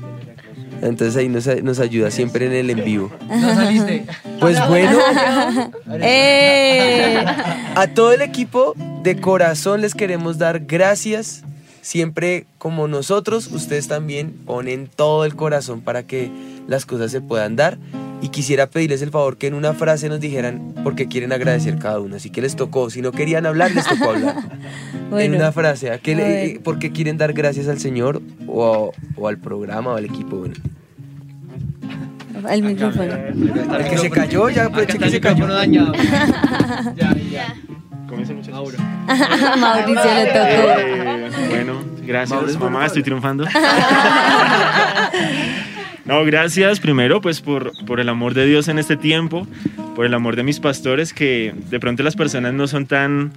Entonces 0.83 1.17
ahí 1.17 1.29
nos, 1.29 1.47
nos 1.63 1.79
ayuda 1.79 2.11
siempre 2.11 2.47
en 2.47 2.53
el 2.53 2.71
en 2.71 2.85
vivo. 2.85 3.11
No 3.29 3.55
saliste. 3.55 4.05
Pues 4.41 4.59
bueno, 4.69 4.99
¡Eh! 6.01 7.25
a 7.75 7.87
todo 7.95 8.13
el 8.13 8.21
equipo 8.21 8.75
de 9.03 9.21
corazón 9.21 9.81
les 9.81 9.95
queremos 9.95 10.39
dar 10.39 10.61
gracias. 10.61 11.45
Siempre 11.81 12.47
como 12.59 12.89
nosotros, 12.89 13.49
ustedes 13.49 13.89
también 13.89 14.33
ponen 14.45 14.89
todo 14.95 15.25
el 15.25 15.35
corazón 15.35 15.81
para 15.81 16.03
que 16.03 16.31
las 16.67 16.85
cosas 16.85 17.11
se 17.11 17.21
puedan 17.21 17.57
dar. 17.57 17.79
Y 18.23 18.29
quisiera 18.29 18.69
pedirles 18.69 19.03
el 19.03 19.11
favor 19.11 19.37
que 19.37 19.49
en 19.49 19.55
una 19.55 19.75
frase 19.75 20.09
nos 20.09 20.21
dijeran 20.21 20.75
por 20.85 20.95
qué 20.95 21.09
quieren 21.09 21.33
agradecer 21.33 21.79
cada 21.79 21.99
uno. 22.01 22.17
Así 22.17 22.31
que 22.31 22.41
les 22.41 22.55
tocó, 22.57 22.89
si 22.89 23.03
no 23.03 23.11
querían 23.13 23.45
hablar, 23.47 23.73
les 23.73 23.85
tocó 23.87 24.11
hablar. 24.11 24.37
En 25.13 25.35
una 25.35 25.53
frase, 25.53 25.91
¿a 25.91 25.99
qué 25.99 26.15
a 26.15 26.17
le- 26.17 26.23
ver. 26.25 26.63
¿por 26.63 26.79
qué 26.79 26.91
quieren 26.91 27.19
dar 27.19 27.35
gracias 27.35 27.69
al 27.69 27.79
Señor 27.79 28.23
o, 28.47 28.93
o 29.17 29.29
al 29.29 29.37
programa 29.37 29.91
o 29.93 29.97
al 29.97 30.07
equipo? 30.07 30.37
Bueno, 30.39 30.55
el 32.49 32.63
micrófono. 32.63 33.13
el 33.13 33.91
que 33.91 33.99
se 33.99 34.09
cayó, 34.09 34.49
ya 34.49 34.65
está 34.65 34.87
que 34.87 35.11
se 35.11 35.21
cayó. 35.21 35.47
dañado. 35.47 35.93
ya, 36.97 37.15
ya. 37.31 37.55
Mauro. 38.53 38.79
Mauricio 39.59 40.15
le 40.15 40.27
tocó. 40.27 40.79
Eh, 40.79 41.31
bueno, 41.51 41.83
gracias, 42.07 42.59
mamá, 42.59 42.87
estoy 42.87 43.03
triunfando. 43.03 43.45
No, 46.05 46.25
gracias 46.25 46.81
primero 46.81 47.21
pues 47.21 47.41
por, 47.41 47.73
por 47.87 48.01
el 48.01 48.09
amor 48.09 48.35
de 48.35 48.45
Dios 48.47 48.69
en 48.69 48.79
este 48.79 48.97
tiempo, 48.97 49.47
por 49.95 50.05
el 50.07 50.15
amor 50.15 50.35
de 50.37 50.43
mis 50.43 50.59
pastores 50.61 51.13
que 51.13 51.55
de 51.71 51.79
pronto 51.81 52.03
las 52.03 52.17
personas 52.17 52.53
no 52.55 52.67
son 52.67 52.87
tan, 52.87 53.33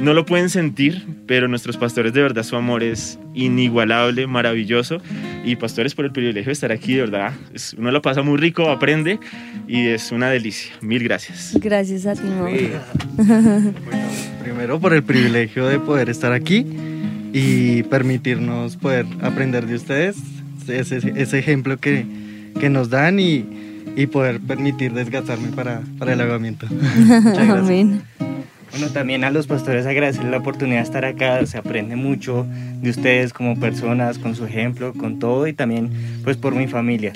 no 0.00 0.12
lo 0.12 0.26
pueden 0.26 0.50
sentir, 0.50 1.06
pero 1.26 1.46
nuestros 1.46 1.76
pastores 1.76 2.12
de 2.12 2.20
verdad 2.22 2.42
su 2.42 2.56
amor 2.56 2.82
es 2.82 3.18
inigualable, 3.34 4.26
maravilloso 4.26 5.00
y 5.44 5.54
pastores 5.56 5.94
por 5.94 6.04
el 6.04 6.10
privilegio 6.10 6.46
de 6.46 6.52
estar 6.52 6.72
aquí, 6.72 6.94
de 6.94 7.02
verdad, 7.02 7.32
es- 7.54 7.74
uno 7.78 7.92
lo 7.92 8.02
pasa 8.02 8.22
muy 8.22 8.38
rico, 8.38 8.70
aprende 8.70 9.20
y 9.68 9.86
es 9.86 10.10
una 10.10 10.30
delicia. 10.30 10.72
Mil 10.80 11.04
gracias. 11.04 11.56
Gracias 11.60 12.06
a 12.06 12.14
ti. 12.14 12.22
Sí. 12.48 12.70
Primero 14.42 14.80
por 14.80 14.94
el 14.94 15.02
privilegio 15.04 15.66
de 15.66 15.78
poder 15.78 16.10
estar 16.10 16.32
aquí 16.32 16.66
y 17.32 17.82
permitirnos 17.84 18.76
poder 18.76 19.06
aprender 19.22 19.66
de 19.66 19.74
ustedes, 19.76 20.16
ese, 20.68 21.12
ese 21.16 21.38
ejemplo 21.38 21.76
que, 21.78 22.04
que 22.58 22.70
nos 22.70 22.90
dan 22.90 23.18
y, 23.20 23.44
y 23.96 24.06
poder 24.06 24.40
permitir 24.40 24.92
desgastarme 24.92 25.48
para, 25.48 25.82
para 25.98 26.12
el 26.12 26.20
ahogamiento. 26.20 26.66
Muchas. 26.70 27.48
Amén. 27.48 28.02
Bueno, 28.76 28.88
también 28.88 29.22
a 29.22 29.30
los 29.30 29.46
pastores 29.46 29.86
agradecer 29.86 30.24
la 30.24 30.38
oportunidad 30.38 30.78
de 30.78 30.82
estar 30.82 31.04
acá, 31.04 31.46
se 31.46 31.56
aprende 31.56 31.94
mucho 31.94 32.44
de 32.82 32.90
ustedes 32.90 33.32
como 33.32 33.54
personas, 33.60 34.18
con 34.18 34.34
su 34.34 34.44
ejemplo, 34.44 34.92
con 34.94 35.20
todo 35.20 35.46
y 35.46 35.52
también 35.52 35.90
pues 36.24 36.36
por 36.36 36.56
mi 36.56 36.66
familia, 36.66 37.12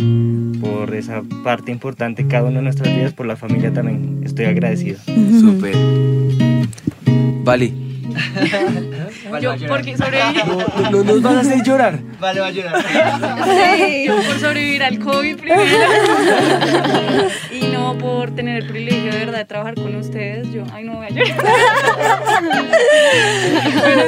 por 0.60 0.94
esa 0.94 1.22
parte 1.42 1.72
importante 1.72 2.28
cada 2.28 2.44
uno 2.44 2.58
de 2.58 2.62
nuestras 2.62 2.94
vidas, 2.94 3.12
por 3.12 3.26
la 3.26 3.34
familia 3.34 3.72
también 3.72 4.20
estoy 4.22 4.44
agradecido. 4.44 4.98
Súper. 5.40 5.74
Vale. 7.42 7.87
Yo, 9.40 9.54
porque 9.68 9.96
sobreviví. 9.96 10.40
No, 10.90 10.90
no 10.90 11.04
nos 11.04 11.22
vas 11.22 11.36
a 11.36 11.40
hacer 11.40 11.62
llorar. 11.62 11.98
Vale, 12.20 12.40
va 12.40 12.46
a 12.46 12.50
llorar. 12.50 12.82
Sí, 12.82 14.04
yo 14.06 14.16
por 14.16 14.38
sobrevivir 14.40 14.82
al 14.82 14.98
COVID 14.98 15.36
primero. 15.36 15.62
y 17.52 17.66
no 17.66 17.96
por 17.98 18.34
tener 18.34 18.62
el 18.62 18.68
privilegio 18.68 19.12
de 19.12 19.18
verdad 19.18 19.38
de 19.38 19.44
trabajar 19.44 19.74
con 19.74 19.94
ustedes. 19.96 20.50
Yo, 20.52 20.64
ay, 20.72 20.84
no 20.84 20.94
voy 20.94 21.06
a 21.06 21.10
llorar. 21.10 21.36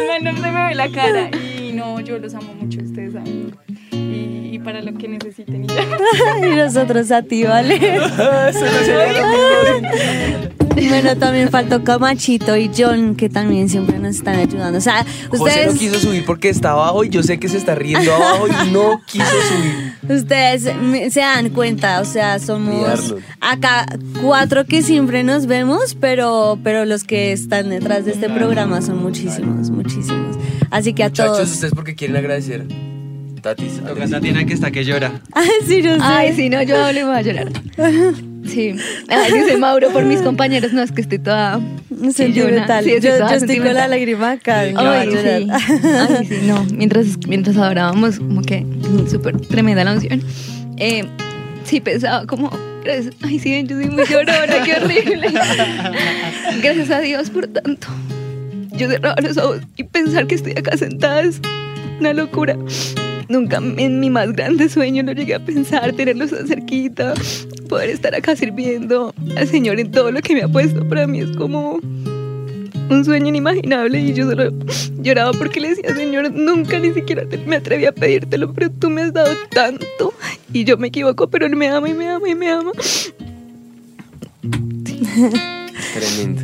Mal 0.09 0.24
no 0.24 0.42
se 0.42 0.51
me 0.51 0.68
ve 0.68 0.74
la 0.74 0.90
cara. 0.90 1.30
Y 1.32 1.72
no, 1.72 2.01
yo 2.01 2.18
los 2.18 2.34
amo 2.34 2.55
mucho, 2.55 2.80
ustedes 2.82 3.12
saben. 3.12 3.55
Para 4.64 4.82
lo 4.82 4.92
que 4.94 5.08
necesiten. 5.08 5.66
Y 6.42 6.56
nosotros 6.56 7.11
a 7.11 7.22
ti, 7.22 7.44
¿vale? 7.44 7.78
bueno, 10.88 11.16
también 11.16 11.50
faltó 11.50 11.84
Camachito 11.84 12.56
y 12.56 12.70
John, 12.76 13.14
que 13.14 13.28
también 13.28 13.68
siempre 13.68 13.98
nos 13.98 14.16
están 14.16 14.36
ayudando. 14.36 14.78
O 14.78 14.80
sea, 14.80 15.04
José 15.28 15.38
no 15.38 15.44
ustedes, 15.44 15.78
quiso 15.78 16.00
subir 16.00 16.24
porque 16.24 16.48
está 16.48 16.72
abajo 16.72 17.04
y 17.04 17.11
yo 17.11 17.22
sé 17.22 17.38
que 17.38 17.48
se 17.48 17.58
está 17.58 17.74
riendo 17.74 18.12
abajo 18.14 18.46
y 18.48 18.70
no 18.70 19.00
quiso 19.06 19.24
subir. 19.24 20.16
ustedes 20.16 20.62
se 21.12 21.20
dan 21.20 21.50
cuenta, 21.50 22.00
o 22.00 22.04
sea, 22.04 22.38
somos 22.38 22.74
Mirarlo. 22.74 23.18
acá 23.40 23.86
cuatro 24.22 24.64
que 24.64 24.82
siempre 24.82 25.22
nos 25.22 25.46
vemos, 25.46 25.96
pero, 26.00 26.58
pero 26.62 26.84
los 26.84 27.04
que 27.04 27.32
están 27.32 27.70
detrás 27.70 28.04
de 28.04 28.12
este 28.12 28.28
programa 28.28 28.82
son 28.82 29.02
muchísimos, 29.02 29.70
muchísimos. 29.70 30.36
Así 30.70 30.92
que 30.92 31.04
a 31.04 31.08
Muchachos, 31.08 31.36
todos. 31.36 31.52
¿ustedes 31.52 31.74
por 31.74 31.84
qué 31.84 31.94
quieren 31.94 32.16
agradecer? 32.16 32.89
Tatis. 33.41 33.80
Toca. 33.80 34.07
Tatiana 34.09 34.45
que 34.45 34.55
está 34.55 34.70
que 34.70 34.84
llora. 34.84 35.20
Ay, 35.32 35.49
sí, 35.66 35.82
yo 35.82 35.95
sé. 35.97 36.01
Ay, 36.03 36.32
sí, 36.34 36.49
no, 36.49 36.62
yo 36.62 36.93
le 36.93 37.05
voy 37.05 37.14
a 37.16 37.22
llorar. 37.22 37.49
Sí. 38.47 38.74
Ay, 39.09 39.32
dice 39.32 39.59
Mauro 39.59 39.91
por 39.91 40.03
mis 40.05 40.22
compañeros. 40.22 40.72
No, 40.72 40.82
es 40.82 40.91
que 40.91 41.03
estoy 41.03 41.18
toda. 41.20 41.61
Sentimental. 42.12 42.82
Sí, 42.82 42.93
yo, 43.01 43.16
toda 43.18 43.30
yo 43.30 43.36
estoy 43.36 43.59
con 43.59 43.74
la 43.74 43.86
lágrima 43.86 44.32
acá. 44.32 44.61
Ay, 44.61 44.70
sí. 44.70 45.14
llorar. 45.14 45.61
Ay, 46.09 46.26
sí, 46.26 46.38
no. 46.45 46.64
Mientras, 46.72 47.07
mientras 47.28 47.57
adorábamos, 47.59 48.18
como 48.18 48.41
que 48.43 48.64
súper 49.09 49.38
tremenda 49.43 49.84
la 49.84 49.93
unción. 49.93 50.22
Eh, 50.78 51.05
sí, 51.64 51.80
pensaba 51.80 52.26
como. 52.26 52.51
gracias- 52.82 53.14
Ay, 53.22 53.38
sí, 53.38 53.62
yo 53.66 53.76
soy 53.76 53.91
muy 53.91 54.05
llorona, 54.07 54.64
qué 54.64 54.74
horrible. 54.82 55.28
Gracias 56.62 56.91
a 56.91 57.01
Dios 57.01 57.30
por 57.30 57.47
tanto. 57.47 57.86
Yo 58.72 58.88
cerraba 58.88 59.16
los 59.22 59.36
ojos 59.36 59.61
y 59.76 59.84
pensar 59.84 60.26
que 60.26 60.34
estoy 60.34 60.53
acá 60.53 60.76
sentada 60.76 61.20
es 61.22 61.41
una 62.01 62.14
locura. 62.14 62.57
Nunca 63.31 63.57
en 63.59 64.01
mi 64.01 64.11
más 64.11 64.33
grande 64.33 64.68
sueño 64.68 65.03
lo 65.03 65.12
llegué 65.12 65.35
a 65.37 65.45
pensar, 65.45 65.93
tenerlos 65.93 66.31
tan 66.31 66.47
cerquita, 66.47 67.14
poder 67.68 67.89
estar 67.91 68.14
acá 68.14 68.37
sirviendo 68.37 69.14
al 69.37 69.49
Señor 69.49 69.81
en 69.81 69.91
todo 69.91 70.11
lo 70.11 70.20
que 70.20 70.35
me 70.35 70.43
ha 70.43 70.49
puesto. 70.49 70.87
Para 70.89 71.07
mí 71.07 71.20
es 71.20 71.31
como 71.37 71.78
un 72.91 73.05
sueño 73.05 73.28
inimaginable 73.28 74.01
y 74.01 74.12
yo 74.12 74.28
solo 74.28 74.53
lloraba 75.01 75.33
porque 75.33 75.61
le 75.61 75.70
decía, 75.70 75.95
Señor, 75.95 76.33
nunca 76.33 76.78
ni 76.81 76.93
siquiera 76.93 77.24
te- 77.24 77.39
me 77.39 77.57
atreví 77.57 77.87
a 77.87 77.93
pedírtelo, 77.93 78.53
pero 78.53 78.68
tú 78.70 78.91
me 78.91 79.03
has 79.03 79.12
dado 79.12 79.31
tanto 79.55 80.12
y 80.53 80.64
yo 80.64 80.76
me 80.76 80.89
equivoco, 80.89 81.31
pero 81.31 81.47
Él 81.47 81.55
me 81.55 81.68
ama 81.68 81.89
y 81.89 81.95
me 81.95 82.09
ama 82.09 82.28
y 82.28 82.35
me 82.35 82.49
ama. 82.51 82.72
Tremendo. 85.95 86.43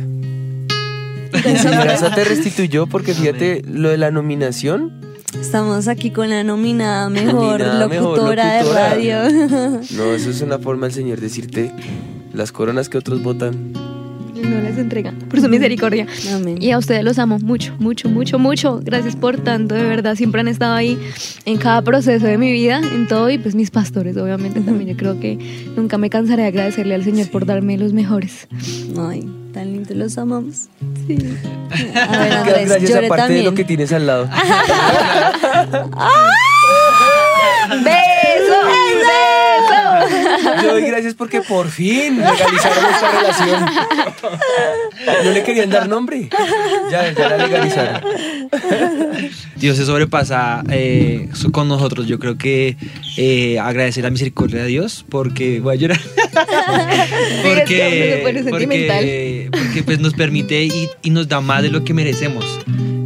Y 1.33 1.57
si 1.57 1.67
Graza 1.67 2.13
te 2.15 2.23
restituyó 2.23 2.87
porque 2.87 3.13
fíjate 3.13 3.61
lo 3.67 3.89
de 3.89 3.97
la 3.97 4.11
nominación. 4.11 5.05
Estamos 5.33 5.87
aquí 5.87 6.11
con 6.11 6.29
la 6.29 6.43
nominada 6.43 7.09
mejor 7.11 7.59
Nominada 7.59 7.87
mejor 7.87 8.17
locutora, 8.17 8.63
de 8.63 8.73
radio. 8.73 9.17
No, 9.95 10.13
eso 10.13 10.29
es 10.29 10.41
una 10.41 10.57
forma 10.57 10.87
del 10.87 10.93
Señor 10.93 11.19
decirte 11.19 11.71
las 12.33 12.51
coronas 12.51 12.89
que 12.89 12.97
otros 12.97 13.21
votan. 13.21 13.73
No 13.73 14.61
las 14.61 14.77
entrega 14.77 15.13
por 15.29 15.41
su 15.41 15.49
misericordia. 15.49 16.05
Y 16.59 16.71
a 16.71 16.77
ustedes 16.77 17.03
los 17.03 17.17
amo 17.17 17.39
mucho, 17.39 17.75
mucho, 17.79 18.07
mucho, 18.07 18.37
mucho. 18.37 18.79
Gracias 18.83 19.15
por 19.15 19.37
tanto, 19.37 19.73
de 19.73 19.83
verdad. 19.83 20.15
Siempre 20.15 20.41
han 20.41 20.47
estado 20.47 20.75
ahí 20.75 20.97
en 21.45 21.57
cada 21.57 21.81
proceso 21.81 22.25
de 22.27 22.37
mi 22.37 22.51
vida, 22.51 22.79
en 22.79 23.07
todo. 23.07 23.29
Y 23.31 23.39
pues 23.39 23.55
mis 23.55 23.71
pastores, 23.71 24.15
obviamente, 24.15 24.61
también. 24.61 24.89
Yo 24.91 24.97
creo 24.97 25.19
que 25.19 25.37
nunca 25.75 25.97
me 25.97 26.09
cansaré 26.11 26.43
de 26.43 26.49
agradecerle 26.49 26.93
al 26.93 27.03
Señor 27.03 27.29
por 27.31 27.47
darme 27.47 27.77
los 27.77 27.93
mejores. 27.93 28.47
Ay, 28.97 29.27
tan 29.57 29.73
lindo, 29.73 29.93
los 29.95 30.17
amamos. 30.19 30.67
Sí. 31.07 31.17
A 31.95 32.19
ver, 32.19 32.33
Andrés, 32.33 32.69
Gracias 32.69 32.91
llore 32.91 33.07
aparte 33.07 33.33
de 33.33 33.43
lo 33.43 33.55
que 33.55 33.63
tienes 33.63 33.91
al 33.91 34.05
lado. 34.05 34.29
¡Beso! 37.83 38.57
¡Beso! 38.67 40.61
Yo 40.63 40.71
doy 40.71 40.83
gracias 40.83 41.13
porque 41.13 41.41
por 41.41 41.69
fin 41.69 42.19
legalizaron 42.19 42.85
esta 42.93 43.11
relación. 43.11 43.65
No 45.23 45.31
le 45.31 45.43
querían 45.43 45.69
dar 45.69 45.87
nombre. 45.87 46.29
Ya, 46.91 47.11
ya 47.11 47.29
la 47.29 47.37
legalizaron. 47.37 48.01
Dios 49.55 49.77
se 49.77 49.85
sobrepasa 49.85 50.63
eh, 50.69 51.29
con 51.51 51.67
nosotros. 51.67 52.07
Yo 52.07 52.19
creo 52.19 52.37
que 52.37 52.77
eh, 53.17 53.59
agradecer 53.59 54.03
la 54.03 54.09
misericordia 54.09 54.61
de 54.61 54.67
Dios 54.67 55.05
porque 55.09 55.59
voy 55.59 55.75
a 55.75 55.77
llorar. 55.77 55.99
porque, 57.43 58.21
porque 59.51 59.83
pues 59.83 59.99
nos 59.99 60.13
permite 60.13 60.63
y, 60.63 60.89
y 61.01 61.09
nos 61.09 61.27
da 61.27 61.41
más 61.41 61.63
de 61.63 61.69
lo 61.69 61.83
que 61.83 61.93
merecemos. 61.93 62.45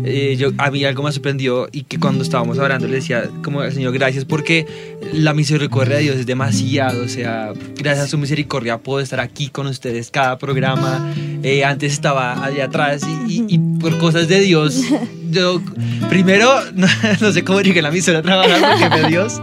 Eh, 0.04 0.36
yo, 0.38 0.52
a 0.58 0.72
mí 0.72 0.84
algo 0.84 1.04
me 1.04 1.12
sorprendió 1.12 1.68
y 1.72 1.84
que 1.84 2.00
cuando 2.00 2.24
estábamos 2.24 2.58
hablando 2.58 2.88
le 2.88 2.96
decía 2.96 3.30
como 3.44 3.62
al 3.62 3.72
Señor 3.72 3.94
gracias 3.94 4.26
porque 4.26 4.66
la 5.14 5.34
misericordia 5.34 5.98
de 5.98 6.04
Dios 6.04 6.16
es 6.18 6.26
demasiado, 6.26 7.04
o 7.04 7.08
sea, 7.08 7.54
gracias 7.78 8.06
a 8.06 8.10
su 8.10 8.18
misericordia 8.18 8.80
puedo 8.80 9.00
estar 9.00 9.20
aquí 9.20 9.50
con 9.50 9.68
ustedes 9.68 10.10
cada 10.10 10.38
programa. 10.40 11.14
Eh, 11.44 11.64
antes 11.64 11.94
estaba 11.94 12.44
allá 12.44 12.66
atrás 12.66 13.04
y, 13.28 13.34
y- 13.34 13.46
y 13.56 13.58
por 13.80 13.98
cosas 14.00 14.28
de 14.28 14.40
Dios, 14.42 14.82
yo 15.32 15.62
primero 16.10 16.50
no, 16.74 16.88
no 17.22 17.32
sé 17.32 17.44
cómo 17.44 17.62
llegué 17.62 17.80
a 17.80 17.84
la 17.84 17.90
emisora 17.90 18.20
a 18.20 18.22
trabajar 18.24 18.60
porque 18.80 19.00
fue 19.02 19.10
Dios 19.10 19.42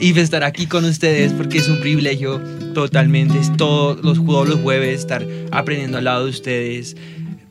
y 0.00 0.16
estar 0.18 0.44
aquí 0.44 0.66
con 0.66 0.84
ustedes 0.84 1.32
porque 1.32 1.58
es 1.58 1.68
un 1.68 1.80
privilegio 1.80 2.40
totalmente, 2.74 3.38
es 3.38 3.56
todos 3.56 4.04
los, 4.04 4.24
todos 4.24 4.48
los 4.48 4.60
jueves 4.60 5.00
estar 5.00 5.26
aprendiendo 5.50 5.98
al 5.98 6.04
lado 6.04 6.24
de 6.24 6.30
ustedes 6.30 6.96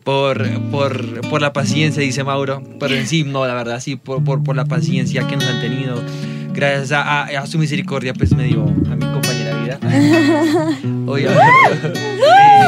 por, 0.05 0.47
por, 0.71 1.21
por 1.29 1.41
la 1.41 1.51
paciencia, 1.51 2.01
dice 2.01 2.23
Mauro. 2.23 2.63
Pero 2.79 2.95
en 2.95 3.05
sí, 3.07 3.25
no, 3.25 3.45
la 3.45 3.53
verdad, 3.55 3.81
sí, 3.81 3.97
por, 3.97 4.23
por, 4.23 4.41
por 4.43 4.55
la 4.55 4.63
paciencia 4.63 5.27
que 5.27 5.35
nos 5.35 5.45
han 5.45 5.59
tenido. 5.59 6.01
Gracias 6.53 6.93
a, 6.93 7.23
a- 7.23 7.39
a 7.41 7.47
su 7.47 7.57
misericordia, 7.59 8.13
pues 8.13 8.33
me 8.33 8.45
dio 8.45 8.63
a 8.63 8.95
mi 8.95 9.05
compañera 9.05 9.57
vida. 9.61 9.79
Obviamente. 11.07 11.93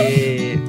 Eh, 0.03 0.59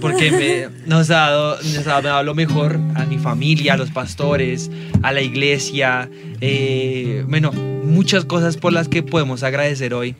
porque 0.00 0.30
me, 0.30 0.68
nos, 0.86 1.08
ha 1.10 1.14
dado, 1.30 1.56
nos 1.62 1.86
ha 1.86 2.02
dado 2.02 2.22
lo 2.22 2.34
mejor 2.34 2.78
a 2.94 3.04
mi 3.06 3.16
familia, 3.18 3.74
a 3.74 3.76
los 3.76 3.90
pastores, 3.90 4.70
a 5.02 5.12
la 5.12 5.22
iglesia. 5.22 6.10
eh, 6.42 7.24
bueno, 7.28 7.50
muchas 7.52 8.24
cosas 8.24 8.56
por 8.56 8.72
las 8.72 8.88
que 8.88 9.02
podemos 9.02 9.42
agradecer 9.42 9.94
hoy. 9.94 10.14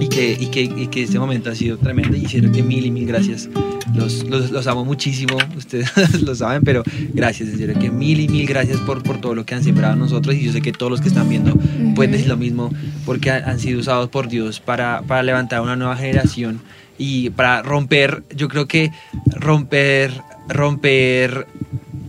Y 0.00 0.08
que, 0.08 0.36
y, 0.38 0.46
que, 0.48 0.62
y 0.62 0.86
que 0.88 1.02
este 1.02 1.18
momento 1.18 1.50
ha 1.50 1.54
sido 1.54 1.78
tremendo 1.78 2.16
y 2.16 2.22
quiero 2.22 2.52
que 2.52 2.62
mil 2.62 2.84
y 2.84 2.90
mil 2.90 3.06
gracias. 3.06 3.48
Los, 3.94 4.24
los, 4.24 4.50
los 4.50 4.66
amo 4.66 4.84
muchísimo, 4.84 5.38
ustedes 5.56 5.90
lo 6.22 6.34
saben, 6.34 6.62
pero 6.62 6.82
gracias, 7.14 7.48
en 7.48 7.58
serio 7.58 7.78
que 7.78 7.90
mil 7.90 8.20
y 8.20 8.28
mil 8.28 8.46
gracias 8.46 8.78
por, 8.80 9.02
por 9.02 9.20
todo 9.20 9.34
lo 9.34 9.46
que 9.46 9.54
han 9.54 9.64
sembrado 9.64 9.96
nosotros 9.96 10.34
y 10.34 10.42
yo 10.42 10.52
sé 10.52 10.60
que 10.60 10.72
todos 10.72 10.90
los 10.90 11.00
que 11.00 11.08
están 11.08 11.28
viendo 11.28 11.54
pueden 11.94 12.12
decir 12.12 12.28
lo 12.28 12.36
mismo 12.36 12.70
porque 13.06 13.30
han, 13.30 13.48
han 13.48 13.58
sido 13.58 13.80
usados 13.80 14.10
por 14.10 14.28
Dios 14.28 14.60
para, 14.60 15.02
para 15.02 15.22
levantar 15.22 15.62
una 15.62 15.76
nueva 15.76 15.96
generación 15.96 16.60
y 16.98 17.30
para 17.30 17.62
romper, 17.62 18.22
yo 18.34 18.48
creo 18.48 18.66
que 18.66 18.90
romper, 19.26 20.12
romper 20.48 21.46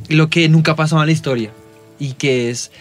lo 0.10 0.30
que 0.30 0.50
nunca 0.50 0.76
pasó 0.76 1.00
en 1.00 1.06
la 1.06 1.12
historia 1.12 1.52
y 2.00 2.14
que 2.14 2.50
es 2.50 2.72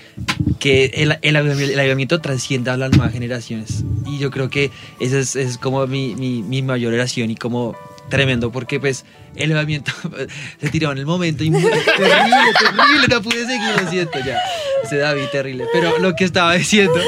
que 0.59 0.87
el, 0.95 1.19
el, 1.23 1.37
el 1.37 1.79
avivamiento 1.81 2.21
trascienda 2.21 2.75
a 2.75 2.77
las 2.77 2.91
nuevas 2.91 3.13
generaciones. 3.13 3.85
Y 4.07 4.19
yo 4.19 4.31
creo 4.31 4.51
que 4.51 4.71
esa 5.01 5.19
es, 5.19 5.37
es 5.37 5.59
como 5.59 5.87
mi, 5.87 6.15
mi, 6.15 6.43
mi 6.43 6.63
mayor 6.63 6.93
oración 6.95 7.31
y 7.31 7.37
como 7.37 7.77
tremendo, 8.09 8.53
porque 8.53 8.79
pues 8.81 9.05
el 9.35 9.51
avivamiento 9.53 9.93
se 10.61 10.69
tiró 10.71 10.93
en 10.93 10.99
el 10.99 11.07
momento 11.07 11.45
y 11.45 11.51
terrible, 11.51 11.73
terrible, 11.97 13.09
no 13.09 13.23
pude 13.23 13.47
seguir, 13.47 13.83
lo 13.83 13.91
siento 13.91 14.19
ya. 14.25 14.41
Ese 14.85 14.99
David 14.99 15.25
terrible. 15.33 15.65
Pero 15.73 15.99
lo 15.99 16.15
que 16.15 16.25
estaba 16.25 16.55
diciendo, 16.55 17.01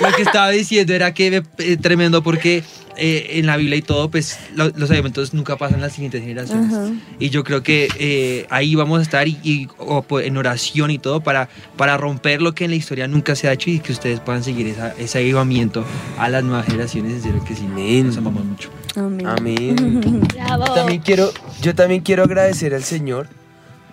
lo 0.00 0.12
que 0.12 0.22
estaba 0.22 0.50
diciendo 0.50 0.94
era 0.94 1.12
que 1.12 1.42
eh, 1.58 1.76
tremendo 1.76 2.22
porque 2.22 2.62
eh, 3.00 3.38
en 3.38 3.46
la 3.46 3.56
Biblia 3.56 3.76
y 3.76 3.82
todo, 3.82 4.10
pues 4.10 4.38
lo- 4.54 4.68
los 4.68 4.90
avivamientos 4.90 5.34
nunca 5.34 5.56
pasan 5.56 5.76
en 5.76 5.80
las 5.80 5.94
siguientes 5.94 6.20
generaciones. 6.22 6.72
Ajá. 6.72 6.90
Y 7.18 7.30
yo 7.30 7.42
creo 7.42 7.62
que 7.62 7.88
eh, 7.98 8.46
ahí 8.50 8.74
vamos 8.74 9.00
a 9.00 9.02
estar 9.02 9.26
y, 9.26 9.38
y- 9.42 9.68
o, 9.78 10.02
pues, 10.02 10.26
en 10.26 10.36
oración 10.36 10.90
y 10.90 10.98
todo 10.98 11.20
para, 11.20 11.48
para 11.76 11.96
romper 11.96 12.42
lo 12.42 12.54
que 12.54 12.66
en 12.66 12.70
la 12.70 12.76
historia 12.76 13.08
nunca 13.08 13.34
se 13.34 13.48
ha 13.48 13.52
hecho 13.52 13.70
y 13.70 13.80
que 13.80 13.92
ustedes 13.92 14.20
puedan 14.20 14.44
seguir 14.44 14.66
esa, 14.68 14.94
ese 14.98 15.18
avivamiento 15.18 15.84
a 16.18 16.28
las 16.28 16.44
nuevas 16.44 16.66
generaciones. 16.66 17.14
En 17.14 17.22
serio 17.22 17.44
que 17.44 17.56
sí, 17.56 17.66
nos 18.02 18.16
amamos 18.16 18.44
mucho. 18.44 18.70
Amén. 18.96 19.26
Amén. 19.26 20.20
Bravo. 20.34 20.66
Yo 20.66 20.74
también 20.74 21.00
quiero, 21.00 21.30
yo 21.62 21.74
también 21.74 22.02
quiero 22.02 22.24
agradecer 22.24 22.74
al 22.74 22.84
Señor 22.84 23.26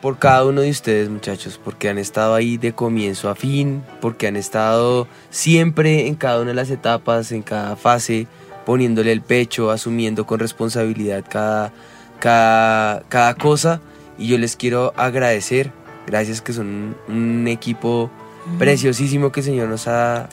por 0.02 0.20
cada 0.20 0.46
uno 0.46 0.62
de 0.62 0.70
ustedes, 0.70 1.10
muchachos, 1.10 1.60
porque 1.64 1.90
han 1.90 1.98
estado 1.98 2.36
ahí 2.36 2.58
de 2.58 2.72
comienzo 2.74 3.30
a 3.30 3.36
fin, 3.36 3.82
porque 4.00 4.28
han 4.28 4.36
estado 4.36 5.08
siempre 5.32 6.08
en 6.08 6.16
cada 6.16 6.40
una 6.42 6.50
de 6.50 6.56
las 6.56 6.70
etapas, 6.70 7.32
en 7.32 7.42
cada 7.42 7.76
fase, 7.76 8.28
poniéndole 8.68 9.14
el 9.14 9.22
pecho, 9.22 9.72
asumiendo 9.72 10.26
con 10.26 10.40
responsabilidad 10.40 11.24
cada, 11.30 11.72
cada, 12.20 13.02
cada 13.08 13.34
cosa. 13.36 13.80
Y 14.18 14.28
yo 14.28 14.38
les 14.38 14.58
quiero 14.58 14.94
agradecer, 14.98 15.72
gracias 16.06 16.42
que 16.42 16.52
son 16.52 16.98
un 17.08 17.48
equipo 17.48 18.12
preciosísimo 18.60 19.32
que 19.32 19.40
el 19.40 19.46
Señor 19.46 19.70
nos 19.70 19.88
ha 19.88 20.28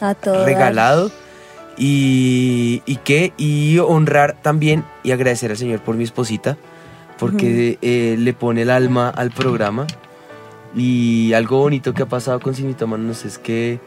regalado. 0.44 1.12
Y, 1.76 2.82
y 2.86 2.96
qué 3.04 3.32
y 3.36 3.78
honrar 3.78 4.36
también 4.42 4.84
y 5.04 5.12
agradecer 5.12 5.50
al 5.52 5.56
Señor 5.56 5.80
por 5.80 5.94
mi 5.96 6.04
esposita 6.04 6.56
porque 7.18 7.78
eh, 7.82 8.16
le 8.18 8.32
pone 8.32 8.62
el 8.62 8.70
alma 8.70 9.10
al 9.10 9.30
programa. 9.30 9.86
Y 10.76 11.32
algo 11.34 11.58
bonito 11.58 11.94
que 11.94 12.02
ha 12.02 12.06
pasado 12.06 12.40
con 12.40 12.54
Sinitómanos 12.56 13.24
es 13.24 13.38
que 13.38 13.78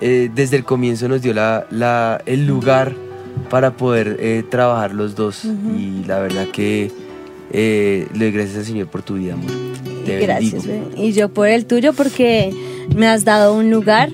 eh, 0.00 0.28
desde 0.34 0.56
el 0.56 0.64
comienzo 0.64 1.06
nos 1.08 1.22
dio 1.22 1.32
la, 1.34 1.66
la- 1.70 2.20
el 2.26 2.46
lugar 2.46 2.94
para 3.50 3.76
poder 3.76 4.16
eh, 4.20 4.42
trabajar 4.48 4.92
los 4.94 5.14
dos 5.14 5.44
y 5.44 6.04
la 6.06 6.20
verdad 6.20 6.46
que 6.52 6.90
eh, 7.50 8.06
le 8.14 8.26
doy 8.26 8.32
gracias 8.32 8.58
al 8.58 8.64
Señor 8.64 8.86
por 8.88 9.02
tu 9.02 9.14
vida 9.14 9.34
amor 9.34 9.50
Te 10.06 10.20
Gracias. 10.20 10.64
Y 10.96 11.12
yo 11.12 11.28
por 11.28 11.48
el 11.48 11.66
tuyo 11.66 11.92
porque 11.92 12.52
me 12.96 13.06
has 13.06 13.24
dado 13.24 13.54
un 13.54 13.70
lugar, 13.70 14.10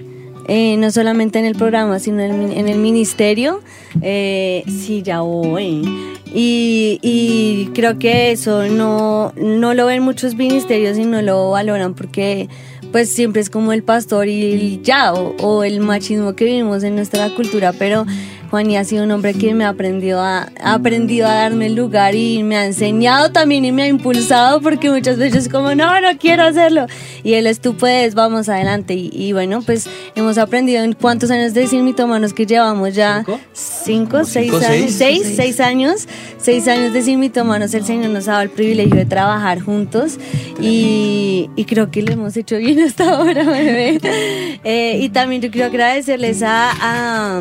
eh, 0.48 0.76
no 0.76 0.90
solamente 0.90 1.38
en 1.38 1.44
el 1.44 1.54
programa, 1.54 1.98
sino 1.98 2.20
en 2.20 2.30
el, 2.32 2.36
min- 2.38 2.52
en 2.58 2.68
el 2.68 2.78
ministerio. 2.78 3.60
Eh, 4.02 4.64
sí, 4.66 5.02
ya 5.02 5.20
voy. 5.20 5.82
Y, 6.34 6.98
y 7.00 7.70
creo 7.74 7.98
que 7.98 8.32
eso 8.32 8.66
no, 8.66 9.32
no 9.36 9.72
lo 9.74 9.86
ven 9.86 10.02
muchos 10.02 10.34
ministerios 10.34 10.98
y 10.98 11.04
no 11.04 11.22
lo 11.22 11.50
valoran 11.52 11.94
porque 11.94 12.48
pues 12.92 13.12
siempre 13.14 13.40
es 13.40 13.48
como 13.50 13.72
el 13.72 13.82
pastor 13.82 14.28
y 14.28 14.52
el 14.52 14.82
ya, 14.82 15.12
o, 15.14 15.34
o 15.40 15.64
el 15.64 15.80
machismo 15.80 16.34
que 16.34 16.44
vivimos 16.46 16.82
en 16.84 16.96
nuestra 16.96 17.28
cultura, 17.34 17.72
pero 17.78 18.04
Juan 18.50 18.74
ha 18.76 18.84
sido 18.84 19.04
un 19.04 19.10
hombre 19.10 19.34
que 19.34 19.54
me 19.54 19.64
ha 19.64 19.70
aprendido 19.70 20.20
a, 20.20 20.48
ha 20.60 20.74
aprendido 20.74 21.26
a 21.26 21.34
darme 21.34 21.66
el 21.66 21.74
lugar 21.74 22.14
y 22.14 22.42
me 22.42 22.56
ha 22.56 22.64
enseñado 22.64 23.30
también 23.30 23.64
y 23.64 23.72
me 23.72 23.82
ha 23.82 23.86
impulsado 23.88 24.60
porque 24.60 24.90
muchas 24.90 25.18
veces 25.18 25.48
como, 25.48 25.74
no, 25.74 26.00
no 26.00 26.18
quiero 26.18 26.44
hacerlo. 26.44 26.86
Y 27.22 27.34
él 27.34 27.46
es, 27.46 27.60
tú 27.60 27.76
puedes, 27.76 28.14
vamos 28.14 28.48
adelante. 28.48 28.94
Y, 28.94 29.10
y 29.12 29.32
bueno, 29.32 29.62
pues 29.62 29.88
hemos 30.14 30.38
aprendido 30.38 30.82
en 30.82 30.94
cuántos 30.94 31.30
años 31.30 31.54
de 31.54 31.66
Sin 31.66 31.84
Mitómanos 31.84 32.32
que 32.32 32.46
llevamos 32.46 32.94
ya. 32.94 33.24
Cinco, 33.52 34.24
seis 34.24 34.50
cinco, 34.50 34.56
años. 34.56 34.92
seis? 34.92 34.96
Seis, 34.96 35.32
seis 35.36 35.60
años. 35.60 36.08
Seis 36.38 36.68
años 36.68 36.92
de 36.92 37.02
Sin 37.02 37.20
Mitómanos. 37.20 37.74
El 37.74 37.84
Señor 37.84 38.10
nos 38.10 38.28
ha 38.28 38.32
dado 38.32 38.42
el 38.44 38.50
privilegio 38.50 38.96
de 38.96 39.06
trabajar 39.06 39.60
juntos 39.60 40.18
y, 40.60 41.50
y 41.56 41.64
creo 41.64 41.90
que 41.90 42.02
lo 42.02 42.12
hemos 42.12 42.36
hecho 42.36 42.56
bien 42.56 42.80
hasta 42.80 43.10
ahora, 43.10 43.44
bebé. 43.50 44.00
Eh, 44.64 44.98
y 45.02 45.08
también 45.10 45.42
yo 45.42 45.50
quiero 45.50 45.66
agradecerles 45.66 46.42
a, 46.42 46.72
a, 46.80 47.40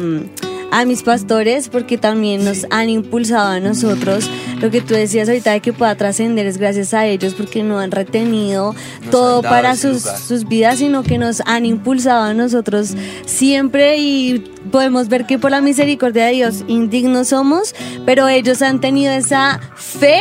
a 0.71 0.85
mis 0.85 1.03
pastores 1.03 1.69
porque 1.69 1.97
también 1.97 2.43
nos 2.43 2.65
han 2.69 2.89
impulsado 2.89 3.49
a 3.49 3.59
nosotros. 3.59 4.29
Lo 4.59 4.71
que 4.71 4.81
tú 4.81 4.93
decías 4.93 5.27
ahorita 5.27 5.51
de 5.51 5.59
que 5.61 5.73
pueda 5.73 5.95
trascender 5.95 6.45
es 6.45 6.57
gracias 6.57 6.93
a 6.93 7.05
ellos 7.05 7.33
porque 7.33 7.63
no 7.63 7.79
han 7.79 7.91
retenido 7.91 8.75
todo 9.11 9.41
han 9.43 9.43
para 9.43 9.75
sus, 9.75 10.01
sus 10.01 10.47
vidas, 10.47 10.79
sino 10.79 11.03
que 11.03 11.17
nos 11.17 11.41
han 11.45 11.65
impulsado 11.65 12.23
a 12.23 12.33
nosotros 12.33 12.95
siempre 13.25 13.97
y 13.97 14.39
podemos 14.71 15.07
ver 15.07 15.25
que 15.25 15.39
por 15.39 15.51
la 15.51 15.61
misericordia 15.61 16.25
de 16.25 16.33
Dios 16.33 16.63
indignos 16.67 17.29
somos, 17.29 17.73
pero 18.05 18.27
ellos 18.27 18.61
han 18.61 18.81
tenido 18.81 19.13
esa 19.13 19.59
fe 19.75 20.19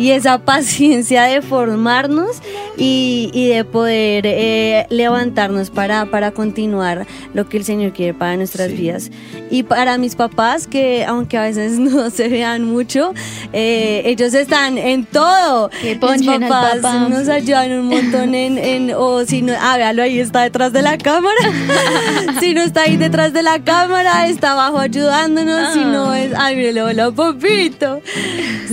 y 0.00 0.12
esa 0.12 0.38
paciencia 0.38 1.24
de 1.24 1.42
formarnos 1.42 2.38
y, 2.78 3.30
y 3.34 3.48
de 3.48 3.64
poder 3.66 4.24
eh, 4.24 4.86
levantarnos 4.88 5.68
para, 5.68 6.06
para 6.06 6.30
continuar 6.30 7.06
lo 7.34 7.46
que 7.50 7.58
el 7.58 7.64
Señor 7.64 7.92
quiere 7.92 8.14
para 8.14 8.34
nuestras 8.38 8.72
vidas. 8.72 9.10
Y 9.50 9.62
para 9.64 9.98
mis 9.98 10.16
papás, 10.16 10.66
que 10.66 11.04
aunque 11.04 11.36
a 11.36 11.42
veces 11.42 11.72
no 11.78 12.08
se 12.08 12.28
vean 12.28 12.64
mucho, 12.64 13.12
eh, 13.52 14.00
ellos 14.06 14.32
están 14.32 14.78
en 14.78 15.04
todo. 15.04 15.68
Mis 15.82 15.98
papás 15.98 16.78
papá. 16.78 17.08
nos 17.10 17.28
ayudan 17.28 17.70
un 17.72 17.88
montón 17.88 18.34
en, 18.34 18.56
en 18.56 18.94
o 18.96 19.26
si 19.26 19.42
no, 19.42 19.52
ah, 19.60 19.76
véalo 19.76 20.02
ahí, 20.02 20.18
está 20.18 20.40
detrás 20.40 20.72
de 20.72 20.80
la 20.80 20.96
cámara. 20.96 21.36
si 22.40 22.54
no 22.54 22.62
está 22.62 22.84
ahí 22.84 22.96
detrás 22.96 23.34
de 23.34 23.42
la 23.42 23.62
cámara, 23.62 24.28
está 24.28 24.52
abajo 24.52 24.78
ayudándonos. 24.78 25.74
Si 25.74 25.80
no 25.80 26.14
es, 26.14 26.32
ay, 26.34 26.56
mírale, 26.56 26.84
hola, 26.84 27.10
papito. 27.10 28.00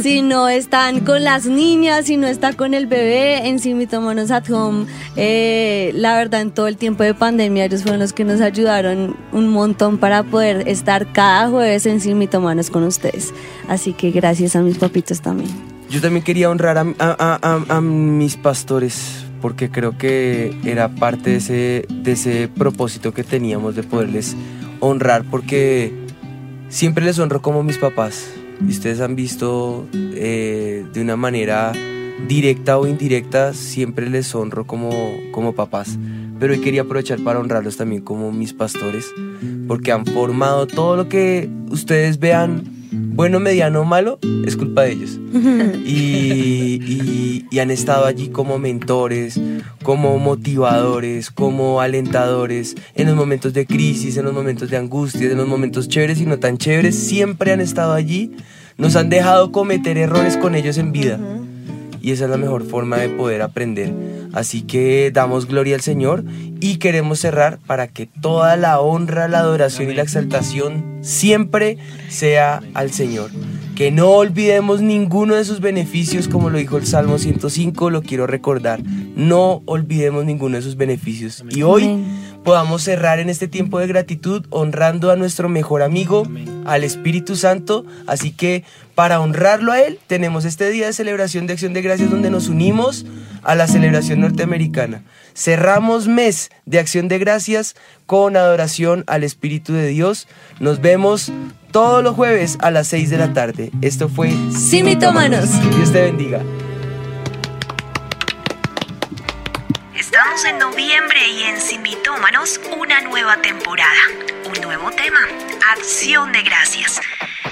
Si 0.01 0.21
no 0.21 0.47
están 0.47 1.01
con 1.01 1.16
las 1.19 1.45
niñas, 1.45 2.05
si 2.05 2.17
no 2.17 2.27
está 2.27 2.53
con 2.53 2.73
el 2.73 2.87
bebé 2.87 3.47
en 3.47 3.59
Simitomonos 3.59 4.31
at 4.31 4.49
Home, 4.49 4.85
eh, 5.15 5.91
la 5.95 6.15
verdad, 6.17 6.41
en 6.41 6.51
todo 6.51 6.67
el 6.67 6.77
tiempo 6.77 7.03
de 7.03 7.13
pandemia, 7.13 7.65
ellos 7.65 7.83
fueron 7.83 7.99
los 7.99 8.13
que 8.13 8.23
nos 8.23 8.41
ayudaron 8.41 9.15
un 9.31 9.47
montón 9.49 9.97
para 9.97 10.23
poder 10.23 10.67
estar 10.67 11.11
cada 11.13 11.49
jueves 11.49 11.85
en 11.85 11.99
Simitomanos 12.01 12.69
con 12.69 12.83
ustedes. 12.83 13.33
Así 13.67 13.93
que 13.93 14.11
gracias 14.11 14.55
a 14.55 14.61
mis 14.61 14.77
papitos 14.77 15.21
también. 15.21 15.49
Yo 15.89 16.01
también 16.01 16.23
quería 16.23 16.49
honrar 16.49 16.77
a- 16.77 16.85
a- 16.99 17.39
a- 17.41 17.75
a 17.77 17.81
mis 17.81 18.35
pastores 18.35 19.23
porque 19.41 19.69
creo 19.69 19.97
que 19.97 20.53
era 20.65 20.89
parte 20.89 21.29
de 21.31 21.35
ese, 21.37 21.85
de 21.89 22.11
ese 22.11 22.47
propósito 22.47 23.13
que 23.13 23.23
teníamos 23.23 23.75
de 23.75 23.83
poderles 23.83 24.35
honrar 24.79 25.23
porque 25.29 25.93
siempre 26.69 27.05
les 27.05 27.17
honro 27.19 27.41
como 27.41 27.63
mis 27.63 27.77
papás. 27.77 28.25
Y 28.65 28.69
ustedes 28.69 29.01
han 29.01 29.15
visto 29.15 29.87
eh, 29.93 30.85
de 30.93 31.01
una 31.01 31.15
manera 31.15 31.73
directa 32.27 32.77
o 32.77 32.87
indirecta, 32.87 33.53
siempre 33.53 34.09
les 34.09 34.33
honro 34.33 34.65
como, 34.65 34.91
como 35.31 35.53
papás. 35.53 35.97
Pero 36.39 36.53
hoy 36.53 36.59
quería 36.59 36.81
aprovechar 36.81 37.19
para 37.23 37.39
honrarlos 37.39 37.77
también 37.77 38.01
como 38.01 38.31
mis 38.31 38.53
pastores, 38.53 39.11
porque 39.67 39.91
han 39.91 40.05
formado 40.05 40.67
todo 40.67 40.95
lo 40.95 41.09
que 41.09 41.49
ustedes 41.69 42.19
vean, 42.19 42.63
bueno, 43.17 43.39
mediano 43.39 43.81
o 43.81 43.85
malo, 43.85 44.19
es 44.45 44.55
culpa 44.55 44.83
de 44.83 44.91
ellos. 44.91 45.19
Y, 45.85 46.79
y- 46.85 47.45
y 47.49 47.59
han 47.59 47.71
estado 47.71 48.05
allí 48.05 48.27
como 48.29 48.59
mentores, 48.59 49.39
como 49.83 50.17
motivadores, 50.19 51.31
como 51.31 51.81
alentadores, 51.81 52.75
en 52.95 53.07
los 53.07 53.15
momentos 53.15 53.53
de 53.53 53.65
crisis, 53.65 54.17
en 54.17 54.25
los 54.25 54.33
momentos 54.33 54.69
de 54.69 54.77
angustia, 54.77 55.31
en 55.31 55.37
los 55.37 55.47
momentos 55.47 55.87
chéveres 55.89 56.19
y 56.21 56.25
no 56.25 56.37
tan 56.39 56.57
chéveres, 56.57 56.95
siempre 56.95 57.51
han 57.53 57.61
estado 57.61 57.93
allí, 57.93 58.31
nos 58.77 58.95
han 58.95 59.09
dejado 59.09 59.51
cometer 59.51 59.97
errores 59.97 60.37
con 60.37 60.53
ellos 60.55 60.77
en 60.77 60.91
vida. 60.91 61.19
Y 62.07 62.11
esa 62.11 62.23
es 62.23 62.31
la 62.31 62.37
mejor 62.37 62.63
forma 62.63 62.95
de 62.95 63.09
poder 63.09 63.41
aprender. 63.41 63.93
Así 64.31 64.61
que 64.61 65.11
damos 65.11 65.45
gloria 65.45 65.75
al 65.75 65.81
Señor 65.81 66.23
y 66.61 66.77
queremos 66.77 67.19
cerrar 67.19 67.59
para 67.67 67.89
que 67.89 68.05
toda 68.05 68.55
la 68.55 68.79
honra, 68.79 69.27
la 69.27 69.39
adoración 69.39 69.91
y 69.91 69.93
la 69.93 70.03
exaltación 70.03 70.99
siempre 71.01 71.77
sea 72.07 72.61
al 72.73 72.91
Señor. 72.91 73.29
Que 73.77 73.91
no 73.91 74.09
olvidemos 74.09 74.81
ninguno 74.81 75.35
de 75.35 75.45
sus 75.45 75.59
beneficios, 75.59 76.27
como 76.27 76.49
lo 76.49 76.57
dijo 76.57 76.77
el 76.77 76.87
Salmo 76.87 77.19
105, 77.19 77.91
lo 77.91 78.01
quiero 78.01 78.25
recordar. 78.25 78.81
No 78.81 79.61
olvidemos 79.67 80.25
ninguno 80.25 80.55
de 80.57 80.63
sus 80.63 80.77
beneficios. 80.77 81.43
Y 81.51 81.61
hoy 81.61 82.03
podamos 82.43 82.81
cerrar 82.81 83.19
en 83.19 83.29
este 83.29 83.47
tiempo 83.47 83.77
de 83.77 83.85
gratitud 83.85 84.47
honrando 84.49 85.11
a 85.11 85.15
nuestro 85.15 85.47
mejor 85.47 85.83
amigo, 85.83 86.23
al 86.65 86.83
Espíritu 86.83 87.35
Santo. 87.35 87.85
Así 88.07 88.31
que 88.31 88.63
para 88.95 89.21
honrarlo 89.21 89.71
a 89.71 89.79
Él 89.79 89.99
tenemos 90.07 90.43
este 90.43 90.71
día 90.71 90.87
de 90.87 90.93
celebración 90.93 91.45
de 91.45 91.53
acción 91.53 91.73
de 91.73 91.83
gracias 91.83 92.09
donde 92.09 92.31
nos 92.31 92.47
unimos 92.49 93.05
a 93.43 93.53
la 93.53 93.67
celebración 93.67 94.21
norteamericana. 94.21 95.03
Cerramos 95.35 96.07
mes 96.07 96.49
de 96.65 96.79
acción 96.79 97.09
de 97.09 97.19
gracias 97.19 97.75
con 98.07 98.37
adoración 98.37 99.03
al 99.05 99.23
Espíritu 99.23 99.73
de 99.73 99.85
Dios. 99.85 100.27
Nos 100.59 100.81
vemos 100.81 101.31
todos 101.77 102.03
los 102.03 102.15
jueves 102.15 102.57
a 102.59 102.71
las 102.71 102.87
6 102.87 103.11
de 103.11 103.17
la 103.19 103.33
tarde. 103.33 103.69
Esto 103.83 104.09
fue 104.09 104.31
Sin 104.51 104.85
Mitómanos. 104.85 105.47
Dios 105.75 105.91
te 105.91 106.01
bendiga. 106.01 106.41
Estamos 109.95 110.43
en 110.45 110.57
noviembre 110.57 111.19
y 111.27 111.43
en 111.43 111.61
Sin 111.61 111.83
Mitómanos 111.83 112.59
una 112.75 113.01
nueva 113.01 113.39
temporada, 113.43 114.01
un 114.51 114.59
nuevo 114.63 114.89
tema, 114.89 115.19
acción 115.77 116.31
de 116.31 116.41
gracias. 116.41 116.99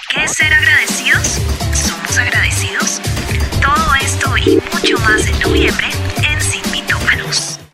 ¿Qué 0.09 0.23
es 0.23 0.31
ser 0.31 0.51
agradecidos? 0.51 1.27
¿Somos 1.75 2.17
agradecidos? 2.17 3.01
Todo 3.61 3.93
esto 4.01 4.37
y 4.37 4.55
mucho 4.55 4.97
más 5.03 5.27
en 5.27 5.39
noviembre 5.41 5.91